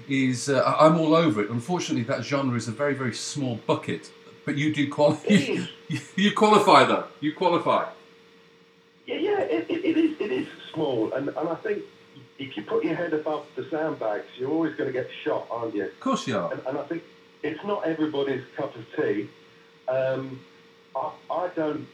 is 0.09 0.49
uh, 0.49 0.63
I'm 0.79 0.99
all 0.99 1.15
over 1.15 1.43
it. 1.43 1.51
Unfortunately, 1.51 2.05
that 2.05 2.25
genre 2.25 2.57
is 2.57 2.69
a 2.69 2.73
very 2.73 2.95
very 2.95 3.15
small 3.15 3.57
bucket. 3.67 4.11
But 4.45 4.57
you 4.57 4.75
do 4.75 4.89
qualify. 4.89 5.29
You, 5.29 5.67
you 6.17 6.33
qualify 6.33 6.85
though. 6.85 7.05
You 7.21 7.35
qualify. 7.35 7.91
Yeah, 9.09 9.17
yeah, 9.17 9.41
it, 9.41 9.71
it, 9.71 9.85
it 9.87 9.97
is 9.97 10.21
it 10.21 10.31
is 10.31 10.47
small, 10.75 11.15
and, 11.15 11.29
and 11.29 11.49
I 11.49 11.55
think 11.55 11.83
if 12.39 12.55
you 12.59 12.63
put 12.63 12.85
your 12.85 12.95
head 12.95 13.15
above 13.15 13.47
the 13.57 13.65
sandbags, 13.71 14.27
you're 14.37 14.51
always 14.51 14.75
going 14.75 14.87
to 14.87 14.93
get 14.93 15.09
shot, 15.25 15.47
aren't 15.51 15.75
you? 15.75 15.85
Of 15.85 15.99
course 15.99 16.27
you 16.29 16.37
are. 16.37 16.53
And, 16.53 16.61
and 16.67 16.79
I 16.79 16.83
think 16.83 17.03
it's 17.43 17.65
not 17.65 17.87
everybody's 17.87 18.45
cup 18.55 18.77
of 18.77 18.85
tea. 18.95 19.31
Um, 19.89 20.41
I, 20.95 21.11
I 21.31 21.49
don't 21.57 21.89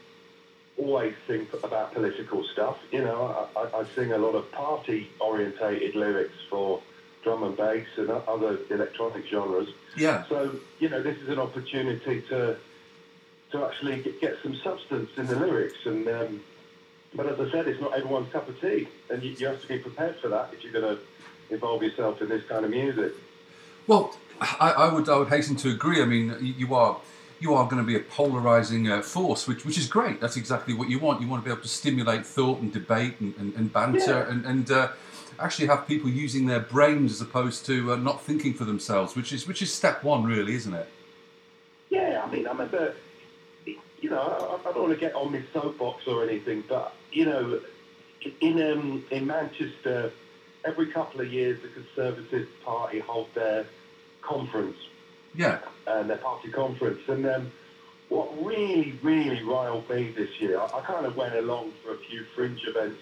always 0.77 1.15
think 1.25 1.53
about 1.63 1.93
political 1.93 2.43
stuff. 2.51 2.77
You 2.91 3.05
know, 3.05 3.47
I, 3.55 3.61
I, 3.61 3.79
I 3.79 3.85
sing 3.95 4.11
a 4.11 4.17
lot 4.17 4.35
of 4.35 4.51
party-orientated 4.51 5.95
lyrics 5.95 6.35
for 6.49 6.81
drum 7.23 7.43
and 7.43 7.55
bass 7.55 7.87
and 7.95 8.09
other 8.09 8.59
electronic 8.69 9.25
genres. 9.27 9.69
Yeah. 9.95 10.25
So 10.27 10.59
you 10.79 10.89
know, 10.89 11.01
this 11.01 11.17
is 11.19 11.29
an 11.29 11.39
opportunity 11.39 12.23
to 12.23 12.57
to 13.51 13.65
actually 13.65 14.01
get, 14.01 14.19
get 14.19 14.37
some 14.43 14.55
substance 14.55 15.11
in 15.15 15.27
the 15.27 15.39
lyrics. 15.39 15.85
And 15.85 16.05
um, 16.09 16.41
but 17.15 17.25
as 17.27 17.39
I 17.39 17.51
said, 17.51 17.67
it's 17.67 17.81
not 17.81 17.93
everyone's 17.93 18.31
cup 18.31 18.47
of 18.47 18.59
tea, 18.59 18.87
and 19.09 19.23
you, 19.23 19.31
you 19.31 19.47
have 19.47 19.61
to 19.61 19.67
be 19.67 19.79
prepared 19.79 20.17
for 20.17 20.27
that 20.29 20.49
if 20.53 20.63
you're 20.63 20.73
going 20.73 20.97
to 20.97 21.01
involve 21.53 21.83
yourself 21.83 22.21
in 22.21 22.29
this 22.29 22.43
kind 22.45 22.65
of 22.65 22.71
music. 22.71 23.13
Well, 23.87 24.15
I, 24.41 24.71
I 24.71 24.93
would 24.93 25.07
I 25.09 25.17
would 25.17 25.29
hasten 25.29 25.55
to 25.57 25.69
agree. 25.69 26.01
I 26.01 26.05
mean, 26.05 26.35
you, 26.41 26.73
are 26.75 26.97
you 27.39 27.53
are 27.53 27.65
going 27.65 27.77
to 27.77 27.83
be 27.83 27.95
a 27.95 27.99
polarizing 27.99 28.89
uh, 28.89 29.01
force, 29.01 29.47
which 29.47 29.65
which 29.65 29.77
is 29.77 29.87
great. 29.87 30.19
That's 30.19 30.37
exactly 30.37 30.73
what 30.73 30.89
you 30.89 30.99
want. 30.99 31.21
You 31.21 31.27
want 31.27 31.43
to 31.43 31.45
be 31.45 31.51
able 31.51 31.61
to 31.63 31.67
stimulate 31.67 32.25
thought 32.25 32.59
and 32.61 32.73
debate 32.73 33.19
and, 33.19 33.35
and, 33.37 33.53
and 33.55 33.71
banter 33.71 33.99
Yeah. 34.27 34.31
and 34.31 34.45
and 34.45 34.71
uh, 34.71 34.89
actually 35.39 35.67
have 35.67 35.87
people 35.87 36.09
using 36.09 36.45
their 36.47 36.59
brains 36.59 37.11
as 37.11 37.21
opposed 37.21 37.65
to 37.67 37.93
uh, 37.93 37.95
not 37.95 38.21
thinking 38.23 38.53
for 38.53 38.65
themselves, 38.65 39.15
which 39.15 39.31
is 39.31 39.47
which 39.47 39.61
is 39.61 39.71
step 39.73 40.03
one, 40.03 40.23
really, 40.23 40.55
isn't 40.55 40.73
it? 40.73 40.89
Yeah, 41.89 42.23
I 42.25 42.31
mean, 42.31 42.47
I 42.47 42.51
remember, 42.51 42.93
you 43.65 44.09
know, 44.09 44.19
I, 44.19 44.69
I 44.69 44.73
don't 44.73 44.81
want 44.83 44.93
to 44.93 44.99
get 44.99 45.13
on 45.15 45.31
this 45.31 45.45
soapbox 45.53 46.07
or 46.07 46.23
anything, 46.27 46.63
but 46.67 46.93
you 47.15 47.25
know, 47.25 47.59
in 48.41 48.61
um, 48.61 49.03
in 49.09 49.25
Manchester, 49.25 50.11
every 50.65 50.87
couple 50.87 51.21
of 51.21 51.31
years 51.31 51.61
the 51.61 51.69
Conservative 51.69 52.47
Party 52.63 52.99
hold 52.99 53.33
their 53.33 53.65
conference 54.21 54.77
Yeah. 55.33 55.59
and 55.87 56.09
their 56.09 56.17
party 56.17 56.49
conference, 56.49 56.99
and 57.07 57.25
um, 57.25 57.51
what 58.09 58.27
really, 58.45 58.99
really 59.01 59.41
riled 59.43 59.89
me 59.89 60.11
this 60.11 60.41
year, 60.41 60.59
I, 60.59 60.65
I 60.65 60.81
kind 60.81 61.05
of 61.05 61.15
went 61.15 61.35
along 61.35 61.71
for 61.83 61.93
a 61.93 61.97
few 61.97 62.25
fringe 62.35 62.61
events. 62.67 62.99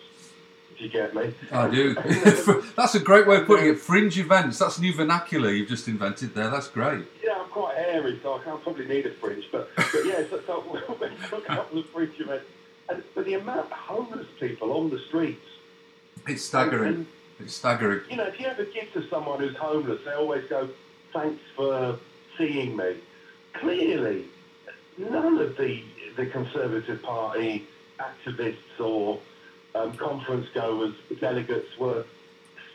If 0.75 0.81
you 0.81 0.89
get 0.89 1.13
me, 1.15 1.33
I 1.51 1.69
do. 1.69 1.93
That's 2.75 2.95
a 2.95 2.99
great 2.99 3.27
way 3.27 3.37
of 3.37 3.45
putting 3.47 3.67
it. 3.67 3.79
Fringe 3.79 4.17
events. 4.17 4.57
That's 4.57 4.79
new 4.79 4.91
vernacular 4.93 5.51
you've 5.51 5.69
just 5.69 5.87
invented 5.87 6.33
there. 6.33 6.49
That's 6.49 6.67
great. 6.67 7.05
Yeah, 7.23 7.33
I'm 7.41 7.49
quite 7.49 7.77
hairy, 7.77 8.19
so 8.23 8.39
I 8.39 8.43
can't 8.43 8.61
probably 8.63 8.87
need 8.87 9.05
a 9.05 9.11
fringe. 9.11 9.45
But, 9.51 9.69
but 9.75 10.03
yeah, 10.03 10.23
so, 10.29 10.41
so 10.47 10.63
we 10.73 10.95
went 10.99 11.13
to 11.29 11.35
a 11.35 11.41
couple 11.41 11.77
of 11.79 11.85
fringe 11.89 12.19
events, 12.19 12.45
and 12.89 13.03
but 13.15 13.25
the 13.25 13.35
amount 13.35 13.59
of 13.59 13.71
homeless 13.71 14.27
people 14.39 14.73
on 14.73 14.89
the 14.89 14.99
streets. 15.07 15.45
It's 16.27 16.43
staggering. 16.43 17.07
It's 17.39 17.55
staggering. 17.55 18.01
You 18.09 18.17
know, 18.17 18.25
if 18.25 18.39
you 18.39 18.45
ever 18.45 18.65
give 18.65 18.91
to 18.93 19.07
someone 19.09 19.39
who's 19.39 19.55
homeless, 19.57 20.01
they 20.05 20.13
always 20.13 20.45
go, 20.49 20.69
"Thanks 21.13 21.41
for 21.55 21.99
seeing 22.37 22.75
me." 22.75 22.95
Clearly, 23.53 24.25
none 24.97 25.39
of 25.39 25.57
the 25.57 25.83
the 26.15 26.25
Conservative 26.27 27.01
Party 27.01 27.67
activists 27.99 28.79
or 28.79 29.19
um, 29.75 29.93
conference 29.93 30.47
goers, 30.53 30.93
delegates 31.19 31.77
were 31.77 32.05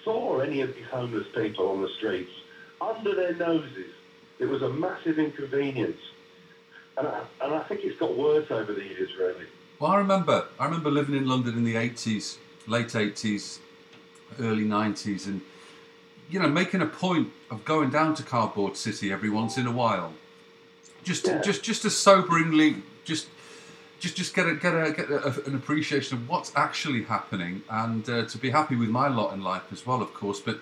saw 0.04 0.38
any 0.38 0.60
of 0.60 0.74
these 0.74 0.86
homeless 0.86 1.26
people 1.34 1.68
on 1.68 1.82
the 1.82 1.88
streets 1.88 2.30
under 2.80 3.14
their 3.14 3.34
noses. 3.34 3.92
It 4.38 4.46
was 4.46 4.62
a 4.62 4.68
massive 4.68 5.18
inconvenience, 5.18 6.00
and 6.96 7.08
I, 7.08 7.22
and 7.42 7.54
I 7.54 7.62
think 7.64 7.80
it's 7.84 7.98
got 7.98 8.16
worse 8.16 8.50
over 8.50 8.72
the 8.72 8.84
years, 8.84 9.10
really. 9.18 9.46
Well, 9.78 9.92
I 9.92 9.98
remember. 9.98 10.47
I 10.58 10.65
remember 10.65 10.90
living 10.90 11.15
in 11.15 11.28
London 11.28 11.57
in 11.57 11.62
the 11.62 11.76
eighties, 11.76 12.39
late 12.66 12.97
eighties, 12.97 13.60
early 14.40 14.65
nineties, 14.65 15.26
and 15.26 15.40
you 16.28 16.40
know, 16.40 16.48
making 16.48 16.82
a 16.82 16.86
point 16.86 17.31
of 17.50 17.65
going 17.65 17.90
down 17.90 18.15
to 18.16 18.23
Cardboard 18.23 18.76
City 18.76 19.12
every 19.12 19.31
once 19.31 19.57
in 19.57 19.66
a 19.66 19.73
while, 19.73 20.12
just, 21.02 21.24
to, 21.24 21.40
just, 21.40 21.62
just 21.62 21.82
to 21.82 21.89
soberingly, 21.89 22.82
just, 23.05 23.28
just, 23.98 24.15
just 24.15 24.34
get 24.34 24.47
a 24.47 24.55
get 24.57 24.74
a 24.74 24.92
get 24.92 25.10
a, 25.10 25.42
an 25.47 25.55
appreciation 25.55 26.18
of 26.18 26.28
what's 26.28 26.52
actually 26.57 27.05
happening, 27.05 27.62
and 27.70 28.08
uh, 28.10 28.24
to 28.26 28.36
be 28.36 28.50
happy 28.50 28.74
with 28.74 28.89
my 28.89 29.07
lot 29.07 29.32
in 29.32 29.42
life 29.42 29.73
as 29.73 29.86
well, 29.86 30.02
of 30.02 30.12
course. 30.12 30.40
But 30.40 30.58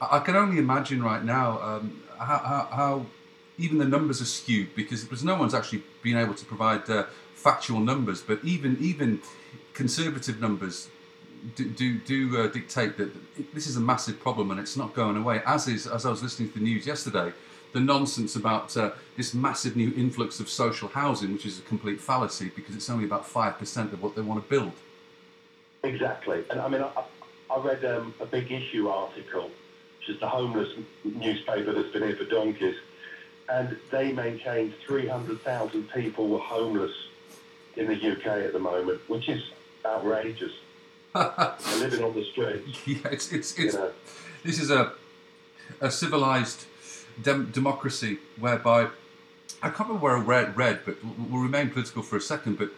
I 0.00 0.16
I 0.16 0.18
can 0.18 0.34
only 0.34 0.58
imagine 0.58 1.02
right 1.04 1.24
now 1.24 1.62
um, 1.62 2.02
how, 2.18 2.38
how, 2.38 2.68
how 2.72 3.06
even 3.58 3.78
the 3.78 3.84
numbers 3.84 4.20
are 4.20 4.26
skewed 4.26 4.74
because 4.74 5.04
because 5.04 5.24
no 5.24 5.36
one's 5.36 5.54
actually 5.54 5.82
been 6.02 6.16
able 6.16 6.34
to 6.34 6.44
provide 6.44 6.90
uh, 6.90 7.04
factual 7.46 7.78
numbers, 7.78 8.22
but 8.22 8.38
even 8.42 8.76
even 8.80 9.20
conservative 9.72 10.40
numbers 10.40 10.88
do 11.54 11.64
do, 11.82 11.98
do 12.12 12.18
uh, 12.40 12.48
dictate 12.48 12.92
that 13.00 13.10
this 13.54 13.68
is 13.68 13.76
a 13.76 13.84
massive 13.92 14.18
problem 14.18 14.50
and 14.50 14.58
it's 14.58 14.76
not 14.76 14.90
going 14.94 15.16
away. 15.16 15.36
As 15.46 15.68
is 15.68 15.86
as 15.86 16.04
I 16.04 16.10
was 16.10 16.22
listening 16.24 16.48
to 16.50 16.58
the 16.58 16.64
news 16.64 16.84
yesterday, 16.92 17.32
the 17.72 17.78
nonsense 17.78 18.34
about 18.34 18.76
uh, 18.76 18.90
this 19.16 19.32
massive 19.32 19.76
new 19.76 19.92
influx 19.96 20.40
of 20.40 20.48
social 20.48 20.88
housing, 20.88 21.32
which 21.34 21.46
is 21.46 21.60
a 21.60 21.62
complete 21.62 22.00
fallacy 22.00 22.50
because 22.58 22.74
it's 22.74 22.90
only 22.90 23.04
about 23.04 23.24
five 23.24 23.54
percent 23.60 23.92
of 23.92 24.02
what 24.02 24.16
they 24.16 24.22
want 24.22 24.42
to 24.42 24.48
build. 24.54 24.72
Exactly. 25.84 26.42
And 26.50 26.58
I 26.60 26.68
mean, 26.68 26.82
I, 26.82 27.04
I 27.54 27.56
read 27.70 27.84
um, 27.84 28.12
a 28.18 28.26
big 28.26 28.50
issue 28.50 28.88
article, 28.88 29.50
which 29.98 30.08
is 30.08 30.18
the 30.18 30.28
homeless 30.28 30.70
newspaper 31.04 31.70
that's 31.72 31.92
been 31.92 32.02
here 32.08 32.16
for 32.16 32.24
donkeys, 32.24 32.78
and 33.48 33.76
they 33.92 34.10
maintained 34.10 34.74
300,000 34.84 35.88
people 35.92 36.26
were 36.26 36.46
homeless 36.56 36.96
in 37.76 37.86
the 37.86 37.94
UK 37.94 38.26
at 38.26 38.52
the 38.52 38.58
moment, 38.58 39.00
which 39.08 39.28
is 39.28 39.42
outrageous. 39.84 40.52
Living 41.14 42.04
on 42.04 42.14
the 42.14 42.24
streets. 42.32 42.78
Yeah, 42.86 42.96
it's 43.10 43.32
it's 43.32 43.58
it's 43.58 43.74
You 43.74 43.80
know. 43.80 43.90
this 44.44 44.60
is 44.60 44.70
a 44.70 44.92
a 45.80 45.90
civilized 45.90 46.66
dem- 47.22 47.50
democracy 47.50 48.18
whereby 48.38 48.88
I 49.62 49.70
can't 49.70 49.88
remember 49.88 50.04
where 50.04 50.16
I 50.16 50.20
read, 50.20 50.56
read 50.56 50.80
but 50.84 50.96
we'll, 51.02 51.40
remain 51.40 51.70
political 51.70 52.02
for 52.02 52.16
a 52.16 52.20
second. 52.20 52.58
But 52.58 52.70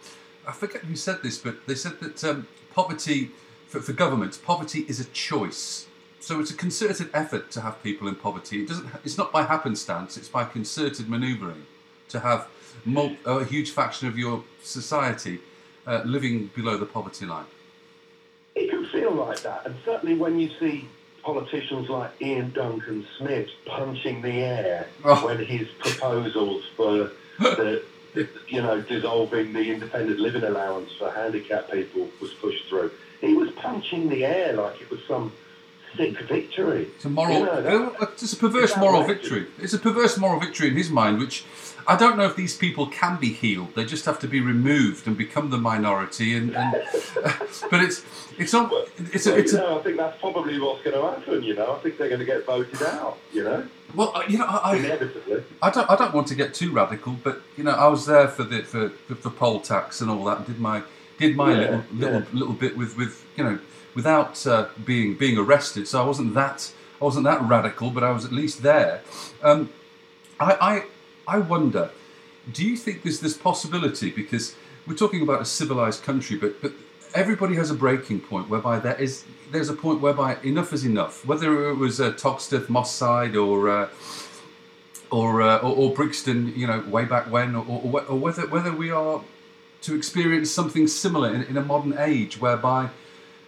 I 0.47 0.51
forget 0.53 0.83
who 0.83 0.95
said 0.95 1.21
this, 1.21 1.37
but 1.37 1.67
they 1.67 1.75
said 1.75 1.99
that 1.99 2.23
um, 2.23 2.47
poverty 2.73 3.31
for, 3.67 3.81
for 3.81 3.93
governments, 3.93 4.37
poverty 4.37 4.85
is 4.87 4.99
a 4.99 5.05
choice. 5.05 5.87
So 6.21 6.39
it's 6.39 6.51
a 6.51 6.55
concerted 6.55 7.09
effort 7.13 7.51
to 7.51 7.61
have 7.61 7.81
people 7.83 8.07
in 8.07 8.15
poverty. 8.15 8.63
It 8.63 8.67
doesn't. 8.69 8.87
It's 9.03 9.17
not 9.17 9.31
by 9.31 9.43
happenstance. 9.43 10.17
It's 10.17 10.27
by 10.27 10.45
concerted 10.45 11.09
manoeuvring 11.09 11.65
to 12.09 12.21
have 12.21 12.47
mul- 12.85 13.15
a 13.25 13.43
huge 13.45 13.71
faction 13.71 14.07
of 14.07 14.17
your 14.17 14.43
society 14.63 15.39
uh, 15.87 16.01
living 16.05 16.49
below 16.55 16.77
the 16.77 16.85
poverty 16.85 17.25
line. 17.25 17.45
It 18.55 18.69
can 18.69 18.85
feel 18.87 19.13
like 19.13 19.41
that, 19.43 19.65
and 19.65 19.75
certainly 19.85 20.15
when 20.15 20.39
you 20.39 20.49
see 20.59 20.87
politicians 21.23 21.89
like 21.89 22.11
Iain 22.21 22.51
Duncan 22.51 23.05
Smith 23.17 23.49
punching 23.65 24.21
the 24.21 24.31
air 24.31 24.87
Oh. 25.03 25.25
when 25.25 25.43
his 25.45 25.67
proposals 25.79 26.63
for 26.75 27.11
the, 27.39 27.83
you 28.47 28.61
know, 28.61 28.81
dissolving 28.81 29.53
the 29.53 29.71
independent 29.73 30.19
living 30.19 30.43
allowance 30.43 30.91
for 30.97 31.11
handicapped 31.11 31.71
people 31.71 32.07
was 32.21 32.31
pushed 32.33 32.65
through. 32.67 32.91
He 33.21 33.33
was 33.33 33.51
punching 33.51 34.09
the 34.09 34.25
air 34.25 34.53
like 34.53 34.81
it 34.81 34.89
was 34.89 35.01
some 35.07 35.31
sick 35.97 36.17
victory. 36.21 36.83
It's 36.95 37.05
a 37.05 37.09
moral. 37.09 37.39
You 37.39 37.45
know, 37.45 37.61
that- 37.61 38.01
uh, 38.01 38.05
it's 38.13 38.33
a 38.33 38.37
perverse 38.37 38.75
moral 38.77 39.01
outrageous. 39.01 39.29
victory. 39.29 39.47
It's 39.63 39.73
a 39.73 39.79
perverse 39.79 40.17
moral 40.17 40.39
victory 40.39 40.69
in 40.69 40.75
his 40.77 40.89
mind, 40.89 41.19
which 41.19 41.43
I 41.89 41.95
don't 41.95 42.17
know 42.17 42.25
if 42.25 42.35
these 42.35 42.55
people 42.55 42.85
can 42.85 43.19
be 43.19 43.33
healed. 43.33 43.73
They 43.73 43.83
just 43.83 44.05
have 44.05 44.19
to 44.19 44.27
be 44.27 44.41
removed 44.41 45.07
and 45.07 45.17
become 45.17 45.49
the 45.49 45.57
minority. 45.57 46.37
And, 46.37 46.55
and 46.55 46.73
but 47.71 47.81
it's 47.81 48.05
it's 48.37 48.53
not. 48.53 48.71
It's 49.11 49.25
a, 49.25 49.31
Well, 49.31 49.39
it's 49.39 49.53
you 49.53 49.57
know, 49.57 49.79
I 49.79 49.81
think 49.83 49.97
that's 49.97 50.19
probably 50.19 50.59
what's 50.59 50.83
going 50.83 50.95
to 50.95 51.01
happen. 51.01 51.43
You 51.43 51.55
know, 51.55 51.75
I 51.75 51.79
think 51.79 51.97
they're 51.97 52.07
going 52.07 52.19
to 52.19 52.25
get 52.25 52.45
voted 52.45 52.83
out. 52.83 53.17
You 53.33 53.43
know, 53.43 53.67
well, 53.95 54.11
uh, 54.15 54.23
you 54.29 54.37
know, 54.37 54.45
I, 54.45 54.57
I, 54.57 54.75
inevitably. 54.75 55.43
I 55.63 55.71
don't 55.71 55.89
I 55.89 55.95
don't 55.95 56.13
want 56.13 56.27
to 56.27 56.35
get 56.35 56.53
too 56.53 56.71
radical, 56.71 57.13
but 57.23 57.41
you 57.57 57.63
know, 57.63 57.71
I 57.71 57.87
was 57.87 58.05
there 58.05 58.27
for 58.27 58.43
the 58.43 58.61
for, 58.61 58.89
for, 58.89 59.15
for 59.15 59.29
poll 59.31 59.59
tax 59.59 59.99
and 59.99 60.11
all 60.11 60.23
that, 60.25 60.37
and 60.37 60.45
did 60.45 60.59
my 60.59 60.83
did 61.17 61.35
my 61.35 61.51
Yeah, 61.51 61.57
little 61.59 61.83
little 61.91 62.19
yeah. 62.19 62.25
little 62.33 62.53
bit 62.53 62.77
with 62.77 62.97
with 62.97 63.25
you 63.35 63.43
know 63.43 63.59
without 63.95 64.45
uh, 64.45 64.67
being 64.85 65.15
being 65.15 65.39
arrested. 65.39 65.87
So 65.87 66.03
I 66.03 66.05
wasn't 66.05 66.35
that 66.35 66.71
I 67.01 67.05
wasn't 67.05 67.23
that 67.25 67.41
radical, 67.41 67.89
but 67.89 68.03
I 68.03 68.11
was 68.11 68.25
at 68.25 68.31
least 68.31 68.61
there. 68.61 69.01
Um, 69.41 69.69
I, 70.39 70.53
I 70.61 70.83
I 71.35 71.37
wonder, 71.39 71.91
do 72.51 72.61
you 72.69 72.75
think 72.75 73.03
there's 73.03 73.19
this 73.19 73.37
possibility 73.37 74.09
because 74.21 74.55
we're 74.87 74.95
talking 74.95 75.21
about 75.21 75.41
a 75.41 75.45
civilized 75.45 76.01
country, 76.03 76.35
but 76.43 76.61
but 76.63 76.73
everybody 77.13 77.55
has 77.55 77.69
a 77.71 77.73
breaking 77.85 78.19
point 78.21 78.49
whereby 78.49 78.79
there 78.79 78.95
is 78.95 79.25
there's 79.51 79.69
a 79.69 79.73
point 79.85 80.01
whereby 80.01 80.37
enough 80.43 80.73
is 80.73 80.83
enough. 80.85 81.25
Whether 81.25 81.69
it 81.69 81.77
was 81.85 81.99
uh, 82.01 82.11
Toxteth, 82.13 82.69
Moss 82.69 82.93
Side, 82.93 83.35
or 83.35 83.69
uh, 83.69 83.89
or, 85.11 85.41
uh, 85.41 85.57
or 85.57 85.73
or 85.81 85.93
Brixton, 85.93 86.53
you 86.55 86.67
know, 86.67 86.79
way 86.95 87.05
back 87.05 87.25
when, 87.31 87.55
or, 87.55 87.65
or, 87.67 88.05
or 88.05 88.17
whether 88.17 88.47
whether 88.47 88.71
we 88.71 88.89
are 88.91 89.21
to 89.81 89.95
experience 89.95 90.51
something 90.51 90.87
similar 90.87 91.33
in, 91.33 91.43
in 91.43 91.57
a 91.57 91.61
modern 91.61 91.97
age 91.97 92.41
whereby 92.41 92.89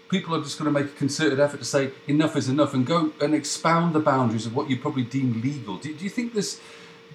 people 0.10 0.36
are 0.36 0.42
just 0.42 0.58
going 0.58 0.72
to 0.72 0.80
make 0.80 0.90
a 0.92 0.96
concerted 0.96 1.40
effort 1.40 1.58
to 1.58 1.66
say 1.66 1.92
enough 2.08 2.36
is 2.36 2.48
enough 2.50 2.74
and 2.74 2.86
go 2.86 3.12
and 3.22 3.34
expound 3.34 3.94
the 3.94 4.00
boundaries 4.00 4.46
of 4.46 4.56
what 4.56 4.70
you 4.70 4.78
probably 4.78 5.04
deem 5.04 5.42
legal. 5.42 5.78
Do, 5.78 5.94
do 5.94 6.04
you 6.04 6.10
think 6.10 6.34
this? 6.34 6.60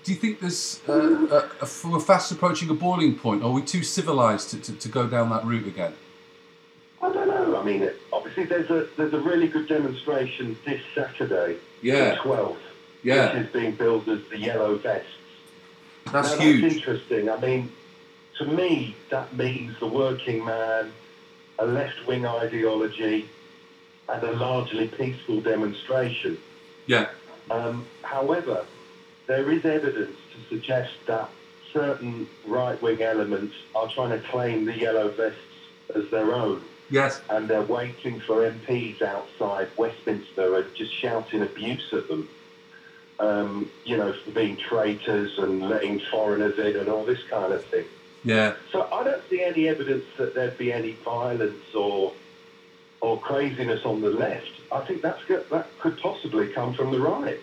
Do 0.04 0.12
you 0.12 0.18
think 0.18 0.40
this? 0.40 0.80
Uh, 0.88 0.92
uh, 1.30 1.48
uh, 1.60 1.66
we're 1.84 2.00
fast 2.00 2.30
approaching 2.30 2.70
a 2.70 2.74
boiling 2.74 3.16
point. 3.16 3.42
Or 3.42 3.50
are 3.50 3.52
we 3.52 3.62
too 3.62 3.82
civilized 3.82 4.50
to, 4.50 4.60
to, 4.60 4.72
to 4.74 4.88
go 4.88 5.06
down 5.08 5.30
that 5.30 5.44
route 5.44 5.66
again? 5.66 5.94
I 7.02 7.12
don't 7.12 7.28
know. 7.28 7.56
I 7.58 7.64
mean, 7.64 7.88
obviously, 8.12 8.44
there's 8.44 8.70
a 8.70 8.86
there's 8.96 9.12
a 9.12 9.20
really 9.20 9.48
good 9.48 9.68
demonstration 9.68 10.56
this 10.64 10.80
Saturday, 10.94 11.56
Yeah. 11.82 12.10
the 12.10 12.16
12th, 12.16 12.56
Yeah. 13.02 13.34
which 13.34 13.46
is 13.46 13.52
being 13.52 13.72
billed 13.72 14.08
as 14.08 14.20
the 14.30 14.38
Yellow 14.38 14.76
Vests. 14.76 15.08
That's 16.12 16.36
now, 16.36 16.40
huge. 16.40 16.62
That's 16.62 16.74
interesting. 16.76 17.28
I 17.28 17.38
mean, 17.40 17.72
to 18.38 18.44
me, 18.44 18.94
that 19.10 19.36
means 19.36 19.78
the 19.80 19.86
working 19.86 20.44
man, 20.44 20.92
a 21.58 21.66
left-wing 21.66 22.24
ideology, 22.26 23.28
and 24.08 24.22
a 24.22 24.32
largely 24.32 24.86
peaceful 24.88 25.40
demonstration. 25.40 26.38
Yeah. 26.86 27.08
Um, 27.50 27.86
however, 28.02 28.64
there 29.26 29.50
is 29.50 29.64
evidence 29.64 30.16
to 30.32 30.48
suggest 30.48 30.94
that 31.06 31.28
certain 31.72 32.28
right-wing 32.46 33.02
elements 33.02 33.54
are 33.74 33.88
trying 33.88 34.10
to 34.10 34.28
claim 34.28 34.64
the 34.64 34.76
Yellow 34.76 35.08
Vests 35.08 35.40
as 35.94 36.08
their 36.10 36.34
own 36.34 36.62
Yes. 36.90 37.20
and 37.30 37.48
they're 37.48 37.62
waiting 37.62 38.20
for 38.20 38.48
MPs 38.48 39.02
outside 39.02 39.68
Westminster 39.76 40.56
and 40.56 40.74
just 40.74 40.94
shouting 40.94 41.42
abuse 41.42 41.92
at 41.92 42.08
them. 42.08 42.28
Um, 43.18 43.70
you 43.84 43.96
know, 43.96 44.12
for 44.12 44.30
being 44.30 44.58
traitors 44.58 45.38
and 45.38 45.68
letting 45.70 46.00
foreigners 46.00 46.58
in 46.58 46.76
and 46.76 46.88
all 46.88 47.02
this 47.04 47.22
kind 47.30 47.50
of 47.50 47.64
thing. 47.64 47.86
Yeah. 48.24 48.54
So 48.70 48.86
I 48.92 49.04
don't 49.04 49.22
see 49.30 49.42
any 49.42 49.68
evidence 49.68 50.04
that 50.18 50.34
there'd 50.34 50.58
be 50.58 50.70
any 50.70 50.92
violence 50.92 51.74
or 51.74 52.12
or 53.00 53.18
craziness 53.18 53.86
on 53.86 54.02
the 54.02 54.10
left. 54.10 54.50
I 54.70 54.80
think 54.80 55.00
that's 55.00 55.20
that 55.28 55.66
could 55.80 55.98
possibly 55.98 56.48
come 56.48 56.74
from 56.74 56.90
the 56.90 57.00
right. 57.00 57.40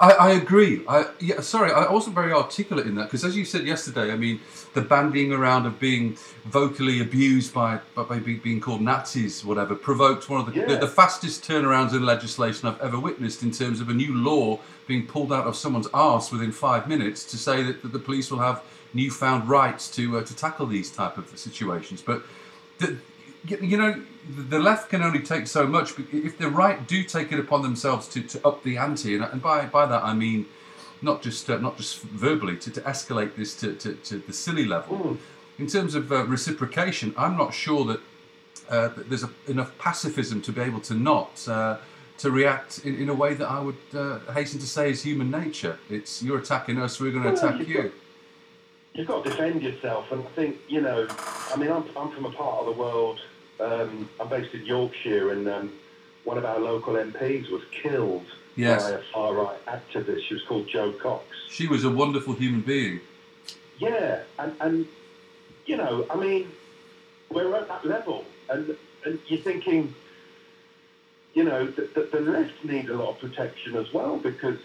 I, 0.00 0.10
I 0.12 0.30
agree. 0.32 0.82
I 0.88 1.06
yeah, 1.20 1.40
sorry, 1.40 1.72
I 1.72 1.90
wasn't 1.90 2.14
very 2.14 2.32
articulate 2.32 2.86
in 2.86 2.94
that 2.96 3.04
because, 3.04 3.24
as 3.24 3.36
you 3.36 3.44
said 3.44 3.66
yesterday, 3.66 4.12
I 4.12 4.16
mean, 4.16 4.40
the 4.74 4.80
bandying 4.80 5.32
around 5.32 5.66
of 5.66 5.78
being 5.78 6.16
vocally 6.44 7.00
abused 7.00 7.52
by 7.54 7.80
by, 7.94 8.18
being 8.18 8.60
called 8.60 8.80
Nazis, 8.80 9.44
whatever, 9.44 9.74
provoked 9.74 10.28
one 10.28 10.40
of 10.40 10.52
the, 10.52 10.60
the 10.62 10.76
the 10.76 10.88
fastest 10.88 11.44
turnarounds 11.44 11.92
in 11.92 12.04
legislation 12.04 12.68
I've 12.68 12.80
ever 12.80 12.98
witnessed 12.98 13.42
in 13.42 13.50
terms 13.50 13.80
of 13.80 13.88
a 13.88 13.94
new 13.94 14.14
law 14.14 14.60
being 14.86 15.06
pulled 15.06 15.32
out 15.32 15.46
of 15.46 15.56
someone's 15.56 15.88
arse 15.94 16.32
within 16.32 16.52
five 16.52 16.88
minutes 16.88 17.24
to 17.30 17.36
say 17.36 17.62
that, 17.62 17.82
that 17.82 17.92
the 17.92 17.98
police 17.98 18.30
will 18.30 18.40
have 18.40 18.62
newfound 18.94 19.48
rights 19.48 19.90
to 19.96 20.18
uh, 20.18 20.24
to 20.24 20.36
tackle 20.36 20.66
these 20.66 20.90
type 20.90 21.18
of 21.18 21.26
situations. 21.38 22.02
But 22.02 22.22
the, 22.78 22.98
you 23.46 23.56
you 23.58 23.76
know, 23.76 24.02
the 24.48 24.58
left 24.58 24.90
can 24.90 25.02
only 25.02 25.20
take 25.20 25.46
so 25.46 25.66
much. 25.66 25.96
but 25.96 26.06
If 26.12 26.38
the 26.38 26.48
right 26.48 26.86
do 26.86 27.02
take 27.02 27.32
it 27.32 27.38
upon 27.38 27.62
themselves 27.62 28.08
to, 28.08 28.22
to 28.22 28.46
up 28.46 28.62
the 28.62 28.76
ante, 28.78 29.14
and, 29.14 29.24
and 29.24 29.42
by 29.42 29.66
by 29.66 29.86
that 29.86 30.02
I 30.04 30.14
mean 30.14 30.46
not 31.00 31.22
just 31.22 31.50
uh, 31.50 31.58
not 31.58 31.76
just 31.76 32.00
verbally 32.02 32.56
to, 32.58 32.70
to 32.70 32.80
escalate 32.82 33.34
this 33.36 33.54
to, 33.60 33.74
to, 33.74 33.94
to 33.94 34.18
the 34.18 34.32
silly 34.32 34.64
level. 34.64 35.18
In 35.58 35.66
terms 35.66 35.94
of 35.94 36.10
uh, 36.10 36.24
reciprocation, 36.26 37.14
I'm 37.16 37.36
not 37.36 37.52
sure 37.52 37.84
that, 37.84 38.00
uh, 38.70 38.88
that 38.88 39.08
there's 39.08 39.22
a, 39.22 39.30
enough 39.48 39.76
pacifism 39.78 40.40
to 40.42 40.52
be 40.52 40.60
able 40.62 40.80
to 40.80 40.94
not 40.94 41.46
uh, 41.48 41.76
to 42.18 42.30
react 42.30 42.80
in, 42.86 42.96
in 42.96 43.08
a 43.08 43.14
way 43.14 43.34
that 43.34 43.48
I 43.48 43.60
would 43.60 43.76
uh, 43.94 44.20
hasten 44.32 44.60
to 44.60 44.66
say 44.66 44.90
is 44.90 45.02
human 45.02 45.30
nature. 45.30 45.78
It's 45.90 46.22
you're 46.22 46.38
attacking 46.38 46.78
us, 46.78 47.00
we're 47.00 47.10
going 47.10 47.24
to 47.24 47.30
Well, 47.30 47.38
attack 47.38 47.58
got- 47.58 47.68
you. 47.68 47.92
You've 48.94 49.08
got 49.08 49.24
to 49.24 49.30
defend 49.30 49.62
yourself, 49.62 50.12
and 50.12 50.20
I 50.22 50.26
think 50.36 50.58
you 50.68 50.82
know. 50.82 51.08
I 51.52 51.56
mean, 51.56 51.72
I'm, 51.72 51.84
I'm 51.96 52.10
from 52.10 52.26
a 52.26 52.30
part 52.30 52.60
of 52.60 52.66
the 52.66 52.72
world. 52.72 53.20
Um, 53.62 54.08
I'm 54.20 54.28
based 54.28 54.54
in 54.54 54.66
Yorkshire, 54.66 55.30
and 55.32 55.48
um, 55.48 55.72
one 56.24 56.36
of 56.36 56.44
our 56.44 56.58
local 56.58 56.94
MPs 56.94 57.50
was 57.50 57.62
killed 57.70 58.24
Yes. 58.56 58.82
by 58.82 58.90
a 58.90 58.98
far 59.14 59.32
right 59.34 59.66
activist. 59.66 60.24
She 60.26 60.34
was 60.34 60.42
called 60.42 60.68
Jo 60.68 60.92
Cox. 60.92 61.24
She 61.48 61.66
was 61.68 61.84
a 61.84 61.90
wonderful 61.90 62.34
human 62.34 62.60
being. 62.60 63.00
Yeah, 63.78 64.20
and, 64.38 64.54
and 64.60 64.86
you 65.64 65.76
know, 65.78 66.06
I 66.10 66.16
mean, 66.16 66.48
we're 67.30 67.54
at 67.54 67.68
that 67.68 67.86
level, 67.86 68.24
and 68.50 68.76
and 69.06 69.18
you're 69.26 69.40
thinking, 69.40 69.94
you 71.34 71.44
know, 71.44 71.66
that 71.66 71.94
the, 71.94 72.02
the 72.12 72.20
left 72.20 72.62
need 72.64 72.88
a 72.90 72.94
lot 72.94 73.10
of 73.10 73.18
protection 73.20 73.74
as 73.76 73.92
well 73.92 74.16
because 74.18 74.58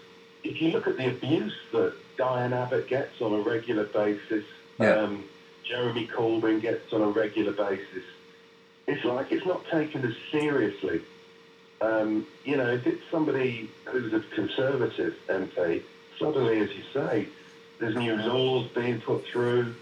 if 0.44 0.60
you 0.62 0.70
look 0.70 0.86
at 0.86 0.96
the 0.96 1.08
abuse 1.08 1.56
that 1.72 1.94
Diane 2.16 2.52
Abbott 2.52 2.88
gets 2.88 3.20
on 3.20 3.32
a 3.32 3.40
regular 3.40 3.84
basis, 3.84 4.44
Yeah. 4.78 4.96
um, 4.96 5.24
Jeremy 5.64 6.06
Corbyn 6.06 6.60
gets 6.60 6.92
on 6.92 7.00
a 7.02 7.08
regular 7.08 7.52
basis, 7.52 8.04
it's 8.88 9.04
like 9.04 9.30
it's 9.30 9.46
not 9.46 9.64
taken 9.70 10.04
as 10.04 10.14
seriously. 10.32 11.02
Um, 11.80 12.26
you 12.44 12.56
know, 12.56 12.68
if 12.72 12.86
it's 12.86 13.02
somebody 13.10 13.70
who's 13.84 14.12
a 14.12 14.20
conservative 14.34 15.14
MP, 15.28 15.82
suddenly, 16.18 16.58
as 16.58 16.70
you 16.74 16.82
say, 16.92 17.28
there's 17.78 17.94
new 17.94 18.16
laws 18.16 18.66
being 18.74 19.00
put 19.00 19.24
through. 19.26 19.74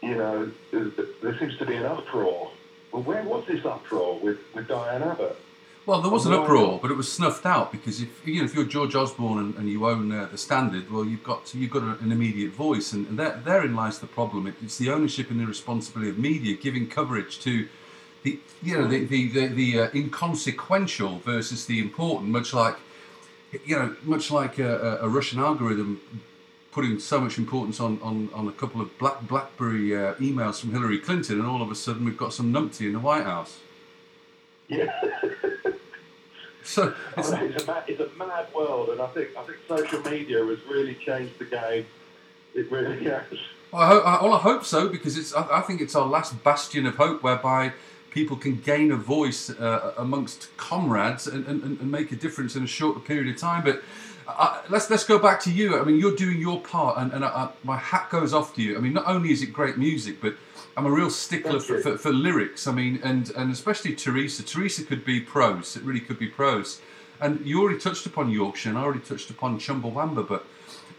You 0.00 0.14
know, 0.14 0.50
there, 0.70 1.38
seems 1.38 1.58
to 1.58 1.66
be 1.66 1.74
an 1.74 1.84
uproar. 1.84 2.52
Well, 2.92 3.02
where 3.02 3.24
was 3.24 3.44
this 3.46 3.64
uproar 3.66 4.18
with, 4.20 4.38
with 4.54 4.68
Diane 4.68 5.02
Abbott? 5.02 5.36
Well, 5.84 6.00
there 6.00 6.10
was 6.10 6.24
an 6.26 6.34
uproar, 6.34 6.78
but 6.80 6.90
it 6.90 6.96
was 6.96 7.10
snuffed 7.10 7.44
out 7.44 7.72
because 7.72 8.00
if 8.00 8.26
you 8.26 8.40
know 8.40 8.44
if 8.44 8.54
you're 8.54 8.64
George 8.64 8.94
Osborne 8.94 9.38
and, 9.38 9.54
and 9.56 9.68
you 9.68 9.86
own 9.86 10.12
uh, 10.12 10.28
the 10.30 10.38
Standard, 10.38 10.90
well, 10.90 11.04
you've 11.04 11.24
got 11.24 11.52
you've 11.54 11.70
got 11.70 11.82
a- 11.82 11.98
an 12.02 12.12
immediate 12.12 12.52
voice, 12.52 12.92
and, 12.92 13.06
and 13.08 13.18
there, 13.18 13.40
therein 13.42 13.74
lies 13.74 13.98
the 13.98 14.06
problem. 14.06 14.46
It, 14.46 14.54
it's 14.62 14.76
the 14.78 14.90
ownership 14.90 15.30
and 15.30 15.40
the 15.40 15.46
responsibility 15.46 16.10
of 16.10 16.18
media 16.18 16.56
giving 16.56 16.88
coverage 16.88 17.40
to 17.40 17.68
the 18.22 18.38
you 18.62 18.76
know 18.76 18.86
the 18.86 19.04
the 19.04 19.28
the, 19.28 19.46
the 19.46 19.80
uh, 19.80 19.88
inconsequential 19.94 21.18
versus 21.18 21.66
the 21.66 21.80
important, 21.80 22.30
much 22.30 22.52
like 22.52 22.76
you 23.64 23.76
know 23.76 23.96
much 24.02 24.30
like 24.30 24.58
a, 24.58 24.98
a 25.00 25.08
Russian 25.08 25.40
algorithm 25.40 26.00
putting 26.72 26.98
so 27.00 27.20
much 27.20 27.38
importance 27.38 27.80
on, 27.80 27.98
on, 28.02 28.28
on 28.32 28.46
a 28.46 28.52
couple 28.52 28.80
of 28.80 28.96
Black 28.98 29.26
BlackBerry 29.26 29.96
uh, 29.96 30.14
emails 30.14 30.60
from 30.60 30.70
Hillary 30.70 30.98
Clinton, 30.98 31.40
and 31.40 31.48
all 31.48 31.62
of 31.62 31.70
a 31.70 31.74
sudden 31.74 32.04
we've 32.04 32.16
got 32.16 32.32
some 32.32 32.52
numpty 32.52 32.82
in 32.82 32.92
the 32.92 33.00
White 33.00 33.24
House. 33.24 33.58
Yeah. 34.68 34.92
So 36.68 36.94
it's, 37.16 37.30
it's, 37.30 37.62
a 37.62 37.66
mad, 37.66 37.84
it's 37.86 37.98
a 37.98 38.18
mad 38.18 38.46
world, 38.54 38.90
and 38.90 39.00
I 39.00 39.06
think 39.06 39.30
I 39.38 39.42
think 39.42 39.56
social 39.66 40.02
media 40.02 40.44
has 40.44 40.58
really 40.68 40.94
changed 40.96 41.38
the 41.38 41.46
game. 41.46 41.86
It 42.54 42.70
really 42.70 43.04
has. 43.10 43.22
Well, 43.72 43.82
I, 43.82 43.86
hope, 43.86 44.06
I, 44.06 44.22
well, 44.22 44.34
I 44.34 44.38
hope 44.38 44.64
so 44.66 44.86
because 44.86 45.16
it's. 45.16 45.34
I, 45.34 45.60
I 45.60 45.60
think 45.62 45.80
it's 45.80 45.94
our 45.94 46.06
last 46.06 46.44
bastion 46.44 46.84
of 46.84 46.96
hope, 46.96 47.22
whereby 47.22 47.72
people 48.10 48.36
can 48.36 48.60
gain 48.60 48.90
a 48.92 48.96
voice 48.96 49.50
uh, 49.50 49.92
amongst 49.96 50.56
comrades 50.56 51.26
and, 51.26 51.46
and, 51.46 51.62
and 51.62 51.90
make 51.90 52.12
a 52.12 52.16
difference 52.16 52.56
in 52.56 52.64
a 52.64 52.66
shorter 52.66 53.00
period 53.00 53.28
of 53.34 53.40
time. 53.40 53.64
But 53.64 53.82
uh, 54.26 54.60
let's 54.68 54.90
let's 54.90 55.04
go 55.04 55.18
back 55.18 55.40
to 55.40 55.50
you. 55.50 55.80
I 55.80 55.84
mean, 55.84 55.98
you're 55.98 56.16
doing 56.16 56.38
your 56.38 56.60
part, 56.60 56.98
and, 56.98 57.12
and 57.12 57.24
I, 57.24 57.28
I, 57.28 57.48
my 57.64 57.76
hat 57.76 58.10
goes 58.10 58.34
off 58.34 58.54
to 58.56 58.62
you. 58.62 58.76
I 58.76 58.80
mean, 58.80 58.92
not 58.92 59.06
only 59.06 59.32
is 59.32 59.42
it 59.42 59.52
great 59.52 59.78
music, 59.78 60.20
but 60.20 60.34
I'm 60.76 60.86
a 60.86 60.90
real 60.90 61.10
stickler 61.10 61.60
for, 61.60 61.80
for, 61.80 61.98
for 61.98 62.12
lyrics. 62.12 62.66
I 62.66 62.72
mean, 62.72 63.00
and 63.02 63.30
and 63.30 63.50
especially 63.50 63.94
Teresa. 63.94 64.44
Teresa 64.44 64.84
could 64.84 65.04
be 65.04 65.20
prose. 65.20 65.76
It 65.76 65.82
really 65.82 66.00
could 66.00 66.18
be 66.18 66.28
prose. 66.28 66.80
And 67.20 67.44
you 67.44 67.60
already 67.60 67.80
touched 67.80 68.06
upon 68.06 68.30
Yorkshire, 68.30 68.68
and 68.68 68.78
I 68.78 68.82
already 68.82 69.00
touched 69.00 69.28
upon 69.30 69.58
Chumbawamba, 69.58 70.28
but 70.28 70.46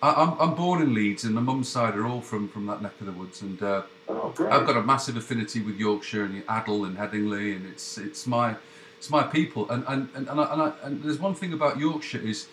I, 0.01 0.11
I'm, 0.13 0.37
I'm 0.39 0.55
born 0.55 0.81
in 0.81 0.93
Leeds, 0.93 1.23
and 1.23 1.33
my 1.33 1.41
mum's 1.41 1.69
side 1.69 1.95
are 1.95 2.05
all 2.05 2.21
from, 2.21 2.49
from 2.49 2.65
that 2.65 2.81
neck 2.81 2.93
of 2.99 3.05
the 3.05 3.13
woods, 3.13 3.41
and 3.41 3.61
uh, 3.63 3.83
Oh, 4.09 4.33
great. 4.35 4.51
I've 4.51 4.65
got 4.65 4.75
a 4.75 4.81
massive 4.81 5.15
affinity 5.17 5.61
with 5.61 5.77
Yorkshire 5.77 6.23
and 6.23 6.43
Adel 6.49 6.85
and 6.85 6.97
Headingley, 6.97 7.55
and 7.55 7.65
it's 7.67 7.97
it's 7.97 8.25
my 8.25 8.55
it's 8.97 9.09
my 9.09 9.23
people. 9.23 9.69
And 9.69 9.83
and 9.87 10.09
and, 10.15 10.27
and, 10.27 10.41
I, 10.41 10.53
and, 10.53 10.61
I, 10.61 10.73
and 10.83 11.03
there's 11.03 11.19
one 11.19 11.35
thing 11.35 11.53
about 11.53 11.77
Yorkshire 11.77 12.19
is 12.19 12.47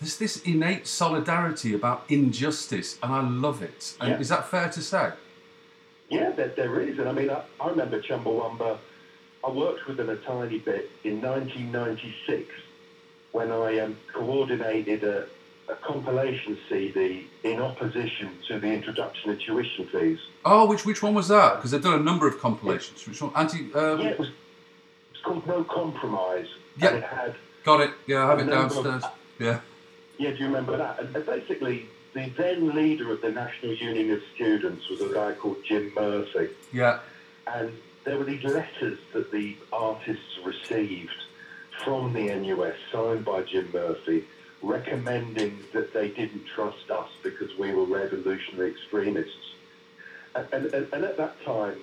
there's 0.00 0.16
this 0.16 0.42
innate 0.42 0.86
solidarity 0.86 1.74
about 1.74 2.04
injustice, 2.08 2.98
and 3.02 3.12
I 3.12 3.20
love 3.20 3.62
it. 3.62 3.94
And 4.00 4.10
Yeah. 4.12 4.20
is 4.20 4.30
that 4.30 4.48
fair 4.48 4.68
to 4.70 4.80
say? 4.82 5.12
Yeah, 6.08 6.30
there, 6.30 6.48
there 6.48 6.80
is. 6.80 6.98
And 6.98 7.08
I 7.08 7.12
mean, 7.12 7.30
I, 7.30 7.42
I 7.60 7.68
remember 7.68 8.00
Chumbawamba. 8.00 8.78
I 9.44 9.50
worked 9.50 9.86
with 9.86 9.96
them 9.96 10.08
a 10.08 10.16
tiny 10.16 10.58
bit 10.58 10.90
in 11.04 11.20
1996 11.20 12.48
when 13.32 13.50
I 13.50 13.78
um, 13.80 13.96
coordinated 14.12 15.02
a, 15.04 15.26
a 15.72 15.76
compilation 15.76 16.58
CD 16.68 17.26
in 17.42 17.60
opposition 17.60 18.30
to 18.48 18.58
the 18.60 18.66
introduction 18.68 19.30
of 19.30 19.40
tuition 19.40 19.86
fees. 19.86 20.18
Oh, 20.44 20.66
which 20.66 20.84
which 20.84 21.02
one 21.02 21.14
was 21.14 21.28
that? 21.28 21.56
Because 21.56 21.70
they've 21.70 21.82
done 21.82 21.98
a 21.98 22.02
number 22.02 22.26
of 22.28 22.38
compilations. 22.40 23.06
Which 23.08 23.20
one? 23.22 23.32
Anti. 23.34 23.72
Um, 23.74 24.00
Yeah, 24.00 24.08
it 24.08 24.18
was. 24.18 24.28
It's 25.12 25.22
called 25.22 25.46
No 25.46 25.64
Compromise. 25.64 26.46
Yeah. 26.76 26.88
And 26.88 26.96
it 26.98 27.04
had. 27.04 27.34
Got 27.64 27.80
it. 27.80 27.90
Yeah, 28.06 28.24
I 28.24 28.30
have 28.30 28.38
it 28.40 28.46
number 28.46 28.56
of- 28.78 28.84
downstairs. 28.84 29.04
Yeah. 29.38 29.60
Yeah, 30.18 30.30
do 30.30 30.36
you 30.36 30.46
remember 30.46 30.76
that? 30.76 31.00
And, 31.00 31.14
and 31.16 31.26
basically, 31.26 31.86
the 32.14 32.28
then 32.36 32.74
leader 32.76 33.10
of 33.12 33.20
the 33.22 33.30
National 33.30 33.72
Union 33.74 34.10
of 34.12 34.20
Students 34.34 34.88
was 34.90 35.00
a 35.00 35.12
guy 35.12 35.32
called 35.32 35.56
Jim 35.64 35.92
Murphy. 35.96 36.48
Yeah. 36.72 37.00
And 37.46 37.72
there 38.04 38.18
were 38.18 38.24
these 38.24 38.44
letters 38.44 38.98
that 39.14 39.30
the 39.32 39.56
artists 39.72 40.38
received 40.44 41.10
from 41.84 42.12
the 42.12 42.26
NUS, 42.34 42.76
signed 42.92 43.24
by 43.24 43.42
Jim 43.42 43.70
Murphy, 43.72 44.24
recommending 44.62 45.58
that 45.72 45.92
they 45.92 46.08
didn't 46.08 46.46
trust 46.46 46.90
us 46.90 47.08
because 47.22 47.56
we 47.58 47.72
were 47.72 47.84
revolutionary 47.84 48.70
extremists. 48.70 49.54
And, 50.34 50.46
and, 50.52 50.74
and 50.74 50.92
and 50.92 51.04
at 51.04 51.16
that 51.16 51.42
time, 51.44 51.78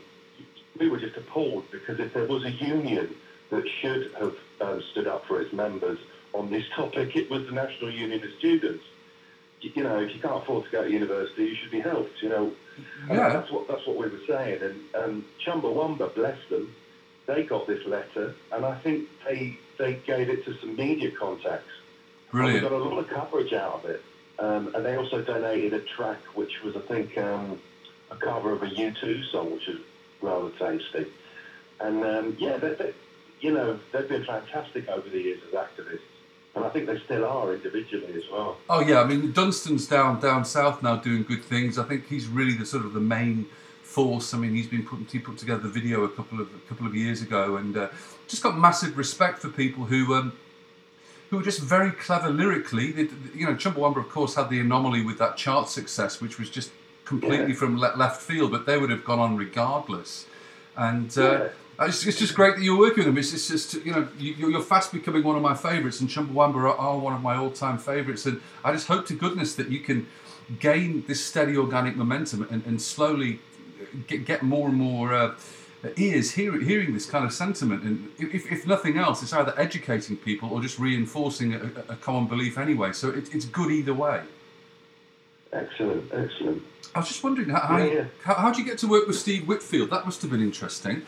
we 0.79 0.89
were 0.89 0.99
just 0.99 1.17
appalled 1.17 1.69
because 1.71 1.99
if 1.99 2.13
there 2.13 2.25
was 2.25 2.45
a 2.45 2.51
union 2.51 3.15
that 3.49 3.67
should 3.81 4.11
have 4.19 4.35
um, 4.61 4.83
stood 4.91 5.07
up 5.07 5.25
for 5.25 5.41
its 5.41 5.53
members 5.53 5.99
on 6.33 6.49
this 6.49 6.63
topic, 6.75 7.15
it 7.15 7.29
was 7.29 7.45
the 7.45 7.51
National 7.51 7.91
Union 7.91 8.23
of 8.23 8.29
Students. 8.39 8.83
You 9.61 9.71
you 9.75 9.83
know, 9.83 9.99
if 9.99 10.15
you 10.15 10.21
can't 10.21 10.41
afford 10.41 10.65
to 10.65 10.71
go 10.71 10.83
to 10.83 10.91
university, 10.91 11.45
you 11.45 11.55
should 11.55 11.71
be 11.71 11.81
helped. 11.81 12.21
You 12.23 12.29
know, 12.29 12.51
and 13.09 13.19
that's 13.19 13.51
what 13.51 13.67
that's 13.67 13.85
what 13.85 13.97
we 13.97 14.07
were 14.07 14.25
saying. 14.27 14.61
And 14.63 14.95
um, 14.95 15.25
Chumbawamba, 15.45 16.15
bless 16.15 16.37
them, 16.49 16.73
they 17.29 17.43
got 17.43 17.67
this 17.67 17.85
letter, 17.85 18.33
and 18.51 18.65
I 18.65 18.75
think 18.79 19.07
they 19.27 19.57
they 19.77 19.93
gave 20.05 20.29
it 20.29 20.45
to 20.45 20.57
some 20.59 20.75
media 20.75 21.11
contacts. 21.11 21.71
Brilliant. 22.31 22.65
And 22.65 22.65
we 22.65 22.69
got 22.69 22.87
a 22.87 22.89
lot 22.89 22.99
of 22.99 23.09
coverage 23.09 23.53
out 23.53 23.83
of 23.83 23.85
it. 23.85 24.03
Um, 24.37 24.73
and 24.73 24.85
they 24.85 24.95
also 24.95 25.21
donated 25.21 25.73
a 25.73 25.81
track, 25.81 26.19
which 26.35 26.63
was, 26.63 26.75
I 26.75 26.79
think, 26.81 27.17
um, 27.17 27.59
a 28.09 28.15
cover 28.15 28.53
of 28.53 28.63
a 28.63 28.67
U2 28.67 29.29
song, 29.31 29.51
which 29.51 29.67
is 29.67 29.79
rather 30.21 30.49
tasty. 30.51 31.07
And 31.79 32.03
um, 32.03 32.37
yeah, 32.39 32.57
they, 32.57 32.73
they, 32.73 32.93
you 33.41 33.51
know, 33.51 33.79
they've 33.91 34.07
been 34.07 34.25
fantastic 34.25 34.87
over 34.87 35.07
the 35.09 35.19
years 35.19 35.41
as 35.47 35.53
activists. 35.53 35.99
And 36.55 36.65
I 36.65 36.69
think 36.69 36.87
they 36.87 36.99
still 36.99 37.25
are 37.25 37.53
individually 37.53 38.13
as 38.13 38.23
well. 38.31 38.57
Oh 38.69 38.81
yeah, 38.81 39.01
I 39.01 39.05
mean 39.05 39.31
Dunstan's 39.31 39.87
down 39.87 40.19
down 40.19 40.43
south 40.43 40.81
now 40.81 40.95
doing 40.95 41.23
good 41.23 41.43
things. 41.43 41.77
I 41.77 41.83
think 41.83 42.07
he's 42.07 42.27
really 42.27 42.55
the 42.55 42.65
sort 42.65 42.85
of 42.85 42.93
the 42.93 42.99
main 42.99 43.45
force. 43.83 44.33
I 44.33 44.39
mean, 44.39 44.55
he's 44.55 44.67
been 44.67 44.83
put 44.83 44.99
he 45.11 45.19
put 45.19 45.37
together 45.37 45.61
the 45.61 45.69
video 45.69 46.03
a 46.03 46.09
couple 46.09 46.41
of 46.41 46.49
a 46.53 46.67
couple 46.67 46.87
of 46.87 46.95
years 46.95 47.21
ago, 47.21 47.57
and 47.57 47.77
uh, 47.77 47.89
just 48.27 48.41
got 48.41 48.57
massive 48.57 48.97
respect 48.97 49.39
for 49.39 49.49
people 49.49 49.85
who 49.85 50.15
um, 50.15 50.33
who 51.29 51.39
are 51.39 51.43
just 51.43 51.61
very 51.61 51.91
clever 51.91 52.29
lyrically. 52.29 52.91
They, 52.91 53.07
you 53.35 53.45
know, 53.45 53.53
Chumbawamba 53.55 53.97
of 53.97 54.09
course 54.09 54.35
had 54.35 54.49
the 54.49 54.59
anomaly 54.59 55.03
with 55.03 55.17
that 55.19 55.37
chart 55.37 55.69
success, 55.69 56.19
which 56.21 56.39
was 56.39 56.49
just 56.49 56.71
completely 57.05 57.49
Yeah. 57.49 57.55
from 57.55 57.79
le- 57.79 57.95
left 57.95 58.21
field, 58.21 58.51
but 58.51 58.65
they 58.65 58.77
would 58.77 58.89
have 58.89 59.03
gone 59.03 59.19
on 59.19 59.37
regardless. 59.37 60.25
And 60.75 61.15
uh, 61.17 61.49
it's, 61.81 62.05
it's 62.05 62.17
just 62.19 62.33
great 62.35 62.55
that 62.55 62.63
you're 62.63 62.77
working 62.79 62.99
with 62.99 63.07
them. 63.07 63.17
It's, 63.17 63.33
it's 63.33 63.47
just 63.47 63.73
you 63.85 63.91
know 63.91 64.07
you, 64.17 64.33
you're 64.33 64.51
you're 64.51 64.61
fast 64.61 64.91
becoming 64.91 65.23
one 65.23 65.35
of 65.35 65.41
my 65.41 65.53
favourites, 65.55 65.99
and 66.01 66.09
Chumbawamba 66.09 66.55
are, 66.55 66.77
are 66.77 66.97
one 66.97 67.13
of 67.13 67.21
my 67.21 67.35
all-time 67.35 67.77
favourites. 67.77 68.25
And 68.25 68.41
I 68.63 68.71
just 68.71 68.87
hope 68.87 69.05
to 69.07 69.13
goodness 69.13 69.55
that 69.55 69.69
you 69.69 69.79
can 69.79 70.07
gain 70.59 71.03
this 71.07 71.23
steady 71.23 71.55
organic 71.57 71.95
momentum 71.95 72.47
and, 72.49 72.65
and 72.65 72.81
slowly 72.81 73.39
get, 74.07 74.25
get 74.25 74.41
more 74.41 74.67
and 74.67 74.77
more 74.77 75.13
uh, 75.13 75.35
ears 75.97 76.31
hear, 76.31 76.59
hearing 76.61 76.93
this 76.93 77.05
kind 77.05 77.25
of 77.25 77.33
sentiment. 77.33 77.83
And 77.83 78.11
if, 78.17 78.51
if 78.51 78.67
nothing 78.67 78.97
else, 78.97 79.23
it's 79.23 79.33
either 79.33 79.53
educating 79.57 80.17
people 80.17 80.51
or 80.51 80.61
just 80.61 80.77
reinforcing 80.77 81.53
a, 81.53 81.71
a, 81.89 81.95
common 81.95 82.27
belief 82.27 82.57
anyway. 82.57 82.91
So 82.91 83.09
it, 83.09 83.33
it's 83.33 83.45
good 83.45 83.71
either 83.71 83.93
way. 83.93 84.21
Excellent, 85.53 86.11
excellent. 86.13 86.63
I 86.93 86.99
was 86.99 87.07
just 87.07 87.23
wondering 87.23 87.49
how, 87.49 87.59
how, 87.61 87.77
Yeah, 87.77 87.85
you, 87.85 87.97
yeah. 87.97 88.05
how 88.23 88.33
how'd 88.35 88.57
you 88.57 88.65
get 88.65 88.77
to 88.79 88.87
work 88.87 89.07
with 89.07 89.17
Steve 89.17 89.47
Whitfield? 89.47 89.89
That 89.89 90.05
must 90.05 90.21
have 90.21 90.31
been 90.31 90.41
interesting. 90.41 91.03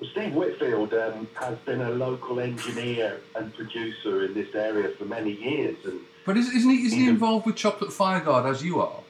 Well, 0.00 0.10
Steve 0.10 0.34
Whitfield 0.34 0.92
um, 0.92 1.26
has 1.34 1.56
been 1.58 1.80
a 1.80 1.90
local 1.90 2.38
engineer 2.40 3.20
and 3.34 3.54
producer 3.54 4.24
in 4.24 4.34
this 4.34 4.54
area 4.54 4.90
for 4.90 5.06
many 5.06 5.32
years. 5.32 5.76
And 5.84 6.00
But 6.26 6.36
is, 6.36 6.48
isn't 6.52 6.70
he 6.70 6.86
isn't 6.86 6.98
he 6.98 7.08
involved 7.08 7.46
with 7.46 7.56
Chocolate 7.56 7.90
Fireguard 7.90 8.48
as 8.48 8.62
you 8.62 8.80
are? 8.80 9.00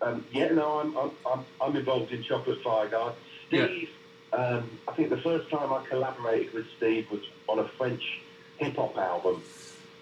Um, 0.00 0.24
yeah, 0.32 0.48
no, 0.52 0.80
I'm, 0.80 0.96
I'm, 0.96 1.10
I'm, 1.30 1.44
I'm 1.60 1.76
involved 1.76 2.12
in 2.12 2.22
Chocolate 2.22 2.62
Fireguard. 2.62 3.14
Steve, 3.48 3.90
um, 4.32 4.70
I 4.86 4.92
think 4.92 5.10
the 5.10 5.20
first 5.20 5.50
time 5.50 5.72
I 5.72 5.84
collaborated 5.86 6.52
with 6.52 6.66
Steve 6.76 7.10
was 7.10 7.22
on 7.48 7.58
a 7.58 7.68
French 7.68 8.20
hip 8.58 8.76
hop 8.76 8.96
album 8.96 9.42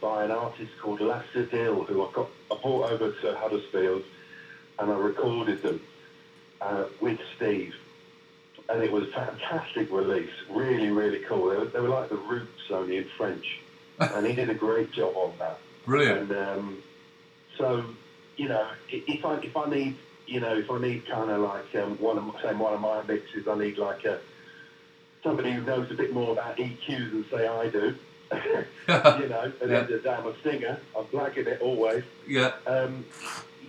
by 0.01 0.25
an 0.25 0.31
artist 0.31 0.73
called 0.81 1.01
Lassadil, 1.01 1.87
who 1.87 2.07
I 2.07 2.13
got 2.13 2.29
I 2.51 2.57
brought 2.63 2.93
over 2.93 3.13
to 3.13 3.37
Huddersfield, 3.37 4.03
and 4.79 4.91
I 4.91 4.97
recorded 4.97 5.63
them 5.63 5.81
uh, 6.61 6.85
with 7.01 7.19
Steve, 7.37 7.75
and 8.69 8.83
it 8.83 8.93
was 8.93 9.05
a 9.05 9.13
fantastic 9.13 9.91
release, 9.91 10.31
really, 10.51 10.91
really 10.91 11.21
cool. 11.21 11.49
They 11.51 11.57
were, 11.57 11.65
they 11.67 11.81
were 11.81 11.89
like 11.89 12.09
the 12.09 12.17
Roots 12.17 12.71
only 12.71 12.99
in 12.99 13.07
French, 13.17 13.61
and 13.99 14.27
he 14.27 14.35
did 14.35 14.51
a 14.51 14.55
great 14.55 14.93
job 14.93 15.17
on 15.17 15.33
that. 15.39 15.59
Brilliant. 15.85 16.31
And 16.31 16.49
um, 16.49 16.83
so, 17.57 17.85
you 18.37 18.49
know, 18.49 18.67
if 18.91 19.25
I 19.25 19.35
if 19.37 19.57
I 19.57 19.69
need, 19.71 19.97
you 20.27 20.41
know, 20.41 20.57
if 20.57 20.71
I 20.71 20.79
need 20.79 21.07
kind 21.07 21.31
of 21.31 21.41
like 21.41 21.75
um, 21.83 21.97
one 21.99 22.19
of 22.19 22.25
my- 22.25 22.43
say 22.43 22.55
one 22.55 22.75
of 22.75 22.81
my 22.81 23.03
mixes, 23.03 23.47
I 23.49 23.57
need 23.59 23.79
like 23.79 24.05
a 24.05 24.21
somebody 25.23 25.53
who 25.53 25.63
knows 25.63 25.91
a 25.91 25.95
bit 25.95 26.13
more 26.13 26.33
about 26.33 26.57
EQs 26.57 27.11
than 27.11 27.25
say 27.31 27.47
I 27.49 27.69
do. 27.69 27.95
you 28.33 29.29
know, 29.29 29.53
and 29.63 29.71
Yeah. 29.71 29.83
then 29.83 30.01
I'm 30.19 30.27
a 30.27 30.35
singer. 30.43 30.79
I'm 30.97 31.05
blagging 31.07 31.47
it 31.47 31.61
always. 31.61 32.05
Yeah. 32.27 32.53
Um, 32.67 33.05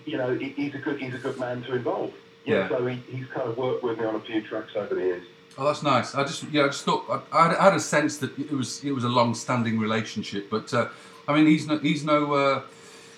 you 0.05 0.17
know, 0.17 0.33
he, 0.35 0.49
he's 0.49 0.73
a 0.75 0.79
good 0.79 0.99
he's 0.99 1.13
a 1.13 1.19
good 1.19 1.39
man 1.39 1.61
to 1.63 1.75
involve. 1.75 2.13
Yeah. 2.45 2.69
So 2.69 2.85
he, 2.87 2.95
he's 3.09 3.27
kind 3.27 3.49
of 3.49 3.57
worked 3.57 3.83
with 3.83 3.99
me 3.99 4.05
on 4.05 4.15
a 4.15 4.19
few 4.21 4.41
tracks 4.41 4.71
over 4.75 4.95
the 4.95 5.01
years. 5.01 5.23
Oh, 5.59 5.65
that's 5.65 5.83
nice. 5.83 6.15
I 6.15 6.23
just 6.23 6.43
yeah, 6.51 6.63
I 6.63 6.67
just 6.67 6.83
thought 6.85 7.05
I, 7.31 7.49
I 7.49 7.63
had 7.63 7.73
a 7.73 7.79
sense 7.79 8.17
that 8.19 8.37
it 8.37 8.51
was 8.51 8.83
it 8.83 8.91
was 8.91 9.03
a 9.03 9.09
long-standing 9.09 9.79
relationship, 9.79 10.49
but 10.49 10.73
uh, 10.73 10.87
I 11.27 11.35
mean 11.35 11.45
he's 11.47 11.67
no 11.67 11.77
he's 11.79 12.03
no 12.03 12.33
uh, 12.33 12.61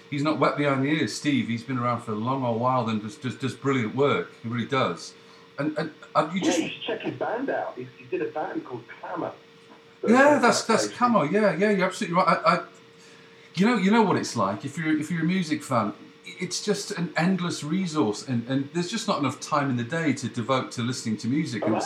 he's 0.10 0.24
not 0.24 0.40
wet 0.40 0.58
behind 0.58 0.84
the 0.84 0.90
ears. 0.90 1.16
Steve, 1.16 1.48
he's 1.48 1.64
been 1.64 1.78
around 1.78 2.02
for 2.02 2.12
a 2.12 2.16
long 2.16 2.44
old 2.44 2.60
while 2.60 2.88
and 2.90 3.02
does 3.02 3.16
does, 3.16 3.36
does 3.36 3.56
brilliant 3.56 3.96
work. 3.96 4.32
He 4.44 4.50
really 4.50 4.68
does. 4.68 5.14
And 5.58 5.78
and 5.78 5.92
uh, 6.16 6.30
you 6.34 6.40
yeah, 6.40 6.46
just 6.46 6.60
you 6.60 6.70
check 6.86 7.02
his 7.02 7.16
band 7.16 7.50
out. 7.50 7.74
He, 7.76 7.88
he 7.98 8.06
did 8.06 8.22
a 8.22 8.32
band 8.32 8.66
called 8.66 8.84
Clamour. 9.00 9.34
Yeah, 10.08 10.40
that's 10.40 10.64
that's 10.64 10.88
Camo. 10.88 11.24
Yeah, 11.24 11.56
yeah, 11.56 11.72
you're 11.72 11.86
absolutely 11.86 12.16
right. 12.18 12.28
I, 12.28 12.56
I, 12.56 12.64
you 13.56 13.66
know, 13.66 13.78
you 13.78 13.92
know 13.92 14.04
what 14.04 14.18
it's 14.18 14.36
like 14.36 14.66
if 14.66 14.78
you're 14.78 14.98
if 15.00 15.10
you're 15.12 15.22
a 15.22 15.26
music 15.26 15.64
fan. 15.64 15.94
It's 16.40 16.64
just 16.64 16.92
an 16.92 17.12
endless 17.18 17.64
resource, 17.64 18.26
and, 18.26 18.48
and 18.48 18.70
there's 18.74 18.88
just 18.88 19.08
not 19.08 19.20
enough 19.20 19.42
time 19.42 19.70
in 19.70 19.78
the 19.78 19.84
day 19.84 20.14
to 20.14 20.28
devote 20.30 20.72
to 20.74 20.84
listening 20.84 21.18
to 21.18 21.28
music. 21.28 21.66
And, 21.66 21.82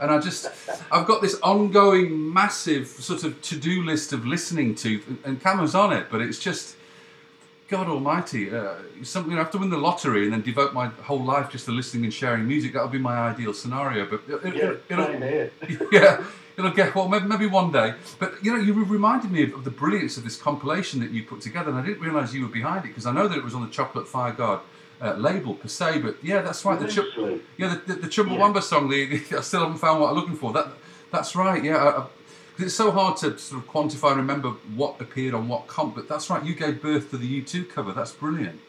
and 0.00 0.10
I 0.10 0.18
just, 0.20 0.46
I've 0.90 1.06
got 1.06 1.20
this 1.20 1.38
ongoing 1.42 2.32
massive 2.32 2.86
sort 2.86 3.24
of 3.24 3.42
to-do 3.42 3.82
list 3.82 4.14
of 4.14 4.24
listening 4.24 4.74
to, 4.76 5.02
and, 5.06 5.18
and 5.24 5.42
Camo's 5.42 5.74
on 5.74 5.92
it, 5.92 6.06
but 6.08 6.22
it's 6.22 6.38
just, 6.38 6.76
God 7.70 7.86
Almighty, 7.86 8.50
uh, 8.50 8.74
something 9.04 9.32
I 9.34 9.38
have 9.38 9.52
to 9.52 9.58
win 9.58 9.70
the 9.70 9.78
lottery 9.78 10.24
and 10.24 10.32
then 10.32 10.42
devote 10.42 10.74
my 10.74 10.88
whole 10.88 11.22
life 11.22 11.50
just 11.50 11.66
to 11.66 11.70
listening 11.70 12.02
and 12.02 12.12
sharing 12.12 12.46
music. 12.46 12.72
That 12.72 12.82
would 12.82 12.90
be 12.90 12.98
my 12.98 13.16
ideal 13.16 13.54
scenario. 13.54 14.06
But 14.06 14.22
it, 14.28 14.44
it, 14.44 14.56
Yeah, 14.56 14.72
it'll, 14.88 15.06
same 15.06 15.20
yeah, 15.92 16.24
it'll 16.58 16.72
get 16.72 16.96
well, 16.96 17.08
maybe, 17.08 17.26
maybe 17.26 17.46
one 17.46 17.70
day. 17.70 17.94
But 18.18 18.44
you 18.44 18.52
know, 18.52 18.58
you 18.60 18.72
reminded 18.72 19.30
me 19.30 19.44
of, 19.44 19.54
of 19.54 19.64
the 19.64 19.70
brilliance 19.70 20.16
of 20.16 20.24
this 20.24 20.36
compilation 20.36 20.98
that 20.98 21.12
you 21.12 21.22
put 21.22 21.42
together, 21.42 21.70
and 21.70 21.78
I 21.78 21.86
didn't 21.86 22.02
realise 22.02 22.34
you 22.34 22.42
were 22.42 22.48
behind 22.48 22.84
it 22.84 22.88
because 22.88 23.06
I 23.06 23.12
know 23.12 23.28
that 23.28 23.38
it 23.38 23.44
was 23.44 23.54
on 23.54 23.62
the 23.62 23.70
Chocolate 23.70 24.08
Fire 24.08 24.32
Guard 24.32 24.60
uh, 25.00 25.14
label 25.14 25.54
per 25.54 25.68
se. 25.68 26.00
But 26.00 26.16
yeah, 26.24 26.42
that's 26.42 26.64
right. 26.64 26.78
The 26.78 26.88
Chub- 26.88 27.40
yeah, 27.56 27.68
the, 27.86 27.94
the, 27.94 28.00
the 28.00 28.08
Chumbawamba 28.08 28.62
song. 28.62 28.88
The, 28.88 29.14
I 29.38 29.42
still 29.42 29.60
haven't 29.60 29.78
found 29.78 30.00
what 30.00 30.10
I'm 30.10 30.16
looking 30.16 30.36
for. 30.36 30.52
That 30.52 30.72
that's 31.12 31.36
right. 31.36 31.62
Yeah. 31.62 31.76
I, 31.76 32.06
it's 32.60 32.74
so 32.74 32.90
hard 32.90 33.16
to 33.18 33.38
sort 33.38 33.62
of 33.62 33.70
quantify 33.70 34.08
and 34.08 34.18
remember 34.18 34.50
what 34.74 35.00
appeared 35.00 35.34
on 35.34 35.48
what 35.48 35.66
comp, 35.66 35.94
but 35.94 36.08
that's 36.08 36.30
right. 36.30 36.44
You 36.44 36.54
gave 36.54 36.82
birth 36.82 37.10
to 37.10 37.18
the 37.18 37.42
U2 37.42 37.68
cover. 37.68 37.92
That's 37.92 38.12
brilliant. 38.12 38.60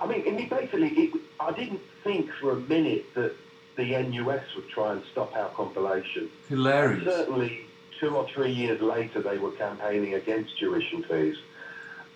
I 0.00 0.06
mean, 0.06 0.48
basically, 0.48 0.88
it, 0.88 1.20
I 1.40 1.52
didn't 1.52 1.80
think 2.04 2.30
for 2.40 2.52
a 2.52 2.56
minute 2.56 3.06
that 3.14 3.34
the 3.76 3.90
NUS 3.90 4.42
would 4.56 4.68
try 4.68 4.92
and 4.92 5.02
stop 5.12 5.34
our 5.36 5.48
compilation. 5.50 6.28
Hilarious. 6.48 6.98
And 6.98 7.06
certainly, 7.06 7.66
two 8.00 8.16
or 8.16 8.28
three 8.28 8.52
years 8.52 8.80
later, 8.80 9.22
they 9.22 9.38
were 9.38 9.52
campaigning 9.52 10.14
against 10.14 10.58
tuition 10.58 11.02
fees, 11.04 11.36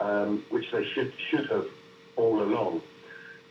um, 0.00 0.44
which 0.50 0.70
they 0.70 0.84
should 0.92 1.12
should 1.31 1.47
have 1.50 1.66
all 2.16 2.42
along. 2.42 2.82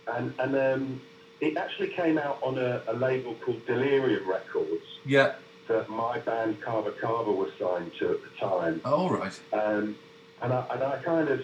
And 0.07 0.33
and 0.39 0.55
um, 0.55 1.01
it 1.39 1.57
actually 1.57 1.89
came 1.89 2.17
out 2.17 2.39
on 2.43 2.57
a, 2.57 2.83
a 2.87 2.93
label 2.93 3.35
called 3.35 3.65
Delirium 3.65 4.29
Records 4.29 4.85
Yeah. 5.05 5.35
That 5.67 5.89
my 5.89 6.19
band 6.19 6.61
Carver 6.61 6.91
Carver 6.91 7.31
was 7.31 7.51
signed 7.59 7.91
to 7.99 8.11
at 8.11 8.19
the 8.21 8.29
time. 8.39 8.81
All 8.85 9.09
right. 9.09 9.39
Um, 9.53 9.95
and, 10.41 10.53
I, 10.53 10.65
and 10.71 10.83
I 10.83 10.97
kind 11.03 11.29
of 11.29 11.41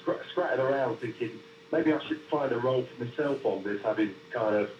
scr- 0.00 0.22
scratted 0.30 0.60
around 0.60 0.98
thinking 0.98 1.30
maybe 1.72 1.92
I 1.92 1.98
should 2.06 2.20
find 2.30 2.52
a 2.52 2.58
role 2.58 2.86
for 2.96 3.04
myself 3.04 3.44
on 3.44 3.62
this, 3.64 3.82
having 3.82 4.14
kind 4.32 4.54
of 4.56 4.70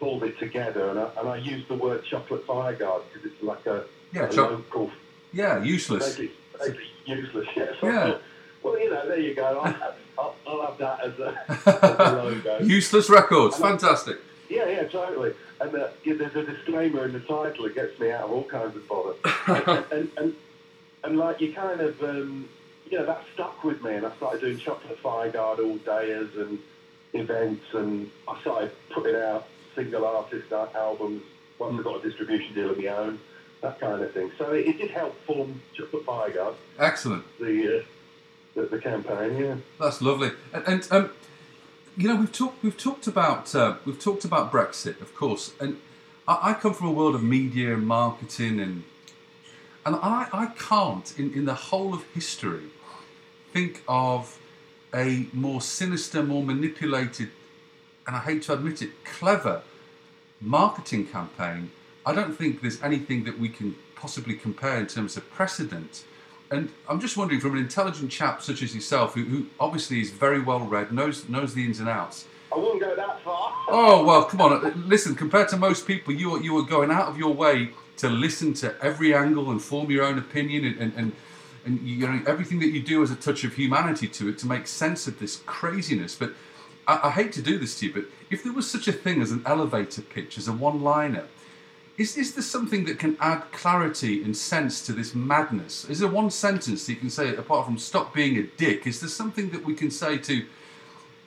pulled 0.00 0.24
it 0.24 0.38
together. 0.38 0.88
And 0.90 0.98
I, 0.98 1.10
and 1.18 1.28
I 1.28 1.36
used 1.36 1.68
the 1.68 1.74
word 1.74 2.04
chocolate 2.04 2.44
fire 2.46 2.74
guard 2.74 3.02
because 3.12 3.30
it's 3.30 3.42
like 3.42 3.66
a, 3.66 3.84
Yeah, 4.12 4.24
a 4.24 4.32
choc- 4.32 4.50
local, 4.50 4.90
Yeah. 5.32 5.62
Useless. 5.62 6.04
basically, 6.16 6.32
basically 6.58 6.84
useless. 7.06 7.48
Yeah. 7.56 7.66
So 7.80 7.86
Yeah. 7.88 8.04
thought, 8.06 8.22
well, 8.62 8.80
you 8.80 8.90
know, 8.90 9.06
there 9.06 9.20
you 9.20 9.34
go. 9.34 9.44
I'll 9.44 9.72
have, 9.72 9.94
I'll, 10.18 10.34
I'll 10.46 10.66
have 10.66 10.78
that 10.78 11.00
as 11.04 11.18
a, 11.18 11.38
as 11.50 11.66
a 11.98 12.12
logo. 12.24 12.58
Useless 12.64 13.10
records. 13.10 13.56
And 13.56 13.64
I- 13.66 13.68
Fantastic. 13.70 14.16
Yeah, 14.48 14.68
yeah, 14.68 14.84
totally. 14.84 15.32
And 15.60 15.74
uh, 15.74 15.88
yeah, 16.04 16.14
there's 16.14 16.34
a 16.36 16.42
disclaimer 16.44 17.04
in 17.04 17.12
the 17.12 17.20
title. 17.20 17.64
It 17.66 17.74
gets 17.74 17.98
me 17.98 18.10
out 18.10 18.24
of 18.24 18.32
all 18.32 18.44
kinds 18.44 18.76
of 18.76 18.86
bother. 18.88 19.14
and, 19.46 19.84
and, 19.92 20.10
and, 20.16 20.34
and 21.04 21.18
like 21.18 21.40
you 21.40 21.52
kind 21.52 21.80
of, 21.80 22.02
um, 22.02 22.48
you 22.90 22.98
know, 22.98 23.06
that 23.06 23.22
stuck 23.34 23.62
with 23.64 23.82
me. 23.82 23.94
And 23.94 24.06
I 24.06 24.14
started 24.16 24.40
doing 24.40 24.58
Chocolate 24.58 24.98
Fire 24.98 25.30
Guard 25.30 25.60
all 25.60 25.76
dayers 25.78 26.36
and 26.40 26.58
events. 27.12 27.64
And 27.72 28.10
I 28.28 28.40
started 28.40 28.72
putting 28.90 29.16
out 29.16 29.46
single 29.74 30.04
artist 30.06 30.52
al- 30.52 30.70
albums 30.74 31.22
once 31.58 31.78
I 31.78 31.82
got 31.82 32.04
a 32.04 32.08
distribution 32.08 32.54
deal 32.54 32.70
of 32.70 32.78
my 32.78 32.88
own, 32.88 33.20
that 33.62 33.78
kind 33.80 34.02
of 34.02 34.12
thing. 34.12 34.30
So 34.38 34.52
it, 34.52 34.66
it 34.66 34.78
did 34.78 34.90
help 34.90 35.14
form 35.24 35.60
Chocolate 35.74 36.04
Fire 36.04 36.30
Guard, 36.30 36.54
Excellent. 36.78 37.24
the, 37.38 37.78
uh, 37.78 37.82
the, 38.54 38.62
the 38.66 38.78
campaign, 38.78 39.36
yeah. 39.36 39.54
That's 39.80 40.02
lovely. 40.02 40.30
And, 40.52 40.64
and 40.66 40.88
um, 40.90 41.10
you 41.96 42.08
know, 42.08 42.16
we've 42.16 42.32
talked 42.32 42.62
we've 42.62 42.76
talked 42.76 43.06
about 43.06 43.54
uh, 43.54 43.76
we've 43.84 44.00
talked 44.00 44.24
about 44.24 44.50
Brexit, 44.50 45.00
of 45.00 45.14
course, 45.14 45.52
and 45.60 45.78
I, 46.26 46.50
I 46.50 46.54
come 46.54 46.74
from 46.74 46.88
a 46.88 46.92
world 46.92 47.14
of 47.14 47.22
media 47.22 47.74
and 47.74 47.86
marketing, 47.86 48.60
and 48.60 48.84
and 49.86 49.96
I, 49.96 50.28
I 50.32 50.46
can't 50.58 51.16
in, 51.18 51.32
in 51.34 51.44
the 51.44 51.54
whole 51.54 51.94
of 51.94 52.04
history 52.12 52.64
think 53.52 53.82
of 53.86 54.38
a 54.92 55.26
more 55.32 55.60
sinister, 55.60 56.22
more 56.22 56.42
manipulated, 56.42 57.30
and 58.06 58.16
I 58.16 58.20
hate 58.20 58.42
to 58.42 58.54
admit 58.54 58.82
it, 58.82 59.04
clever 59.04 59.62
marketing 60.40 61.06
campaign. 61.06 61.70
I 62.04 62.12
don't 62.14 62.36
think 62.36 62.60
there's 62.60 62.82
anything 62.82 63.24
that 63.24 63.38
we 63.38 63.48
can 63.48 63.76
possibly 63.94 64.34
compare 64.34 64.78
in 64.78 64.86
terms 64.88 65.16
of 65.16 65.30
precedent. 65.30 66.04
And 66.54 66.70
I'm 66.88 67.00
just 67.00 67.16
wondering, 67.16 67.40
from 67.40 67.52
an 67.52 67.58
intelligent 67.58 68.10
chap 68.12 68.40
such 68.40 68.62
as 68.62 68.74
yourself, 68.74 69.14
who, 69.14 69.24
who 69.24 69.46
obviously 69.58 70.00
is 70.00 70.10
very 70.10 70.40
well 70.40 70.60
read, 70.60 70.92
knows 70.92 71.28
knows 71.28 71.52
the 71.54 71.64
ins 71.64 71.80
and 71.80 71.88
outs. 71.88 72.26
I 72.52 72.58
wouldn't 72.58 72.80
go 72.80 72.94
that 72.94 73.20
far. 73.22 73.52
Oh 73.66 74.04
well, 74.04 74.24
come 74.24 74.40
on. 74.40 74.88
Listen, 74.88 75.14
compared 75.14 75.48
to 75.48 75.56
most 75.56 75.86
people, 75.86 76.14
you 76.14 76.34
are, 76.34 76.40
you 76.40 76.56
are 76.58 76.62
going 76.62 76.90
out 76.90 77.08
of 77.08 77.18
your 77.18 77.34
way 77.34 77.70
to 77.96 78.08
listen 78.08 78.52
to 78.54 78.74
every 78.82 79.14
angle 79.14 79.50
and 79.50 79.60
form 79.60 79.90
your 79.90 80.04
own 80.04 80.18
opinion, 80.18 80.64
and 80.64 80.78
and, 80.78 80.92
and, 80.96 81.12
and 81.64 81.80
you 81.80 82.06
know 82.06 82.22
everything 82.26 82.60
that 82.60 82.68
you 82.68 82.82
do 82.82 83.00
has 83.00 83.10
a 83.10 83.16
touch 83.16 83.42
of 83.42 83.54
humanity 83.54 84.06
to 84.06 84.28
it 84.28 84.38
to 84.38 84.46
make 84.46 84.66
sense 84.68 85.08
of 85.08 85.18
this 85.18 85.42
craziness. 85.46 86.14
But 86.14 86.34
I, 86.86 87.00
I 87.04 87.10
hate 87.10 87.32
to 87.32 87.42
do 87.42 87.58
this 87.58 87.78
to 87.80 87.86
you, 87.86 87.92
but 87.92 88.04
if 88.30 88.44
there 88.44 88.52
was 88.52 88.70
such 88.70 88.86
a 88.86 88.92
thing 88.92 89.20
as 89.22 89.32
an 89.32 89.42
elevator 89.46 90.02
pitch, 90.02 90.38
as 90.38 90.46
a 90.46 90.52
one-liner, 90.52 91.24
is, 91.96 92.16
is 92.16 92.34
there 92.34 92.42
something 92.42 92.84
that 92.86 92.98
can 92.98 93.16
add 93.20 93.52
clarity 93.52 94.22
and 94.22 94.36
sense 94.36 94.84
to 94.86 94.92
this 94.92 95.14
madness? 95.14 95.84
Is 95.88 96.00
there 96.00 96.08
one 96.08 96.30
sentence 96.30 96.86
that 96.86 96.92
you 96.92 96.98
can 96.98 97.10
say, 97.10 97.34
apart 97.36 97.66
from 97.66 97.78
stop 97.78 98.12
being 98.12 98.36
a 98.36 98.42
dick, 98.42 98.86
is 98.86 99.00
there 99.00 99.08
something 99.08 99.50
that 99.50 99.64
we 99.64 99.74
can 99.74 99.90
say 99.90 100.18
to 100.18 100.44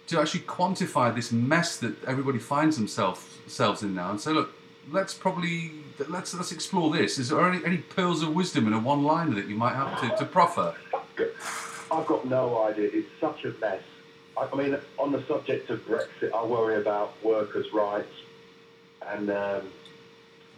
to 0.08 0.22
actually 0.22 0.40
quantify 0.42 1.14
this 1.14 1.34
mess 1.34 1.76
that 1.78 2.02
everybody 2.06 2.40
finds 2.40 2.78
themselves 2.78 3.84
in 3.84 3.94
now 3.94 4.10
and 4.10 4.22
say, 4.22 4.32
look, 4.32 4.54
let's 4.90 5.14
probably 5.14 5.72
let's 6.08 6.34
let's 6.34 6.52
explore 6.54 6.92
this. 6.92 7.18
Is 7.18 7.30
there 7.30 7.46
any, 7.46 7.64
any 7.66 7.78
pearls 7.78 8.22
of 8.24 8.34
wisdom 8.34 8.68
in 8.68 8.74
a 8.74 8.80
one 8.80 9.04
liner 9.04 9.36
that 9.36 9.48
you 9.48 9.56
might 9.56 9.76
have 9.76 10.00
to, 10.02 10.16
to 10.18 10.26
proffer? 10.26 10.76
I've 11.92 12.06
got 12.06 12.26
no 12.26 12.64
idea. 12.64 12.90
It's 12.94 13.10
such 13.20 13.46
a 13.46 13.54
mess. 13.60 13.82
I 14.38 14.56
mean, 14.56 14.78
on 15.00 15.12
the 15.12 15.24
subject 15.28 15.70
of 15.70 15.86
Brexit, 15.88 16.32
I 16.34 16.44
worry 16.46 16.76
about 16.76 17.14
workers' 17.24 17.74
rights 17.74 18.14
and, 19.08 19.30
um, 19.32 19.62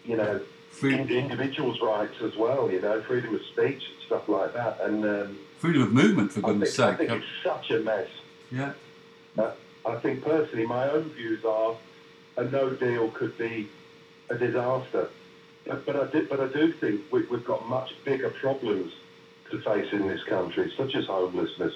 you 0.05 0.17
know, 0.17 0.41
in, 0.81 1.09
individuals' 1.09 1.81
rights 1.81 2.15
as 2.21 2.35
well, 2.35 2.71
you 2.71 2.81
know, 2.81 3.01
freedom 3.01 3.35
of 3.35 3.41
speech 3.45 3.83
and 3.89 4.05
stuff 4.05 4.27
like 4.29 4.53
that. 4.53 4.79
And 4.81 5.05
um, 5.05 5.39
Freedom 5.57 5.81
of 5.81 5.93
movement, 5.93 6.31
for 6.31 6.41
goodness 6.41 6.75
think, 6.75 6.87
I 6.87 6.91
sake. 6.91 7.09
think 7.09 7.21
it's 7.23 7.43
such 7.43 7.71
a 7.71 7.79
mess. 7.79 8.07
Yeah. 8.51 8.73
Uh, 9.37 9.51
I 9.85 9.95
think 9.97 10.23
personally, 10.23 10.65
my 10.65 10.89
own 10.89 11.09
views 11.09 11.43
are 11.43 11.75
a 12.37 12.43
no 12.45 12.69
deal 12.71 13.09
could 13.09 13.37
be 13.37 13.69
a 14.29 14.35
disaster. 14.35 15.09
But, 15.65 15.85
but 15.85 15.95
I 15.95 16.05
do, 16.05 16.27
but 16.29 16.39
I 16.39 16.47
do 16.47 16.71
think 16.71 17.01
we, 17.11 17.23
we've 17.23 17.45
got 17.45 17.67
much 17.67 17.93
bigger 18.05 18.29
problems 18.29 18.93
to 19.51 19.59
face 19.61 19.91
in 19.91 20.07
this 20.07 20.23
country, 20.23 20.71
such 20.77 20.95
as 20.95 21.05
homelessness 21.05 21.73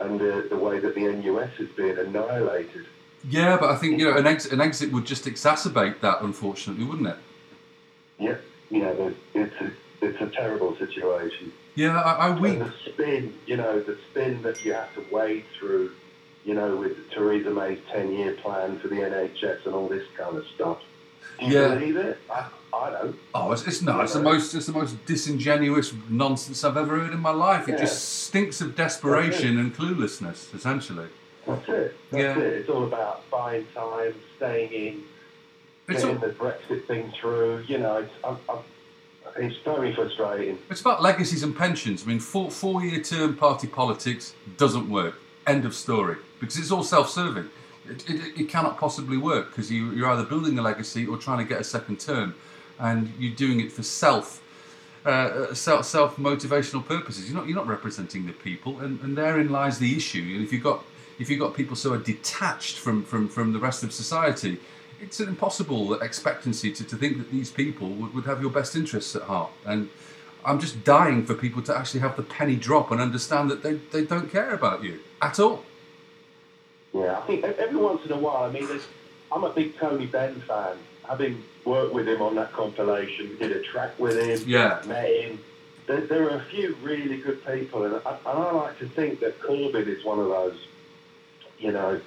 and 0.00 0.20
uh, 0.20 0.42
the 0.48 0.56
way 0.56 0.78
that 0.78 0.94
the 0.94 1.00
NHS 1.00 1.60
is 1.60 1.68
being 1.70 1.98
annihilated. 1.98 2.86
Yeah, 3.28 3.56
but 3.58 3.70
I 3.70 3.76
think 3.76 3.98
you 3.98 4.10
know 4.10 4.16
an 4.16 4.26
exit, 4.26 4.52
an 4.52 4.60
exit 4.60 4.92
would 4.92 5.04
just 5.04 5.24
exacerbate 5.24 6.00
that, 6.00 6.22
unfortunately, 6.22 6.84
wouldn't 6.84 7.08
it? 7.08 7.16
Yeah, 8.18 8.36
you 8.70 8.80
know, 8.80 9.14
it's 9.34 9.60
a, 9.60 9.70
it's 10.02 10.20
a 10.20 10.26
terrible 10.28 10.76
situation. 10.76 11.52
Yeah, 11.74 12.00
I, 12.00 12.28
I 12.28 12.38
weep. 12.38 12.54
And 12.60 12.62
the 12.62 12.72
spin, 12.92 13.34
you 13.46 13.56
know, 13.56 13.80
the 13.80 13.96
spin 14.10 14.42
that 14.42 14.64
you 14.64 14.72
have 14.74 14.92
to 14.94 15.04
wade 15.12 15.44
through, 15.58 15.92
you 16.44 16.54
know, 16.54 16.76
with 16.76 17.10
Theresa 17.10 17.50
May's 17.50 17.78
10-year 17.94 18.32
plan 18.34 18.78
for 18.80 18.88
the 18.88 18.96
NHS 18.96 19.64
and 19.66 19.74
all 19.74 19.88
this 19.88 20.06
kind 20.16 20.36
of 20.36 20.44
stuff. 20.54 20.78
Do 21.38 21.46
you 21.46 21.60
Yeah. 21.60 21.74
believe 21.74 21.96
it? 21.96 22.18
I, 22.30 22.48
I 22.72 22.90
don't. 22.90 23.16
Oh, 23.34 23.52
it's, 23.52 23.66
it's 23.66 23.80
no, 23.82 24.00
it's 24.00 24.12
the 24.14 24.22
most 24.22 24.54
it's 24.54 24.66
the 24.66 24.72
most 24.72 25.04
disingenuous 25.06 25.92
nonsense 26.08 26.64
I've 26.64 26.76
ever 26.76 26.98
heard 26.98 27.12
in 27.12 27.20
my 27.20 27.30
life. 27.30 27.68
It 27.68 27.72
Yeah. 27.72 27.78
just 27.82 28.24
stinks 28.26 28.60
of 28.60 28.74
desperation 28.74 29.58
and 29.58 29.74
cluelessness, 29.74 30.52
essentially. 30.54 31.06
That's 31.46 31.68
it. 31.68 31.96
That's 32.10 32.22
Yeah. 32.22 32.38
it. 32.38 32.52
It's 32.60 32.68
all 32.68 32.84
about 32.84 33.28
buying 33.30 33.66
time, 33.74 34.14
staying 34.36 34.72
in, 34.72 35.02
It's 35.88 36.02
getting 36.02 36.16
all- 36.18 36.28
the 36.28 36.34
Brexit 36.34 36.86
thing 36.86 37.12
through. 37.20 37.64
You 37.66 37.78
know, 37.78 37.96
it's, 37.98 38.12
I'm, 38.24 38.36
I'm, 38.48 38.58
it's 39.36 39.56
very 39.58 39.94
frustrating. 39.94 40.58
It's 40.70 40.80
about 40.80 41.02
legacies 41.02 41.42
and 41.42 41.56
pensions. 41.56 42.04
I 42.04 42.06
mean, 42.06 42.20
four 42.20 42.50
four 42.50 42.82
year 42.84 43.00
term 43.02 43.36
party 43.36 43.66
politics 43.66 44.34
doesn't 44.56 44.88
work. 44.90 45.14
End 45.46 45.64
of 45.64 45.74
story. 45.74 46.16
Because 46.40 46.58
it's 46.58 46.70
all 46.70 46.82
self 46.82 47.08
serving. 47.08 47.48
It, 47.88 48.08
it, 48.08 48.40
it 48.40 48.48
cannot 48.48 48.78
possibly 48.78 49.16
work 49.16 49.48
because 49.48 49.70
you, 49.70 49.92
you're 49.92 50.10
either 50.10 50.24
building 50.24 50.58
a 50.58 50.62
legacy 50.62 51.06
or 51.06 51.16
trying 51.16 51.38
to 51.38 51.44
get 51.44 51.60
a 51.60 51.64
second 51.64 51.98
term, 52.00 52.34
and 52.78 53.12
you're 53.18 53.34
doing 53.34 53.60
it 53.60 53.72
for 53.72 53.82
self. 53.82 54.42
Uh, 55.06 55.54
self 55.54 55.86
self 55.86 56.16
motivational 56.16 56.84
purposes. 56.84 57.30
You're 57.30 57.38
not 57.38 57.46
you're 57.46 57.56
not 57.56 57.66
representing 57.66 58.26
the 58.26 58.32
people, 58.32 58.80
and, 58.80 59.00
and 59.00 59.16
therein 59.16 59.48
lies 59.48 59.78
the 59.78 59.96
issue. 59.96 60.32
And 60.34 60.44
if 60.44 60.52
you've 60.52 60.62
got 60.62 60.84
if 61.18 61.30
you've 61.30 61.40
got 61.40 61.54
people 61.54 61.76
so 61.76 61.94
are 61.94 61.98
detached 61.98 62.78
from, 62.78 63.02
from, 63.04 63.28
from 63.28 63.52
the 63.52 63.58
rest 63.58 63.82
of 63.82 63.92
society, 63.92 64.58
it's 65.00 65.20
an 65.20 65.28
impossible 65.28 65.94
expectancy 66.00 66.72
to, 66.72 66.84
to 66.84 66.96
think 66.96 67.18
that 67.18 67.30
these 67.30 67.50
people 67.50 67.88
would, 67.88 68.14
would 68.14 68.24
have 68.24 68.40
your 68.40 68.50
best 68.50 68.74
interests 68.76 69.14
at 69.16 69.22
heart. 69.22 69.50
And 69.64 69.88
I'm 70.44 70.58
just 70.58 70.84
dying 70.84 71.24
for 71.24 71.34
people 71.34 71.62
to 71.62 71.76
actually 71.76 72.00
have 72.00 72.16
the 72.16 72.22
penny 72.22 72.56
drop 72.56 72.90
and 72.90 73.00
understand 73.00 73.50
that 73.50 73.62
they, 73.62 73.74
they 73.92 74.04
don't 74.04 74.30
care 74.30 74.52
about 74.54 74.82
you 74.82 75.00
at 75.20 75.38
all. 75.38 75.64
Yeah, 76.94 77.18
I 77.18 77.20
think 77.22 77.44
every 77.44 77.76
once 77.76 78.04
in 78.04 78.12
a 78.12 78.16
while, 78.16 78.44
I 78.44 78.50
mean, 78.50 78.66
there's, 78.66 78.86
I'm 79.30 79.44
a 79.44 79.50
big 79.50 79.76
Tony 79.78 80.06
Benn 80.06 80.40
fan. 80.42 80.76
Having 81.06 81.42
worked 81.64 81.94
with 81.94 82.08
him 82.08 82.20
on 82.20 82.34
that 82.36 82.52
compilation, 82.52 83.36
did 83.38 83.52
a 83.52 83.62
track 83.62 83.98
with 83.98 84.18
him, 84.18 84.48
Yeah. 84.48 84.82
met 84.86 85.08
him. 85.08 85.38
There, 85.86 86.02
there 86.02 86.30
are 86.30 86.36
a 86.36 86.44
few 86.44 86.76
really 86.82 87.16
good 87.18 87.44
people, 87.46 87.84
and 87.84 87.94
I, 88.04 88.10
and 88.10 88.38
I 88.38 88.52
like 88.52 88.78
to 88.80 88.88
think 88.88 89.20
that 89.20 89.40
Corbyn 89.40 89.86
is 89.86 90.04
one 90.04 90.18
of 90.18 90.28
those. 90.28 90.58
You 91.58 91.72
know, 91.72 92.00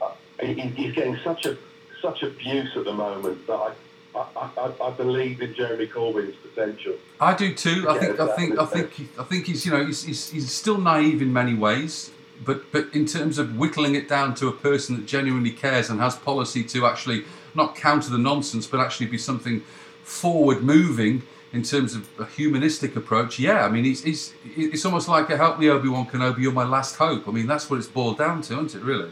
uh, 0.00 0.12
he, 0.40 0.54
he's 0.54 0.94
getting 0.94 1.18
such 1.24 1.44
a 1.44 1.56
such 2.00 2.22
abuse 2.22 2.76
at 2.76 2.84
the 2.84 2.92
moment 2.92 3.46
that 3.46 3.54
I. 3.54 3.72
I, 4.14 4.48
I, 4.56 4.72
I 4.82 4.90
believe 4.92 5.42
in 5.42 5.52
Jeremy 5.54 5.86
Corbyn's 5.86 6.36
potential. 6.36 6.94
I 7.20 7.34
do 7.34 7.52
too. 7.52 7.86
I 7.86 7.98
think. 7.98 8.18
I 8.18 8.34
think. 8.34 8.58
I 8.58 8.64
think. 8.64 8.92
he- 8.94 9.08
I 9.18 9.24
think 9.24 9.44
he's. 9.44 9.66
You 9.66 9.72
know, 9.72 9.84
he's, 9.84 10.04
he's, 10.04 10.30
he's 10.30 10.50
still 10.50 10.78
naive 10.78 11.20
in 11.20 11.34
many 11.34 11.52
ways, 11.52 12.10
but 12.42 12.72
but 12.72 12.88
in 12.94 13.04
terms 13.04 13.36
of 13.36 13.58
whittling 13.58 13.94
it 13.94 14.08
down 14.08 14.34
to 14.36 14.48
a 14.48 14.52
person 14.52 14.96
that 14.96 15.04
genuinely 15.04 15.50
cares 15.50 15.90
and 15.90 16.00
has 16.00 16.16
policy 16.16 16.64
to 16.64 16.86
actually 16.86 17.24
not 17.54 17.76
counter 17.76 18.08
the 18.08 18.16
nonsense, 18.16 18.66
but 18.66 18.80
actually 18.80 19.04
be 19.06 19.18
something 19.18 19.60
forward 20.02 20.62
moving 20.62 21.22
in 21.52 21.62
terms 21.62 21.94
of 21.94 22.08
a 22.18 22.24
humanistic 22.24 22.96
approach. 22.96 23.38
Yeah, 23.38 23.66
I 23.66 23.68
mean, 23.68 23.84
he's, 23.84 24.02
he's 24.02 24.32
it's 24.56 24.86
almost 24.86 25.08
like 25.08 25.28
a 25.28 25.36
help 25.36 25.58
me 25.58 25.68
Obi 25.68 25.90
Wan 25.90 26.06
Kenobi, 26.06 26.38
you're 26.38 26.52
my 26.52 26.64
last 26.64 26.96
hope. 26.96 27.28
I 27.28 27.32
mean, 27.32 27.46
that's 27.46 27.68
what 27.68 27.78
it's 27.78 27.86
boiled 27.88 28.16
down 28.16 28.40
to, 28.42 28.54
isn't 28.64 28.74
it? 28.80 28.82
Really. 28.82 29.10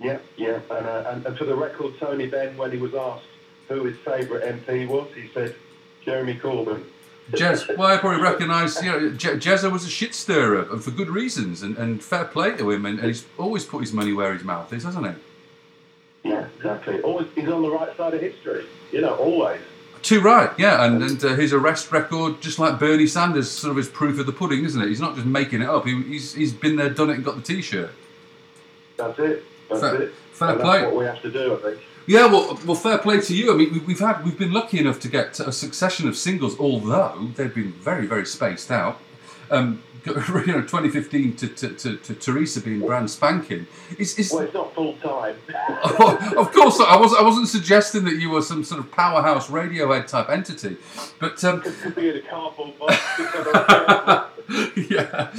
Yeah, 0.00 0.18
yeah, 0.36 0.60
and, 0.70 0.86
uh, 0.86 1.04
and, 1.08 1.26
and 1.26 1.38
for 1.38 1.44
the 1.44 1.56
record, 1.56 1.98
Tony 1.98 2.26
Benn, 2.26 2.56
when 2.56 2.70
he 2.70 2.78
was 2.78 2.94
asked 2.94 3.24
who 3.68 3.84
his 3.84 3.96
favourite 3.98 4.44
MP 4.44 4.86
was, 4.86 5.08
he 5.14 5.28
said 5.34 5.54
Jeremy 6.04 6.34
Corbyn. 6.34 6.84
Jez, 7.32 7.76
well, 7.76 7.88
I 7.88 7.98
probably 7.98 8.22
recognise, 8.22 8.82
you 8.82 8.90
know, 8.90 9.10
Je- 9.10 9.36
Jezza 9.36 9.70
was 9.70 9.84
a 9.84 9.90
shit 9.90 10.14
stirrer, 10.14 10.66
and 10.70 10.82
for 10.82 10.90
good 10.90 11.10
reasons, 11.10 11.62
and, 11.62 11.76
and 11.76 12.02
fair 12.02 12.24
play 12.24 12.56
to 12.56 12.70
him, 12.70 12.86
and, 12.86 12.98
and 12.98 13.08
he's 13.08 13.26
always 13.36 13.64
put 13.66 13.80
his 13.80 13.92
money 13.92 14.14
where 14.14 14.32
his 14.32 14.44
mouth 14.44 14.72
is, 14.72 14.84
hasn't 14.84 15.06
he? 15.06 16.30
Yeah, 16.30 16.46
exactly. 16.56 17.00
Always, 17.02 17.26
he's 17.34 17.48
on 17.48 17.62
the 17.62 17.70
right 17.70 17.94
side 17.96 18.14
of 18.14 18.20
history. 18.20 18.64
You 18.92 19.02
know, 19.02 19.14
always. 19.16 19.60
Too 20.00 20.20
right, 20.20 20.50
yeah, 20.58 20.84
and, 20.84 21.02
and 21.02 21.22
uh, 21.22 21.34
his 21.34 21.52
arrest 21.52 21.92
record, 21.92 22.40
just 22.40 22.58
like 22.58 22.78
Bernie 22.78 23.06
Sanders, 23.06 23.50
sort 23.50 23.72
of 23.72 23.78
is 23.78 23.88
proof 23.88 24.18
of 24.18 24.26
the 24.26 24.32
pudding, 24.32 24.64
isn't 24.64 24.80
it? 24.80 24.88
He's 24.88 25.00
not 25.00 25.14
just 25.16 25.26
making 25.26 25.60
it 25.60 25.68
up, 25.68 25.84
he, 25.86 26.00
he's, 26.04 26.32
he's 26.34 26.52
been 26.52 26.76
there, 26.76 26.88
done 26.88 27.10
it, 27.10 27.16
and 27.16 27.24
got 27.24 27.36
the 27.36 27.42
t 27.42 27.60
shirt. 27.60 27.90
That's 28.96 29.18
it. 29.18 29.44
That's 29.68 29.80
Fair- 29.80 30.02
it. 30.02 30.14
fair 30.32 30.48
and 30.50 30.60
play. 30.60 30.80
That's 30.80 30.92
what 30.92 31.00
we 31.00 31.04
have 31.06 31.22
to 31.22 31.30
do, 31.30 31.54
I 31.54 31.56
think. 31.58 31.78
Yeah, 32.06 32.24
well, 32.26 32.58
well, 32.64 32.74
fair 32.74 32.96
play 32.98 33.20
to 33.20 33.34
you. 33.34 33.52
I 33.52 33.56
mean, 33.56 33.72
we- 33.72 33.80
we've 33.80 33.98
had 34.00 34.24
we've 34.24 34.38
been 34.38 34.52
lucky 34.52 34.78
enough 34.78 34.98
to 35.00 35.08
get 35.08 35.38
a 35.40 35.52
succession 35.52 36.08
of 36.08 36.16
singles, 36.16 36.58
although 36.58 37.28
they've 37.36 37.54
been 37.54 37.72
very 37.72 38.06
very 38.06 38.24
spaced 38.26 38.70
out. 38.70 38.98
Um, 39.50 39.82
you 40.06 40.14
know, 40.14 40.62
2015 40.62 41.36
to, 41.36 41.48
to, 41.48 41.68
to, 41.70 41.96
to 41.96 42.14
Teresa 42.14 42.60
being 42.62 42.80
brand 42.80 43.10
spanking. 43.10 43.66
Is, 43.98 44.18
is 44.18 44.32
Well, 44.32 44.42
it's 44.44 44.54
not 44.54 44.72
full 44.74 44.94
time. 44.98 45.34
of 46.38 46.52
course, 46.52 46.80
I 46.80 46.96
was 46.96 47.12
I 47.18 47.22
wasn't 47.22 47.48
suggesting 47.48 48.04
that 48.04 48.14
you 48.16 48.30
were 48.30 48.40
some 48.40 48.64
sort 48.64 48.80
of 48.80 48.90
powerhouse 48.90 49.48
Radiohead 49.48 50.06
type 50.06 50.30
entity, 50.30 50.76
but 51.18 51.42
um, 51.44 51.60
Could 51.60 51.94
be 51.94 52.08
in 52.10 52.16
a 52.16 52.20
cardboard 52.22 52.78
box. 52.78 52.96
yeah. 54.76 55.30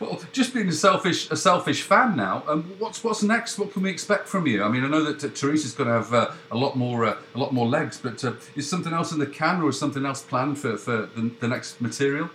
Well, 0.00 0.20
just 0.32 0.52
being 0.52 0.68
a 0.68 0.72
selfish 0.72 1.30
a 1.30 1.36
selfish 1.36 1.82
fan 1.82 2.16
now. 2.16 2.42
Um, 2.48 2.64
what's 2.78 3.04
what's 3.04 3.22
next? 3.22 3.58
What 3.58 3.72
can 3.72 3.82
we 3.82 3.90
expect 3.90 4.26
from 4.26 4.46
you? 4.46 4.64
I 4.64 4.68
mean, 4.68 4.84
I 4.84 4.88
know 4.88 5.04
that 5.04 5.22
uh, 5.22 5.32
Teresa's 5.32 5.72
going 5.72 5.88
to 5.88 5.94
have 5.94 6.12
uh, 6.12 6.32
a 6.50 6.56
lot 6.56 6.76
more 6.76 7.04
uh, 7.04 7.16
a 7.34 7.38
lot 7.38 7.52
more 7.52 7.66
legs, 7.66 8.00
but 8.02 8.24
uh, 8.24 8.32
is 8.56 8.68
something 8.68 8.92
else 8.92 9.12
in 9.12 9.20
the 9.20 9.26
can, 9.26 9.62
or 9.62 9.68
is 9.68 9.78
something 9.78 10.04
else 10.04 10.22
planned 10.22 10.58
for 10.58 10.76
for 10.76 11.06
the, 11.14 11.30
the 11.38 11.46
next 11.46 11.80
material? 11.80 12.28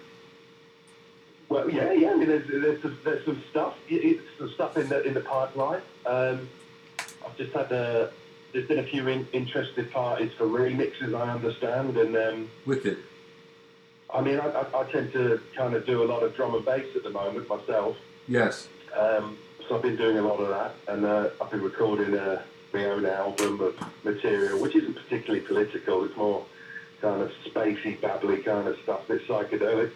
Well, 1.50 1.70
yeah, 1.70 1.92
yeah. 1.92 2.12
I 2.12 2.16
mean, 2.16 2.30
there's, 2.30 2.48
there's, 2.48 2.82
some, 2.82 2.98
there's 3.04 3.26
some 3.26 3.44
stuff. 3.50 3.76
It's 3.90 4.22
some 4.38 4.52
stuff 4.52 4.78
in 4.78 4.88
the 4.88 5.04
in 5.04 5.14
the 5.14 5.20
pipeline. 5.20 5.82
Um, 6.06 6.48
I've 7.26 7.36
just 7.36 7.52
had 7.52 7.74
a. 7.74 8.10
There's 8.54 8.68
been 8.68 8.80
a 8.80 8.84
few 8.84 9.08
in, 9.10 9.28
interested 9.34 9.92
parties 9.92 10.32
for 10.38 10.46
remixes, 10.46 11.14
I 11.14 11.30
understand, 11.30 11.98
and 11.98 12.16
um, 12.16 12.50
Wicked. 12.66 12.98
I 14.14 14.22
mean, 14.22 14.40
I, 14.40 14.48
I, 14.48 14.82
I 14.82 14.84
tend 14.92 15.14
to 15.14 15.42
kind 15.56 15.74
of 15.74 15.86
do 15.86 16.04
a 16.04 16.06
lot 16.06 16.24
of 16.24 16.36
drum 16.36 16.56
and 16.56 16.66
bass 16.66 16.86
at 16.96 17.04
the 17.04 17.10
moment 17.10 17.48
myself. 17.48 17.98
Yes. 18.28 18.68
Um, 18.96 19.38
so 19.68 19.78
I've 19.78 19.82
been 19.82 19.96
doing 19.96 20.18
a 20.18 20.22
lot 20.22 20.40
of 20.40 20.50
that, 20.50 20.76
and 20.94 21.06
uh, 21.06 21.30
I've 21.42 21.50
been 21.50 21.62
recording 21.62 22.18
uh, 22.18 22.42
my 22.74 22.86
own 22.86 23.06
album 23.06 23.62
of 23.62 23.76
material, 24.04 24.60
which 24.60 24.76
isn't 24.76 24.96
particularly 24.96 25.46
political. 25.46 26.04
It's 26.04 26.16
more 26.18 26.46
kind 27.02 27.22
of 27.22 27.32
spacey, 27.46 27.98
babbly 28.00 28.44
kind 28.44 28.68
of 28.68 28.78
stuff, 28.84 29.08
bit 29.08 29.26
psychedelic. 29.28 29.92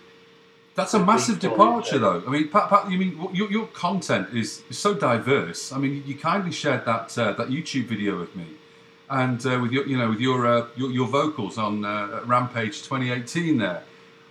That's 0.76 0.94
a 0.94 1.03
massive 1.03 1.40
departure, 1.40 2.00
though. 2.00 2.22
I 2.27 2.30
mean, 2.30 2.50
Pat, 2.50 2.69
Pat 2.69 2.92
you 2.92 2.98
mean 2.98 3.30
your, 3.34 3.50
your 3.50 3.68
content 3.68 4.27
is, 4.34 4.61
is 4.69 4.77
so 4.77 4.94
diverse. 4.94 5.72
I 5.72 5.77
mean, 5.77 6.03
you 6.06 6.16
kindly 6.16 6.52
shared 6.52 6.85
that 6.85 7.18
uh, 7.18 7.32
that 7.34 7.48
YouTube 7.48 7.85
video 7.85 8.19
with 8.19 8.35
me, 8.35 8.48
and 9.10 9.45
uh, 9.45 9.60
with 9.61 9.72
your 9.72 9.88
you 9.88 9.98
know 9.98 10.10
with 10.10 10.19
your 10.19 10.45
uh, 10.45 10.68
your, 10.76 10.92
your 10.92 11.08
vocals 11.08 11.58
on 11.58 11.85
uh, 11.85 12.22
Rampage 12.26 12.84
2018 12.84 13.58
there, 13.58 13.84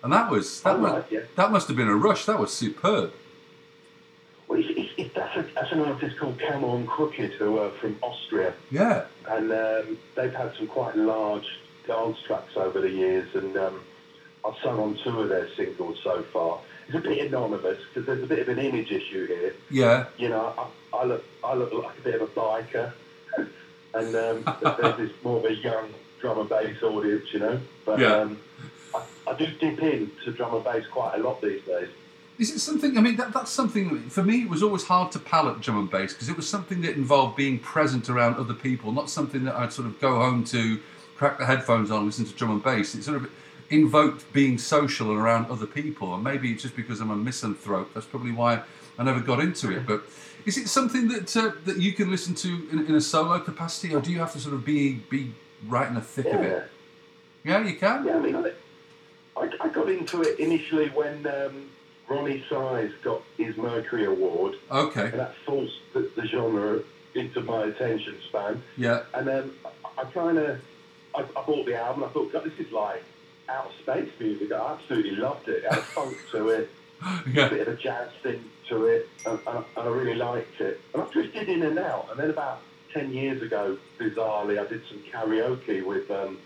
and 0.05 0.13
that 0.13 0.31
was 0.31 0.61
that 0.63 0.77
Oh, 0.77 0.79
was 0.79 0.93
right, 0.93 1.05
yeah. 1.11 1.21
that 1.35 1.51
must 1.51 1.67
have 1.69 1.77
been 1.77 1.89
a 1.89 1.97
rush. 1.97 2.25
That 2.27 2.39
was 2.39 2.53
superb. 2.53 3.13
Well, 4.47 4.61
it's, 4.61 4.69
it's, 4.79 4.93
it's, 4.99 5.15
that's, 5.15 5.37
a, 5.37 5.43
that's 5.55 5.73
an 5.73 5.81
artist 5.81 6.19
called 6.19 6.39
Camo 6.39 6.77
and 6.77 6.87
Krooked, 6.87 7.33
who 7.33 7.59
are 7.59 7.71
from 7.71 7.97
Austria, 8.03 8.53
Yeah, 8.71 9.07
and 9.29 9.51
um, 9.51 9.99
they've 10.15 10.33
had 10.35 10.55
some 10.57 10.67
quite 10.69 10.97
large 10.97 11.47
dance 11.87 12.19
tracks 12.27 12.57
over 12.57 12.81
the 12.81 12.91
years, 12.91 13.29
and 13.35 13.57
um, 13.57 13.81
I've 14.47 14.55
sung 14.63 14.79
on 14.79 14.97
two 15.03 15.19
of 15.23 15.29
their 15.31 15.49
singles 15.57 15.99
so 16.05 16.23
far. 16.33 16.61
It's 16.87 16.95
a 16.97 17.01
bit 17.01 17.27
anonymous 17.27 17.79
because 17.89 18.07
there's 18.07 18.23
a 18.23 18.27
bit 18.27 18.41
of 18.41 18.49
an 18.51 18.59
image 18.59 18.91
issue 18.93 19.27
here. 19.27 19.55
yeah. 19.71 20.05
you 20.19 20.29
know, 20.29 20.53
I, 20.93 20.97
I 20.99 21.05
look 21.05 21.25
I 21.43 21.55
look 21.55 21.73
like 21.73 21.99
a 21.99 22.03
bit 22.03 22.15
of 22.17 22.23
a 22.23 22.27
biker, 22.27 22.93
and 23.95 24.15
um, 24.15 24.57
there's 24.79 24.97
this 24.99 25.11
more 25.25 25.39
of 25.39 25.47
a 25.47 25.55
young 25.55 25.89
drum 26.21 26.39
and 26.41 26.49
bass 26.51 26.83
audience, 26.83 27.33
you 27.33 27.39
know. 27.41 27.59
But 27.87 27.99
Yeah. 28.01 28.29
I, 29.27 29.35
do 29.35 29.47
dip 29.47 29.81
into 29.81 30.33
drum 30.33 30.55
and 30.55 30.65
bass 30.65 30.87
quite 30.87 31.19
a 31.19 31.23
lot 31.23 31.41
these 31.41 31.63
days. 31.63 31.89
Is 32.39 32.51
it 32.51 32.59
something? 32.59 32.99
I 32.99 33.01
mean, 33.01 33.17
that, 33.17 33.33
that's 33.33 33.51
something 33.51 34.09
for 34.11 34.23
me. 34.23 34.43
It 34.43 34.51
was 34.51 34.63
always 34.63 34.85
hard 34.85 35.13
to 35.13 35.19
palate 35.19 35.61
drum 35.61 35.79
and 35.79 35.91
bass 35.91 36.13
because 36.13 36.29
it 36.29 36.37
was 36.37 36.49
something 36.49 36.83
that 36.83 36.97
involved 36.97 37.37
being 37.37 37.59
present 37.61 38.11
around 38.11 38.37
other 38.37 38.55
people, 38.55 38.91
not 38.91 39.09
something 39.09 39.45
that 39.45 39.55
I'd 39.55 39.73
sort 39.73 39.87
of 39.87 40.01
go 40.01 40.17
home 40.17 40.45
to, 40.47 40.81
crack 41.17 41.39
the 41.39 41.47
headphones 41.47 41.91
on, 41.91 41.99
and 41.99 42.07
listen 42.07 42.25
to 42.25 42.33
drum 42.33 42.51
and 42.51 42.63
bass. 42.63 42.95
It 42.95 43.05
sort 43.05 43.19
of 43.23 43.31
invoked 43.71 44.33
being 44.33 44.59
social 44.59 45.11
and 45.11 45.19
around 45.19 45.51
other 45.51 45.67
people, 45.67 46.15
and 46.15 46.25
maybe 46.25 46.51
it's 46.53 46.63
just 46.63 46.75
because 46.75 47.01
I'm 47.01 47.11
a 47.11 47.17
misanthrope. 47.17 47.95
That's 47.95 48.07
probably 48.07 48.33
why 48.33 48.63
I 48.99 49.05
never 49.05 49.21
got 49.21 49.41
into 49.41 49.71
it. 49.71 49.87
But 49.87 50.03
is 50.45 50.59
it 50.59 50.69
something 50.69 51.09
that 51.09 51.37
uh, 51.37 51.53
that 51.65 51.79
you 51.79 51.93
can 51.93 52.11
listen 52.11 52.35
to 52.37 52.69
in, 52.73 52.87
in 52.87 52.95
a 52.97 53.01
solo 53.01 53.39
capacity, 53.39 53.95
or 53.95 54.01
do 54.01 54.11
you 54.11 54.19
have 54.19 54.33
to 54.33 54.41
sort 54.41 54.55
of 54.55 54.65
be 54.65 54.95
be 55.09 55.33
right 55.69 55.87
in 55.87 55.95
the 55.95 56.01
thick 56.01 56.27
of 56.27 56.41
it? 56.41 56.69
Yeah, 57.45 57.65
you 57.65 57.77
can. 57.77 58.07
Yeah, 58.07 58.17
I 58.17 58.21
mean, 58.21 58.53
I, 59.37 59.51
I, 59.61 59.69
got 59.69 59.89
into 59.89 60.23
it 60.23 60.39
initially 60.39 60.89
when 60.91 61.27
um, 61.27 61.69
Roni 62.09 62.49
Size 62.49 62.93
got 63.03 63.23
his 63.37 63.57
Mercury 63.57 64.05
Award, 64.05 64.55
Okay. 64.71 65.05
and 65.11 65.15
that 65.15 65.35
forced 65.47 65.81
the, 65.93 66.11
the 66.17 66.27
genre 66.27 66.81
into 67.15 67.41
my 67.41 67.65
attention 67.65 68.17
span. 68.29 68.63
Yeah. 68.77 69.03
And 69.15 69.27
then 69.27 69.51
I, 69.65 70.03
I 70.03 70.05
kind 70.05 70.39
of, 70.39 70.61
I, 71.15 71.21
I 71.23 71.43
bought 71.45 71.67
the 71.67 71.77
album. 71.77 72.05
I 72.05 72.09
thought, 72.09 72.33
God, 72.33 72.45
this 72.45 72.59
is 72.65 72.73
like 72.73 73.03
out 73.49 73.67
of 73.67 73.73
space 73.83 74.11
music. 74.19 74.53
I 74.53 74.73
absolutely 74.75 75.17
loved 75.17 75.49
it. 75.49 75.65
It 75.65 75.71
had 75.71 75.79
a 75.79 75.83
funk 75.83 76.17
to 76.33 76.49
it, 76.49 76.71
Yeah. 77.33 77.47
a 77.47 77.51
bit 77.51 77.69
of 77.69 77.75
a 77.75 77.77
jazz 77.77 78.09
thing 78.23 78.43
to 78.69 78.87
it, 78.87 79.09
and, 79.27 79.39
and, 79.47 79.59
and 79.77 79.89
I 79.89 79.91
really 79.91 80.15
liked 80.15 80.61
it. 80.61 80.81
And 80.93 81.03
I 81.03 81.07
drifted 81.11 81.49
in 81.49 81.63
and 81.63 81.79
out. 81.79 82.09
And 82.11 82.19
then 82.19 82.31
about 82.31 82.61
ten 82.93 83.13
years 83.13 83.43
ago, 83.43 83.77
bizarrely, 83.99 84.59
I 84.59 84.67
did 84.67 84.83
some 84.89 85.03
karaoke 85.13 85.85
with 85.85 86.11
um, 86.11 86.39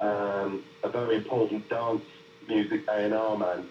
um, 0.00 0.62
a 0.84 0.88
very 0.88 1.16
important 1.16 1.68
dance 1.68 2.04
music 2.48 2.82
A 2.88 3.04
and 3.04 3.14
R 3.14 3.36
man, 3.36 3.66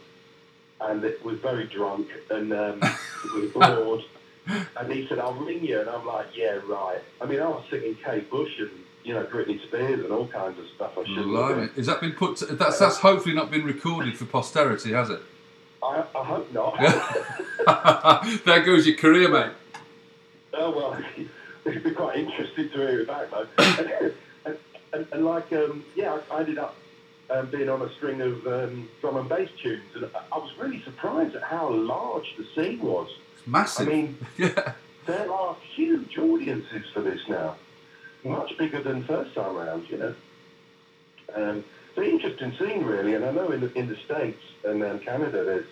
and 0.81 1.03
it 1.03 1.23
was 1.23 1.39
very 1.39 1.65
drunk 1.65 2.07
and 2.29 2.53
um, 2.53 2.79
was 3.35 3.51
bored. 3.51 4.03
And 4.77 4.91
he 4.91 5.07
said, 5.07 5.19
"I'll 5.19 5.33
ring 5.33 5.63
you," 5.63 5.81
and 5.81 5.89
I'm 5.89 6.05
like, 6.05 6.27
"Yeah, 6.35 6.59
right." 6.67 7.01
I 7.19 7.25
mean, 7.25 7.41
I 7.41 7.47
was 7.47 7.65
singing 7.69 7.97
Kate 8.03 8.29
Bush 8.29 8.59
and 8.59 8.71
you 9.03 9.13
know 9.13 9.23
Britney 9.25 9.61
Spears 9.63 10.03
and 10.03 10.11
all 10.11 10.27
kinds 10.27 10.57
of 10.59 10.65
stuff. 10.75 10.97
I 10.97 11.03
shouldn't 11.03 11.27
Blimey. 11.27 11.67
been. 11.67 11.75
Has 11.75 11.85
that 11.87 11.99
been 11.99 12.13
put? 12.13 12.37
To, 12.37 12.45
that's 12.47 12.79
that's 12.79 12.97
hopefully 12.97 13.35
not 13.35 13.51
been 13.51 13.65
recorded 13.65 14.17
for 14.17 14.25
posterity, 14.25 14.93
has 14.93 15.09
it? 15.09 15.21
I, 15.83 16.03
I 16.15 16.23
hope 16.23 16.51
not. 16.53 16.77
there 18.45 18.63
goes 18.63 18.87
your 18.87 18.95
career, 18.97 19.29
mate. 19.29 19.51
oh 20.53 20.71
well, 20.71 20.97
it'd 21.65 21.83
be 21.83 21.91
quite 21.91 22.17
interesting 22.17 22.69
to 22.69 22.77
hear 22.77 23.01
it 23.01 23.07
back 23.07 23.29
though. 23.31 23.47
and, 24.45 24.57
and, 24.93 25.07
and, 25.11 25.25
like, 25.25 25.51
um, 25.53 25.83
yeah, 25.95 26.19
I, 26.31 26.35
I 26.35 26.39
ended 26.39 26.57
up 26.57 26.75
um, 27.29 27.49
being 27.49 27.69
on 27.69 27.81
a 27.81 27.93
string 27.95 28.21
of 28.21 28.45
um, 28.47 28.89
drum 29.01 29.17
and 29.17 29.29
bass 29.29 29.49
tunes, 29.61 29.83
and 29.95 30.09
I, 30.31 30.37
was 30.37 30.51
really 30.59 30.81
surprised 30.83 31.35
at 31.35 31.43
how 31.43 31.69
large 31.69 32.35
the 32.37 32.45
scene 32.55 32.79
was. 32.81 33.09
It's 33.37 33.47
massive. 33.47 33.87
I 33.87 33.91
mean, 33.91 34.17
yeah. 34.37 34.73
there 35.05 35.31
are 35.31 35.55
huge 35.75 36.17
audiences 36.17 36.85
for 36.93 37.01
this 37.01 37.21
now, 37.27 37.55
much 38.23 38.57
bigger 38.57 38.81
than 38.81 39.03
first 39.03 39.33
time 39.35 39.55
round, 39.55 39.89
you 39.89 39.97
know. 39.97 40.15
Um, 41.35 41.63
it's 41.89 41.97
an 41.97 42.03
interesting 42.05 42.55
scene, 42.57 42.83
really. 42.83 43.15
And 43.15 43.25
I 43.25 43.31
know 43.31 43.51
in 43.51 43.61
the, 43.61 43.73
in 43.77 43.87
the 43.87 43.97
States 44.05 44.41
and 44.63 44.81
um, 44.83 44.99
Canada, 44.99 45.43
there's 45.43 45.65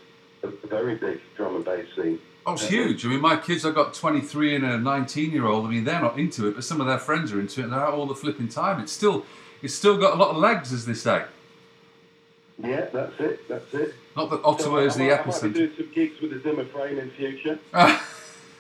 a, 0.43 0.48
a 0.48 0.67
very 0.67 0.95
big 0.95 1.22
drum 1.38 1.56
and 1.56 1.66
bass 1.66 1.88
scene. 1.95 2.19
Oh, 2.45 2.53
it's 2.53 2.67
huge. 2.67 3.06
I 3.06 3.09
mean, 3.09 3.22
my 3.22 3.38
kids, 3.38 3.66
I've 3.66 3.74
got 3.74 3.93
23 3.93 4.56
and 4.58 4.66
a 4.66 4.77
19 4.77 5.32
year 5.32 5.45
old. 5.45 5.66
I 5.66 5.69
mean, 5.69 5.84
they're 5.84 6.01
not 6.01 6.19
into 6.19 6.48
it, 6.48 6.56
but 6.56 6.64
some 6.64 6.80
of 6.80 6.85
their 6.88 7.00
friends 7.00 7.32
are 7.32 7.40
into 7.40 7.61
it 7.61 7.64
and 7.64 7.74
they're 7.74 7.80
out 7.80 7.93
all 7.93 8.06
the 8.06 8.16
flipping 8.16 8.50
time. 8.50 8.80
It's 8.80 8.92
still, 8.92 9.25
it's 9.64 9.74
still 9.74 9.98
got 9.98 10.14
a 10.14 10.17
lot 10.17 10.30
of 10.30 10.38
legs, 10.38 10.72
as 10.72 10.85
they 10.85 10.93
say. 10.93 11.24
Yeah, 12.58 12.85
that's 12.92 13.19
it. 13.19 13.48
That's 13.50 13.74
it. 13.74 13.93
Not 14.16 14.30
that 14.30 14.43
Ottawa 14.43 14.77
is 14.77 14.95
I 14.95 15.00
the 15.00 15.09
might, 15.09 15.19
I 15.19 15.25
might 15.25 15.42
be 15.42 15.50
doing 15.50 15.72
some 15.75 15.92
gigs 15.93 16.22
with 16.22 16.32
the 16.32 16.40
Zimmer 16.42 16.66
frame 16.66 17.00
in 17.00 17.09
future. 17.11 17.59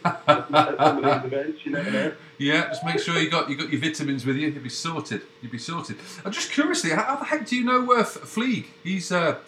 Some 0.05 0.23
of 0.55 1.03
these 1.03 1.31
events, 1.31 1.65
you 1.65 1.71
know. 1.71 2.13
Yeah, 2.37 2.67
just 2.67 2.85
make 2.85 2.99
sure 2.99 3.17
you 3.17 3.29
got 3.29 3.49
you 3.49 3.55
got 3.55 3.69
your 3.71 3.81
vitamins 3.81 4.25
with 4.25 4.35
you. 4.35 4.49
You'll 4.49 4.61
be 4.61 4.69
sorted. 4.69 5.21
You'll 5.41 5.51
be 5.51 5.57
sorted. 5.57 5.97
I'm 6.23 6.31
just 6.31 6.51
curiously, 6.51 6.91
how, 6.91 7.03
how 7.03 7.15
the 7.15 7.25
heck 7.25 7.47
do 7.47 7.55
you 7.55 7.63
know 7.63 7.91
uh, 7.91 8.03
Fleeg? 8.03 8.65
He's 8.83 9.11
uh, 9.11 9.39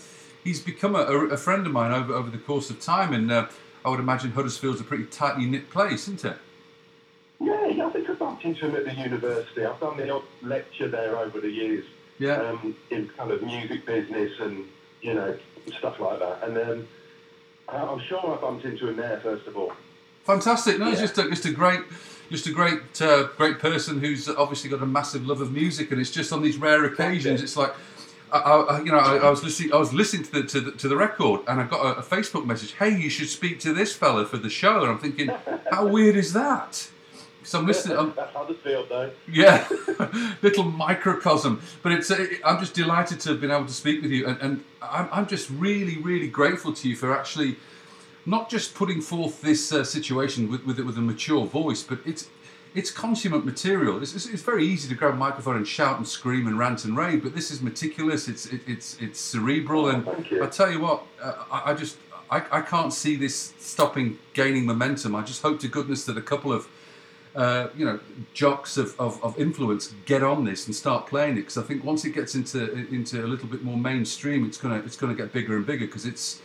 he's 0.43 0.59
become 0.59 0.95
a, 0.95 1.01
a, 1.01 1.37
friend 1.37 1.65
of 1.67 1.73
mine 1.73 1.91
over 1.91 2.13
over 2.13 2.31
the 2.31 2.39
course 2.39 2.71
of 2.71 2.79
time, 2.79 3.13
and 3.13 3.31
uh, 3.31 3.47
I 3.85 3.89
would 3.89 3.99
imagine 3.99 4.31
Huddersfield's 4.31 4.81
a 4.81 4.83
pretty 4.83 5.05
tightly 5.05 5.45
knit 5.45 5.69
place, 5.69 6.07
isn't 6.07 6.25
it? 6.25 6.37
Yeah, 7.39 7.67
yeah, 7.67 7.85
I 7.85 7.89
think 7.91 8.09
I 8.09 8.13
bumped 8.13 8.43
into 8.43 8.67
him 8.67 8.75
at 8.75 8.85
the 8.85 8.95
university. 8.95 9.63
I've 9.63 9.79
done 9.79 9.97
the 9.97 10.09
odd 10.09 10.23
lecture 10.41 10.87
there 10.87 11.17
over 11.17 11.39
the 11.39 11.51
years. 11.51 11.85
Yeah. 12.19 12.41
Um, 12.41 12.75
in 12.89 13.09
kind 13.09 13.31
of 13.31 13.41
music 13.43 13.85
business 13.85 14.31
and 14.39 14.65
you 15.01 15.13
know 15.13 15.37
stuff 15.77 15.99
like 15.99 16.19
that. 16.19 16.43
And 16.43 16.57
um, 16.57 16.87
I- 17.69 17.77
I'm 17.77 17.99
sure 18.07 18.19
I 18.37 18.41
bumped 18.41 18.65
into 18.65 18.87
him 18.89 18.95
there 18.97 19.19
first 19.21 19.45
of 19.47 19.55
all. 19.57 19.73
Fantastic. 20.25 20.79
No, 20.79 20.85
he's 20.89 20.95
Yeah. 20.99 21.05
just 21.05 21.17
a, 21.19 21.29
just 21.29 21.45
a 21.45 21.51
great, 21.51 21.79
just 22.29 22.47
a 22.47 22.51
great, 22.51 22.79
uh, 23.01 23.23
great 23.37 23.59
person 23.59 23.99
who's 24.01 24.27
obviously 24.27 24.69
got 24.69 24.81
a 24.81 24.85
massive 24.85 25.25
love 25.25 25.39
of 25.41 25.51
music, 25.53 25.91
and 25.91 26.01
it's 26.01 26.11
just 26.11 26.33
on 26.33 26.41
these 26.41 26.57
rare 26.57 26.83
occasions. 26.83 27.41
It's 27.41 27.55
like, 27.55 27.73
I, 28.33 28.39
I, 28.39 28.79
you 28.79 28.91
know, 28.91 28.97
I, 28.97 29.17
I 29.17 29.29
was 29.29 29.41
listening, 29.43 29.71
I 29.73 29.77
was 29.77 29.93
listening 29.93 30.23
to 30.23 30.31
the, 30.31 30.43
to 30.43 30.59
the 30.59 30.71
to 30.73 30.87
the 30.89 30.97
record, 30.97 31.41
and 31.47 31.61
I 31.61 31.63
got 31.65 31.85
a, 31.85 31.99
a 31.99 32.03
Facebook 32.03 32.45
message. 32.45 32.73
Hey, 32.73 32.97
you 32.97 33.09
should 33.09 33.29
speak 33.29 33.59
to 33.61 33.71
this 33.73 33.95
fella 33.95 34.25
for 34.25 34.35
the 34.37 34.49
show. 34.49 34.81
And 34.81 34.91
I'm 34.91 34.99
thinking, 34.99 35.29
how 35.71 35.87
weird 35.87 36.17
is 36.17 36.33
that? 36.33 36.89
So 37.47 37.59
I'm 37.59 37.65
listening. 37.65 37.97
I'm, 37.97 38.13
That's 38.13 38.35
Huddersfield 38.35 38.89
though. 38.89 39.09
yeah, 39.31 39.65
little 40.41 40.65
microcosm. 40.65 41.61
But 41.81 41.93
it's 41.93 42.11
uh, 42.11 42.25
I'm 42.43 42.59
just 42.59 42.73
delighted 42.73 43.21
to 43.21 43.29
have 43.29 43.39
been 43.39 43.51
able 43.51 43.65
to 43.65 43.73
speak 43.73 44.01
with 44.01 44.11
you, 44.11 44.27
and, 44.27 44.41
and 44.41 44.63
I'm, 44.81 45.07
I'm 45.13 45.27
just 45.27 45.49
really, 45.49 45.97
really 45.97 46.27
grateful 46.27 46.73
to 46.73 46.89
you 46.89 46.97
for 46.97 47.17
actually 47.17 47.55
not 48.25 48.49
just 48.49 48.75
putting 48.75 48.99
forth 48.99 49.41
this 49.41 49.71
uh, 49.71 49.85
situation 49.85 50.51
with 50.51 50.65
with, 50.65 50.77
it 50.77 50.83
with 50.83 50.97
a 50.97 51.01
mature 51.01 51.45
voice, 51.45 51.83
but 51.83 51.99
it's 52.05 52.27
it's 52.75 52.91
consummate 52.91 53.45
material. 53.45 54.03
It's, 54.03 54.13
it's, 54.13 54.25
it's 54.25 54.43
very 54.43 54.65
easy 54.65 54.89
to 54.89 54.95
grab 54.95 55.13
a 55.13 55.17
microphone 55.17 55.55
and 55.55 55.65
shout 55.65 55.97
and 55.97 56.05
scream 56.05 56.47
and 56.47 56.59
rant 56.59 56.83
and 56.83 56.97
rave, 56.97 57.23
but 57.23 57.33
this 57.33 57.49
is 57.49 57.61
meticulous. 57.61 58.27
It's 58.27 58.47
it, 58.47 58.59
it's 58.67 58.97
it's 58.99 59.21
cerebral, 59.21 59.87
and 59.87 60.05
I 60.43 60.47
tell 60.47 60.69
you 60.69 60.81
what, 60.81 61.03
uh, 61.23 61.45
I, 61.49 61.71
I 61.71 61.73
just 61.75 61.95
I, 62.29 62.43
I 62.51 62.59
can't 62.59 62.91
see 62.91 63.15
this 63.15 63.53
stopping 63.57 64.19
gaining 64.33 64.65
momentum. 64.65 65.15
I 65.15 65.21
just 65.21 65.41
hope 65.41 65.61
to 65.61 65.69
goodness 65.69 66.03
that 66.07 66.17
a 66.17 66.21
couple 66.21 66.51
of 66.51 66.67
uh, 67.37 67.69
you 67.77 67.85
know, 67.85 67.99
jocks 68.33 68.77
of, 68.77 68.99
of, 68.99 69.23
of 69.23 69.37
influence 69.39 69.93
get 70.05 70.23
on 70.23 70.43
this 70.43 70.65
and 70.65 70.75
start 70.75 71.05
playing 71.05 71.33
it 71.33 71.41
because 71.41 71.57
I 71.59 71.61
think 71.61 71.83
once 71.83 72.03
it 72.03 72.09
gets 72.09 72.33
into 72.33 72.73
into 72.89 73.23
a 73.23 73.27
little 73.27 73.47
bit 73.47 73.63
more 73.63 73.77
mainstream, 73.77 74.43
it's 74.45 74.57
gonna 74.57 74.79
it's 74.79 74.97
gonna 74.97 75.13
get 75.13 75.31
bigger 75.31 75.55
and 75.55 75.65
bigger 75.65 75.85
because 75.85 76.05
it's 76.07 76.41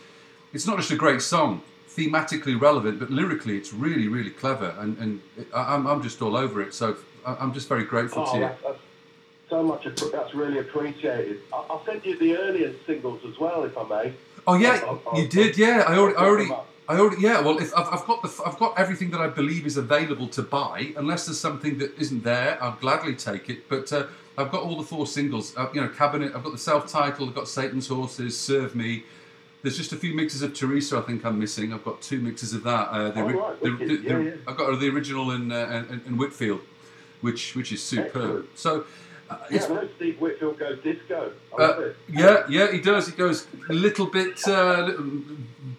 it's 0.53 0.67
not 0.67 0.77
just 0.77 0.91
a 0.91 0.95
great 0.95 1.23
song, 1.23 1.63
thematically 1.89 2.59
relevant, 2.61 2.99
but 2.99 3.09
lyrically 3.09 3.57
it's 3.57 3.73
really 3.73 4.07
really 4.07 4.29
clever 4.29 4.75
and 4.79 4.95
and 4.99 5.19
I'm 5.53 5.87
I'm 5.87 6.03
just 6.03 6.21
all 6.21 6.37
over 6.37 6.61
it. 6.61 6.75
So 6.75 6.95
I'm 7.25 7.53
just 7.53 7.67
very 7.67 7.85
grateful 7.85 8.25
to 8.25 8.29
Oh, 8.31 8.35
you. 8.35 8.41
that's, 8.41 8.61
that's 8.61 8.79
so 9.49 9.63
much. 9.63 9.87
That's 10.11 10.35
really 10.35 10.59
appreciated. 10.59 11.39
I- 11.51 11.65
I'll 11.71 11.83
send 11.85 12.05
you 12.05 12.17
the 12.19 12.37
earlier 12.37 12.71
singles 12.85 13.21
as 13.27 13.39
well, 13.39 13.63
if 13.63 13.75
I 13.77 13.83
may. 13.87 14.13
Oh 14.45 14.53
yeah, 14.55 14.79
I'll- 14.85 15.01
I'll- 15.07 15.19
you 15.19 15.27
did. 15.27 15.57
Yeah, 15.57 15.85
I 15.87 15.97
already, 15.97 16.17
I 16.17 16.23
already, 16.25 16.43
set 16.49 16.49
them 16.49 16.59
up. 16.59 16.67
I 16.89 16.97
already. 16.99 17.21
Yeah, 17.21 17.39
well, 17.41 17.59
if 17.59 17.73
I've, 17.77 17.87
I've 17.93 18.05
got 18.05 18.21
the, 18.21 18.43
I've 18.45 18.57
got 18.59 18.77
everything 18.77 19.09
that 19.11 19.21
I 19.21 19.27
believe 19.27 19.65
is 19.65 19.77
available 19.77 20.27
to 20.29 20.41
buy. 20.41 20.93
Unless 20.97 21.25
there's 21.27 21.39
something 21.39 21.77
that 21.77 21.97
isn't 21.97 22.23
there, 22.23 22.57
I'll 22.61 22.73
gladly 22.79 23.15
take 23.15 23.49
it. 23.49 23.69
But 23.69 23.91
uh, 23.93 24.07
I've 24.37 24.51
got 24.51 24.63
all 24.63 24.75
the 24.75 24.83
four 24.83 25.07
singles. 25.07 25.55
Uh, 25.55 25.69
you 25.73 25.81
know, 25.81 25.87
Cabinet. 25.89 26.33
I've 26.35 26.43
got 26.43 26.51
the 26.51 26.57
self-titled. 26.57 27.29
I've 27.29 27.35
got 27.35 27.47
Satan's 27.47 27.87
Horses, 27.87 28.37
Serve 28.37 28.75
Me. 28.75 29.03
There's 29.61 29.77
just 29.77 29.93
a 29.93 29.95
few 29.95 30.13
mixes 30.13 30.41
of 30.41 30.53
Teresa. 30.53 30.97
I 30.97 31.01
think 31.01 31.23
I'm 31.25 31.39
missing. 31.39 31.71
I've 31.73 31.85
got 31.85 32.01
two 32.01 32.19
mixes 32.19 32.53
of 32.53 32.63
that. 32.63 32.89
Uh, 32.89 33.11
the, 33.11 33.21
Oh, 33.21 33.27
right, 33.29 33.61
the, 33.61 33.69
the- 33.71 34.01
Yeah, 34.03 34.17
yeah. 34.19 34.31
I've 34.45 34.57
got 34.57 34.77
the 34.77 34.89
original 34.89 35.31
in, 35.31 35.51
uh, 35.53 35.83
Whitfield, 36.09 36.61
which 37.21 37.55
which 37.55 37.71
is 37.71 37.81
superb. 37.81 38.07
Excellent. 38.07 38.57
So. 38.59 38.85
Yeah, 39.51 39.83
Steve 39.95 40.19
Whitfield 40.19 40.59
goes 40.59 40.79
disco. 40.83 41.31
Uh, 41.57 41.89
yeah, 42.09 42.43
yeah, 42.49 42.71
he 42.71 42.79
does. 42.79 43.07
He 43.07 43.15
goes 43.15 43.47
a 43.69 43.73
little 43.73 44.07
bit 44.07 44.45
uh, 44.47 44.91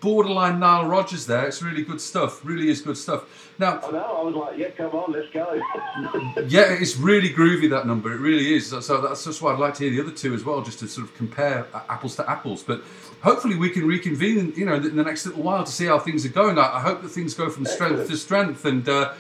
borderline 0.01 0.61
Nile 0.61 0.87
Rodgers 0.87 1.27
there. 1.27 1.47
It's 1.47 1.63
really 1.63 1.83
good 1.83 2.01
stuff. 2.01 2.45
Really 2.45 2.69
is 2.69 2.81
good 2.81 2.97
stuff. 2.97 3.53
Now, 3.59 3.81
I 3.81 3.91
know. 3.93 3.99
I 3.99 4.23
was 4.23 4.35
like, 4.35 4.59
yeah, 4.59 4.71
come 4.71 4.91
on, 4.91 5.13
let's 5.13 5.31
go. 5.31 5.55
yeah, 6.49 6.73
it's 6.73 6.97
really 6.97 7.31
groovy 7.31 7.71
that 7.71 7.87
number. 7.87 8.13
It 8.13 8.19
really 8.19 8.55
is. 8.55 8.69
So- 8.69 9.01
that's 9.01 9.25
just 9.25 9.43
why 9.43 9.53
I'd 9.53 9.59
like 9.59 9.75
to 9.75 9.85
hear 9.85 9.93
the 9.93 10.01
other 10.09 10.17
two 10.17 10.35
as 10.35 10.45
well, 10.45 10.63
just 10.63 10.79
to 10.81 10.89
sort 10.89 11.07
of 11.07 11.15
compare 11.15 11.67
apples 11.89 12.17
to 12.17 12.29
apples. 12.31 12.63
But 12.63 12.83
hopefully 13.23 13.57
we 13.57 13.71
can 13.71 13.87
reconvene, 13.87 14.53
you 14.57 14.65
know, 14.67 14.75
in 14.75 14.97
the 14.97 15.05
next 15.05 15.27
little 15.27 15.43
while 15.43 15.65
to 15.65 15.73
see 15.73 15.87
how 15.87 15.99
things 15.99 16.25
are 16.27 16.31
going. 16.31 16.59
I, 16.59 16.77
I 16.77 16.81
hope 16.81 17.03
that 17.03 17.09
things 17.11 17.35
go 17.35 17.49
from 17.51 17.65
strength 17.65 18.01
Excellent. 18.01 18.11
to 18.11 18.17
strength, 18.17 18.65
and 18.65 18.89
uh, 18.89 19.13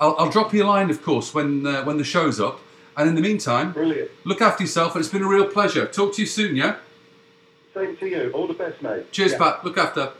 I'll, 0.00 0.16
I'll 0.18 0.30
drop 0.30 0.52
you 0.54 0.64
a 0.64 0.66
line, 0.66 0.90
of 0.90 1.02
course, 1.02 1.34
when 1.34 1.66
uh, 1.66 1.84
when 1.84 1.98
the 1.98 2.04
show's 2.04 2.40
up. 2.40 2.60
And 2.96 3.08
in 3.08 3.14
the 3.14 3.20
meantime, 3.22 3.72
Brilliant. 3.72 4.10
look 4.24 4.40
after 4.42 4.62
yourself. 4.62 4.94
And 4.94 5.02
it's 5.04 5.12
been 5.12 5.22
a 5.22 5.28
real 5.28 5.46
pleasure. 5.46 5.86
Talk 5.86 6.14
to 6.14 6.22
you 6.22 6.26
soon, 6.26 6.56
yeah. 6.56 6.76
Same 7.74 7.96
to 7.96 8.06
you. 8.06 8.30
All 8.34 8.46
the 8.46 8.54
best, 8.54 8.82
mate. 8.82 9.10
Cheers, 9.12 9.32
Yeah. 9.32 9.38
Pat. 9.38 9.64
Look 9.64 9.78
after. 9.78 10.12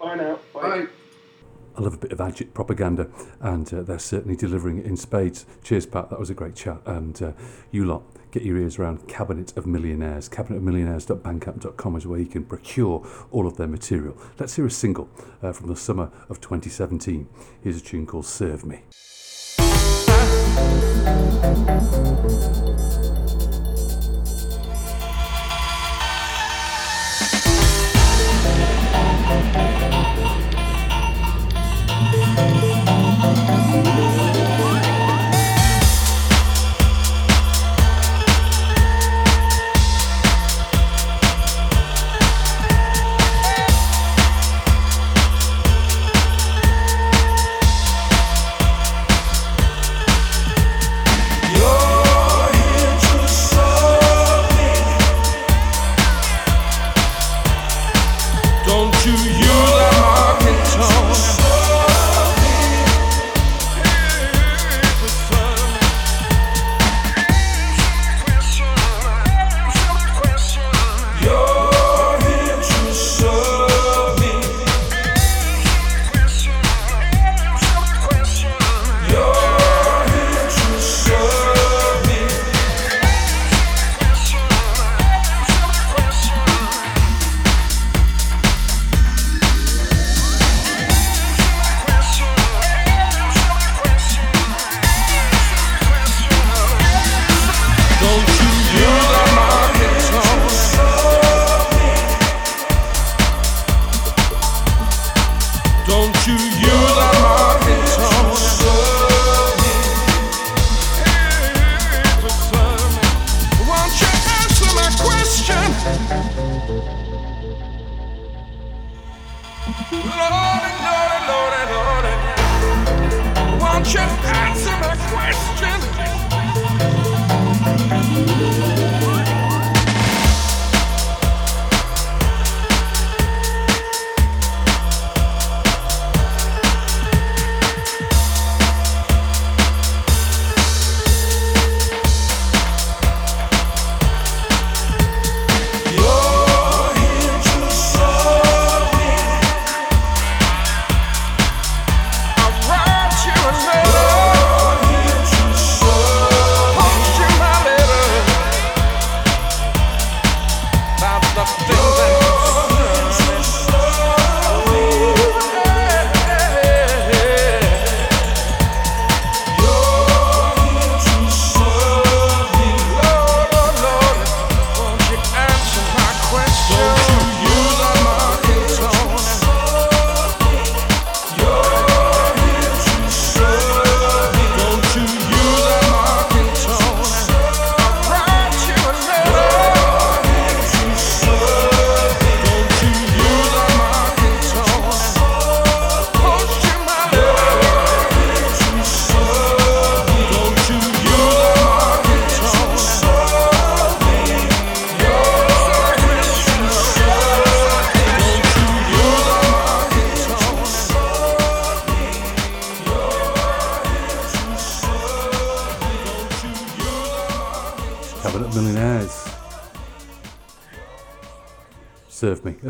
Bye 0.00 0.14
now. 0.14 0.38
Bye. 0.54 0.86
I 1.76 1.82
love 1.82 1.92
a 1.92 1.98
bit 1.98 2.10
of 2.12 2.18
agit 2.20 2.54
propaganda, 2.54 3.08
and 3.40 3.72
uh, 3.74 3.82
they're 3.82 3.98
certainly 3.98 4.34
delivering 4.36 4.78
it 4.78 4.86
in 4.86 4.96
spades. 4.96 5.44
Cheers, 5.62 5.84
Pat. 5.84 6.08
That 6.08 6.18
was 6.18 6.30
a 6.30 6.34
great 6.34 6.54
chat. 6.54 6.78
And 6.86 7.20
uh, 7.22 7.32
you 7.70 7.84
lot, 7.84 8.02
get 8.30 8.44
your 8.44 8.56
ears 8.56 8.78
around 8.78 9.08
Cabinet 9.08 9.54
of 9.58 9.66
Millionaires. 9.66 10.26
Cabinetofmillionaires.bandcamp.com 10.30 11.96
is 11.96 12.06
where 12.06 12.18
you 12.18 12.26
can 12.26 12.44
procure 12.44 13.06
all 13.30 13.46
of 13.46 13.56
their 13.58 13.66
material. 13.66 14.16
Let's 14.38 14.56
hear 14.56 14.64
a 14.64 14.70
single 14.70 15.10
uh, 15.42 15.52
from 15.52 15.68
the 15.68 15.76
summer 15.76 16.10
of 16.30 16.40
2017. 16.40 17.28
Here's 17.62 17.76
a 17.76 17.80
tune 17.84 18.06
called 18.06 18.24
Serve 18.24 18.64
Me. 18.64 18.80
You're 33.26 33.65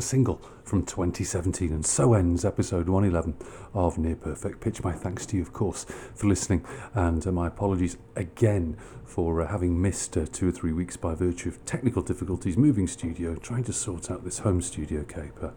single 0.06 0.40
from 0.64 0.84
2017. 0.84 1.72
And 1.72 1.84
so 1.84 2.14
ends 2.14 2.44
episode 2.44 2.88
111 2.88 3.36
of 3.74 3.98
Near 3.98 4.16
Perfect 4.16 4.60
Pitch. 4.60 4.82
My 4.82 4.92
thanks 4.92 5.26
to 5.26 5.36
you, 5.36 5.42
of 5.42 5.52
course, 5.52 5.84
for 6.14 6.26
listening. 6.26 6.64
And 6.94 7.26
uh, 7.26 7.32
my 7.32 7.48
apologies 7.48 7.96
again 8.14 8.76
for 9.04 9.42
uh, 9.42 9.48
having 9.48 9.80
missed 9.80 10.16
uh, 10.16 10.26
two 10.32 10.48
or 10.48 10.52
three 10.52 10.72
weeks 10.72 10.96
by 10.96 11.14
virtue 11.14 11.48
of 11.48 11.64
technical 11.64 12.02
difficulties, 12.02 12.56
moving 12.56 12.86
studio, 12.86 13.34
trying 13.34 13.64
to 13.64 13.72
sort 13.72 14.10
out 14.10 14.24
this 14.24 14.40
home 14.40 14.60
studio 14.60 15.04
caper, 15.04 15.52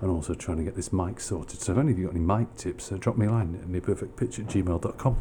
and 0.00 0.10
also 0.10 0.34
trying 0.34 0.58
to 0.58 0.64
get 0.64 0.76
this 0.76 0.92
mic 0.92 1.20
sorted. 1.20 1.60
So 1.60 1.72
if 1.72 1.78
any 1.78 1.92
of 1.92 1.98
you 1.98 2.06
got 2.06 2.14
any 2.14 2.24
mic 2.24 2.56
tips, 2.56 2.90
uh, 2.92 2.96
drop 2.96 3.16
me 3.16 3.26
a 3.26 3.30
line 3.30 3.54
at 3.54 3.68
nearperfectpitch 3.68 4.38
at 4.38 4.46
gmail.com. 4.46 5.16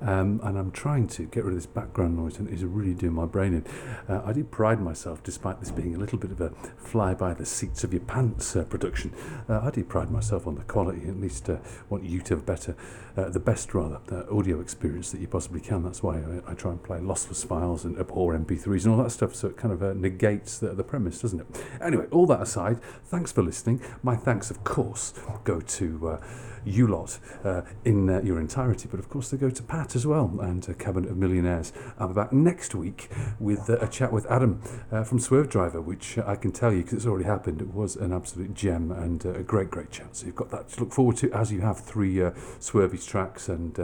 Um, 0.00 0.40
and 0.42 0.58
I'm 0.58 0.70
trying 0.70 1.08
to 1.08 1.24
get 1.24 1.44
rid 1.44 1.54
of 1.54 1.58
this 1.58 1.66
background 1.66 2.16
noise, 2.16 2.38
and 2.38 2.48
it 2.48 2.54
is 2.54 2.64
really 2.64 2.94
doing 2.94 3.14
my 3.14 3.26
brain 3.26 3.54
in. 3.54 3.64
Uh, 4.08 4.22
I 4.24 4.32
do 4.32 4.44
pride 4.44 4.80
myself, 4.80 5.22
despite 5.22 5.60
this 5.60 5.70
being 5.70 5.94
a 5.94 5.98
little 5.98 6.18
bit 6.18 6.30
of 6.30 6.40
a 6.40 6.50
fly 6.76 7.14
by 7.14 7.34
the 7.34 7.46
seats 7.46 7.84
of 7.84 7.92
your 7.92 8.02
pants 8.02 8.54
uh, 8.56 8.64
production, 8.64 9.12
uh, 9.48 9.60
I 9.62 9.70
do 9.70 9.84
pride 9.84 10.10
myself 10.10 10.46
on 10.46 10.54
the 10.56 10.62
quality. 10.62 11.08
At 11.08 11.20
least 11.20 11.48
uh, 11.48 11.58
want 11.88 12.04
you 12.04 12.20
to 12.22 12.34
have 12.34 12.46
better, 12.46 12.76
uh, 13.16 13.28
the 13.30 13.40
best 13.40 13.74
rather, 13.74 14.00
uh, 14.10 14.24
audio 14.36 14.60
experience 14.60 15.10
that 15.12 15.20
you 15.20 15.28
possibly 15.28 15.60
can. 15.60 15.82
That's 15.82 16.02
why 16.02 16.18
I, 16.18 16.50
I 16.52 16.54
try 16.54 16.72
and 16.72 16.82
play 16.82 16.98
lossless 16.98 17.46
files 17.46 17.84
and 17.84 17.98
abhor 17.98 18.36
MP3s 18.36 18.84
and 18.84 18.94
all 18.94 19.02
that 19.02 19.10
stuff. 19.10 19.34
So 19.34 19.48
it 19.48 19.56
kind 19.56 19.72
of 19.72 19.96
negates 19.96 20.58
the, 20.58 20.68
the 20.68 20.84
premise, 20.84 21.20
doesn't 21.20 21.40
it? 21.40 21.46
Anyway, 21.80 22.06
all 22.10 22.26
that 22.26 22.42
aside, 22.42 22.80
thanks 23.04 23.32
for 23.32 23.42
listening. 23.42 23.80
My 24.02 24.16
thanks, 24.16 24.50
of 24.50 24.64
course, 24.64 25.14
go 25.44 25.60
to. 25.60 26.18
You 26.66 26.88
lot 26.88 27.20
uh, 27.44 27.62
in 27.84 28.10
uh, 28.10 28.20
your 28.22 28.40
entirety, 28.40 28.88
but 28.90 28.98
of 28.98 29.08
course 29.08 29.30
they 29.30 29.36
go 29.36 29.50
to 29.50 29.62
Pat 29.62 29.94
as 29.94 30.04
well 30.04 30.36
and 30.40 30.68
uh, 30.68 30.72
Cabinet 30.74 31.12
of 31.12 31.16
Millionaires. 31.16 31.72
I'll 31.96 32.08
be 32.08 32.14
back 32.14 32.32
next 32.32 32.74
week 32.74 33.08
with 33.38 33.70
uh, 33.70 33.78
a 33.78 33.86
chat 33.86 34.12
with 34.12 34.26
Adam 34.26 34.60
uh, 34.90 35.04
from 35.04 35.20
Swervedriver, 35.20 35.80
which 35.80 36.18
I 36.18 36.34
can 36.34 36.50
tell 36.50 36.72
you 36.72 36.82
because 36.82 36.94
it's 36.94 37.06
already 37.06 37.24
happened. 37.24 37.62
It 37.62 37.72
was 37.72 37.94
an 37.94 38.12
absolute 38.12 38.52
gem 38.52 38.90
and 38.90 39.24
uh, 39.24 39.34
a 39.34 39.44
great, 39.44 39.70
great 39.70 39.92
chat. 39.92 40.16
So 40.16 40.26
you've 40.26 40.34
got 40.34 40.50
that 40.50 40.68
to 40.70 40.80
look 40.80 40.92
forward 40.92 41.16
to 41.18 41.30
as 41.30 41.52
you 41.52 41.60
have 41.60 41.78
three 41.78 42.20
uh, 42.20 42.32
Swervy's 42.58 43.06
tracks. 43.06 43.48
And 43.48 43.74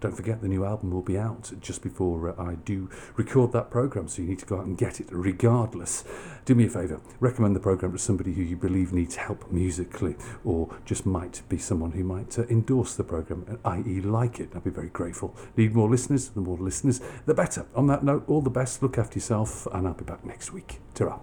don't 0.00 0.14
forget, 0.14 0.42
the 0.42 0.48
new 0.48 0.66
album 0.66 0.90
will 0.90 1.00
be 1.00 1.16
out 1.16 1.50
just 1.60 1.82
before 1.82 2.38
I 2.38 2.56
do 2.56 2.90
record 3.16 3.52
that 3.52 3.70
program. 3.70 4.06
So 4.06 4.20
you 4.20 4.28
need 4.28 4.40
to 4.40 4.46
go 4.46 4.58
out 4.58 4.66
and 4.66 4.76
get 4.76 5.00
it 5.00 5.06
regardless. 5.10 6.04
Do 6.48 6.54
me 6.54 6.64
a 6.64 6.70
favour, 6.70 7.02
recommend 7.20 7.54
the 7.54 7.60
program 7.60 7.92
to 7.92 7.98
somebody 7.98 8.32
who 8.32 8.40
you 8.40 8.56
believe 8.56 8.90
needs 8.90 9.16
help 9.16 9.52
musically 9.52 10.16
or 10.46 10.74
just 10.86 11.04
might 11.04 11.42
be 11.50 11.58
someone 11.58 11.90
who 11.90 12.02
might 12.02 12.38
uh, 12.38 12.44
endorse 12.44 12.94
the 12.94 13.04
program, 13.04 13.58
i.e., 13.66 14.00
like 14.00 14.40
it. 14.40 14.56
I'd 14.56 14.64
be 14.64 14.70
very 14.70 14.88
grateful. 14.88 15.36
Need 15.58 15.74
more 15.74 15.90
listeners? 15.90 16.30
The 16.30 16.40
more 16.40 16.56
listeners, 16.56 17.02
the 17.26 17.34
better. 17.34 17.66
On 17.74 17.86
that 17.88 18.02
note, 18.02 18.24
all 18.28 18.40
the 18.40 18.48
best. 18.48 18.82
Look 18.82 18.96
after 18.96 19.18
yourself, 19.18 19.68
and 19.74 19.86
I'll 19.86 19.92
be 19.92 20.06
back 20.06 20.24
next 20.24 20.50
week. 20.50 20.80
Ta 20.94 21.20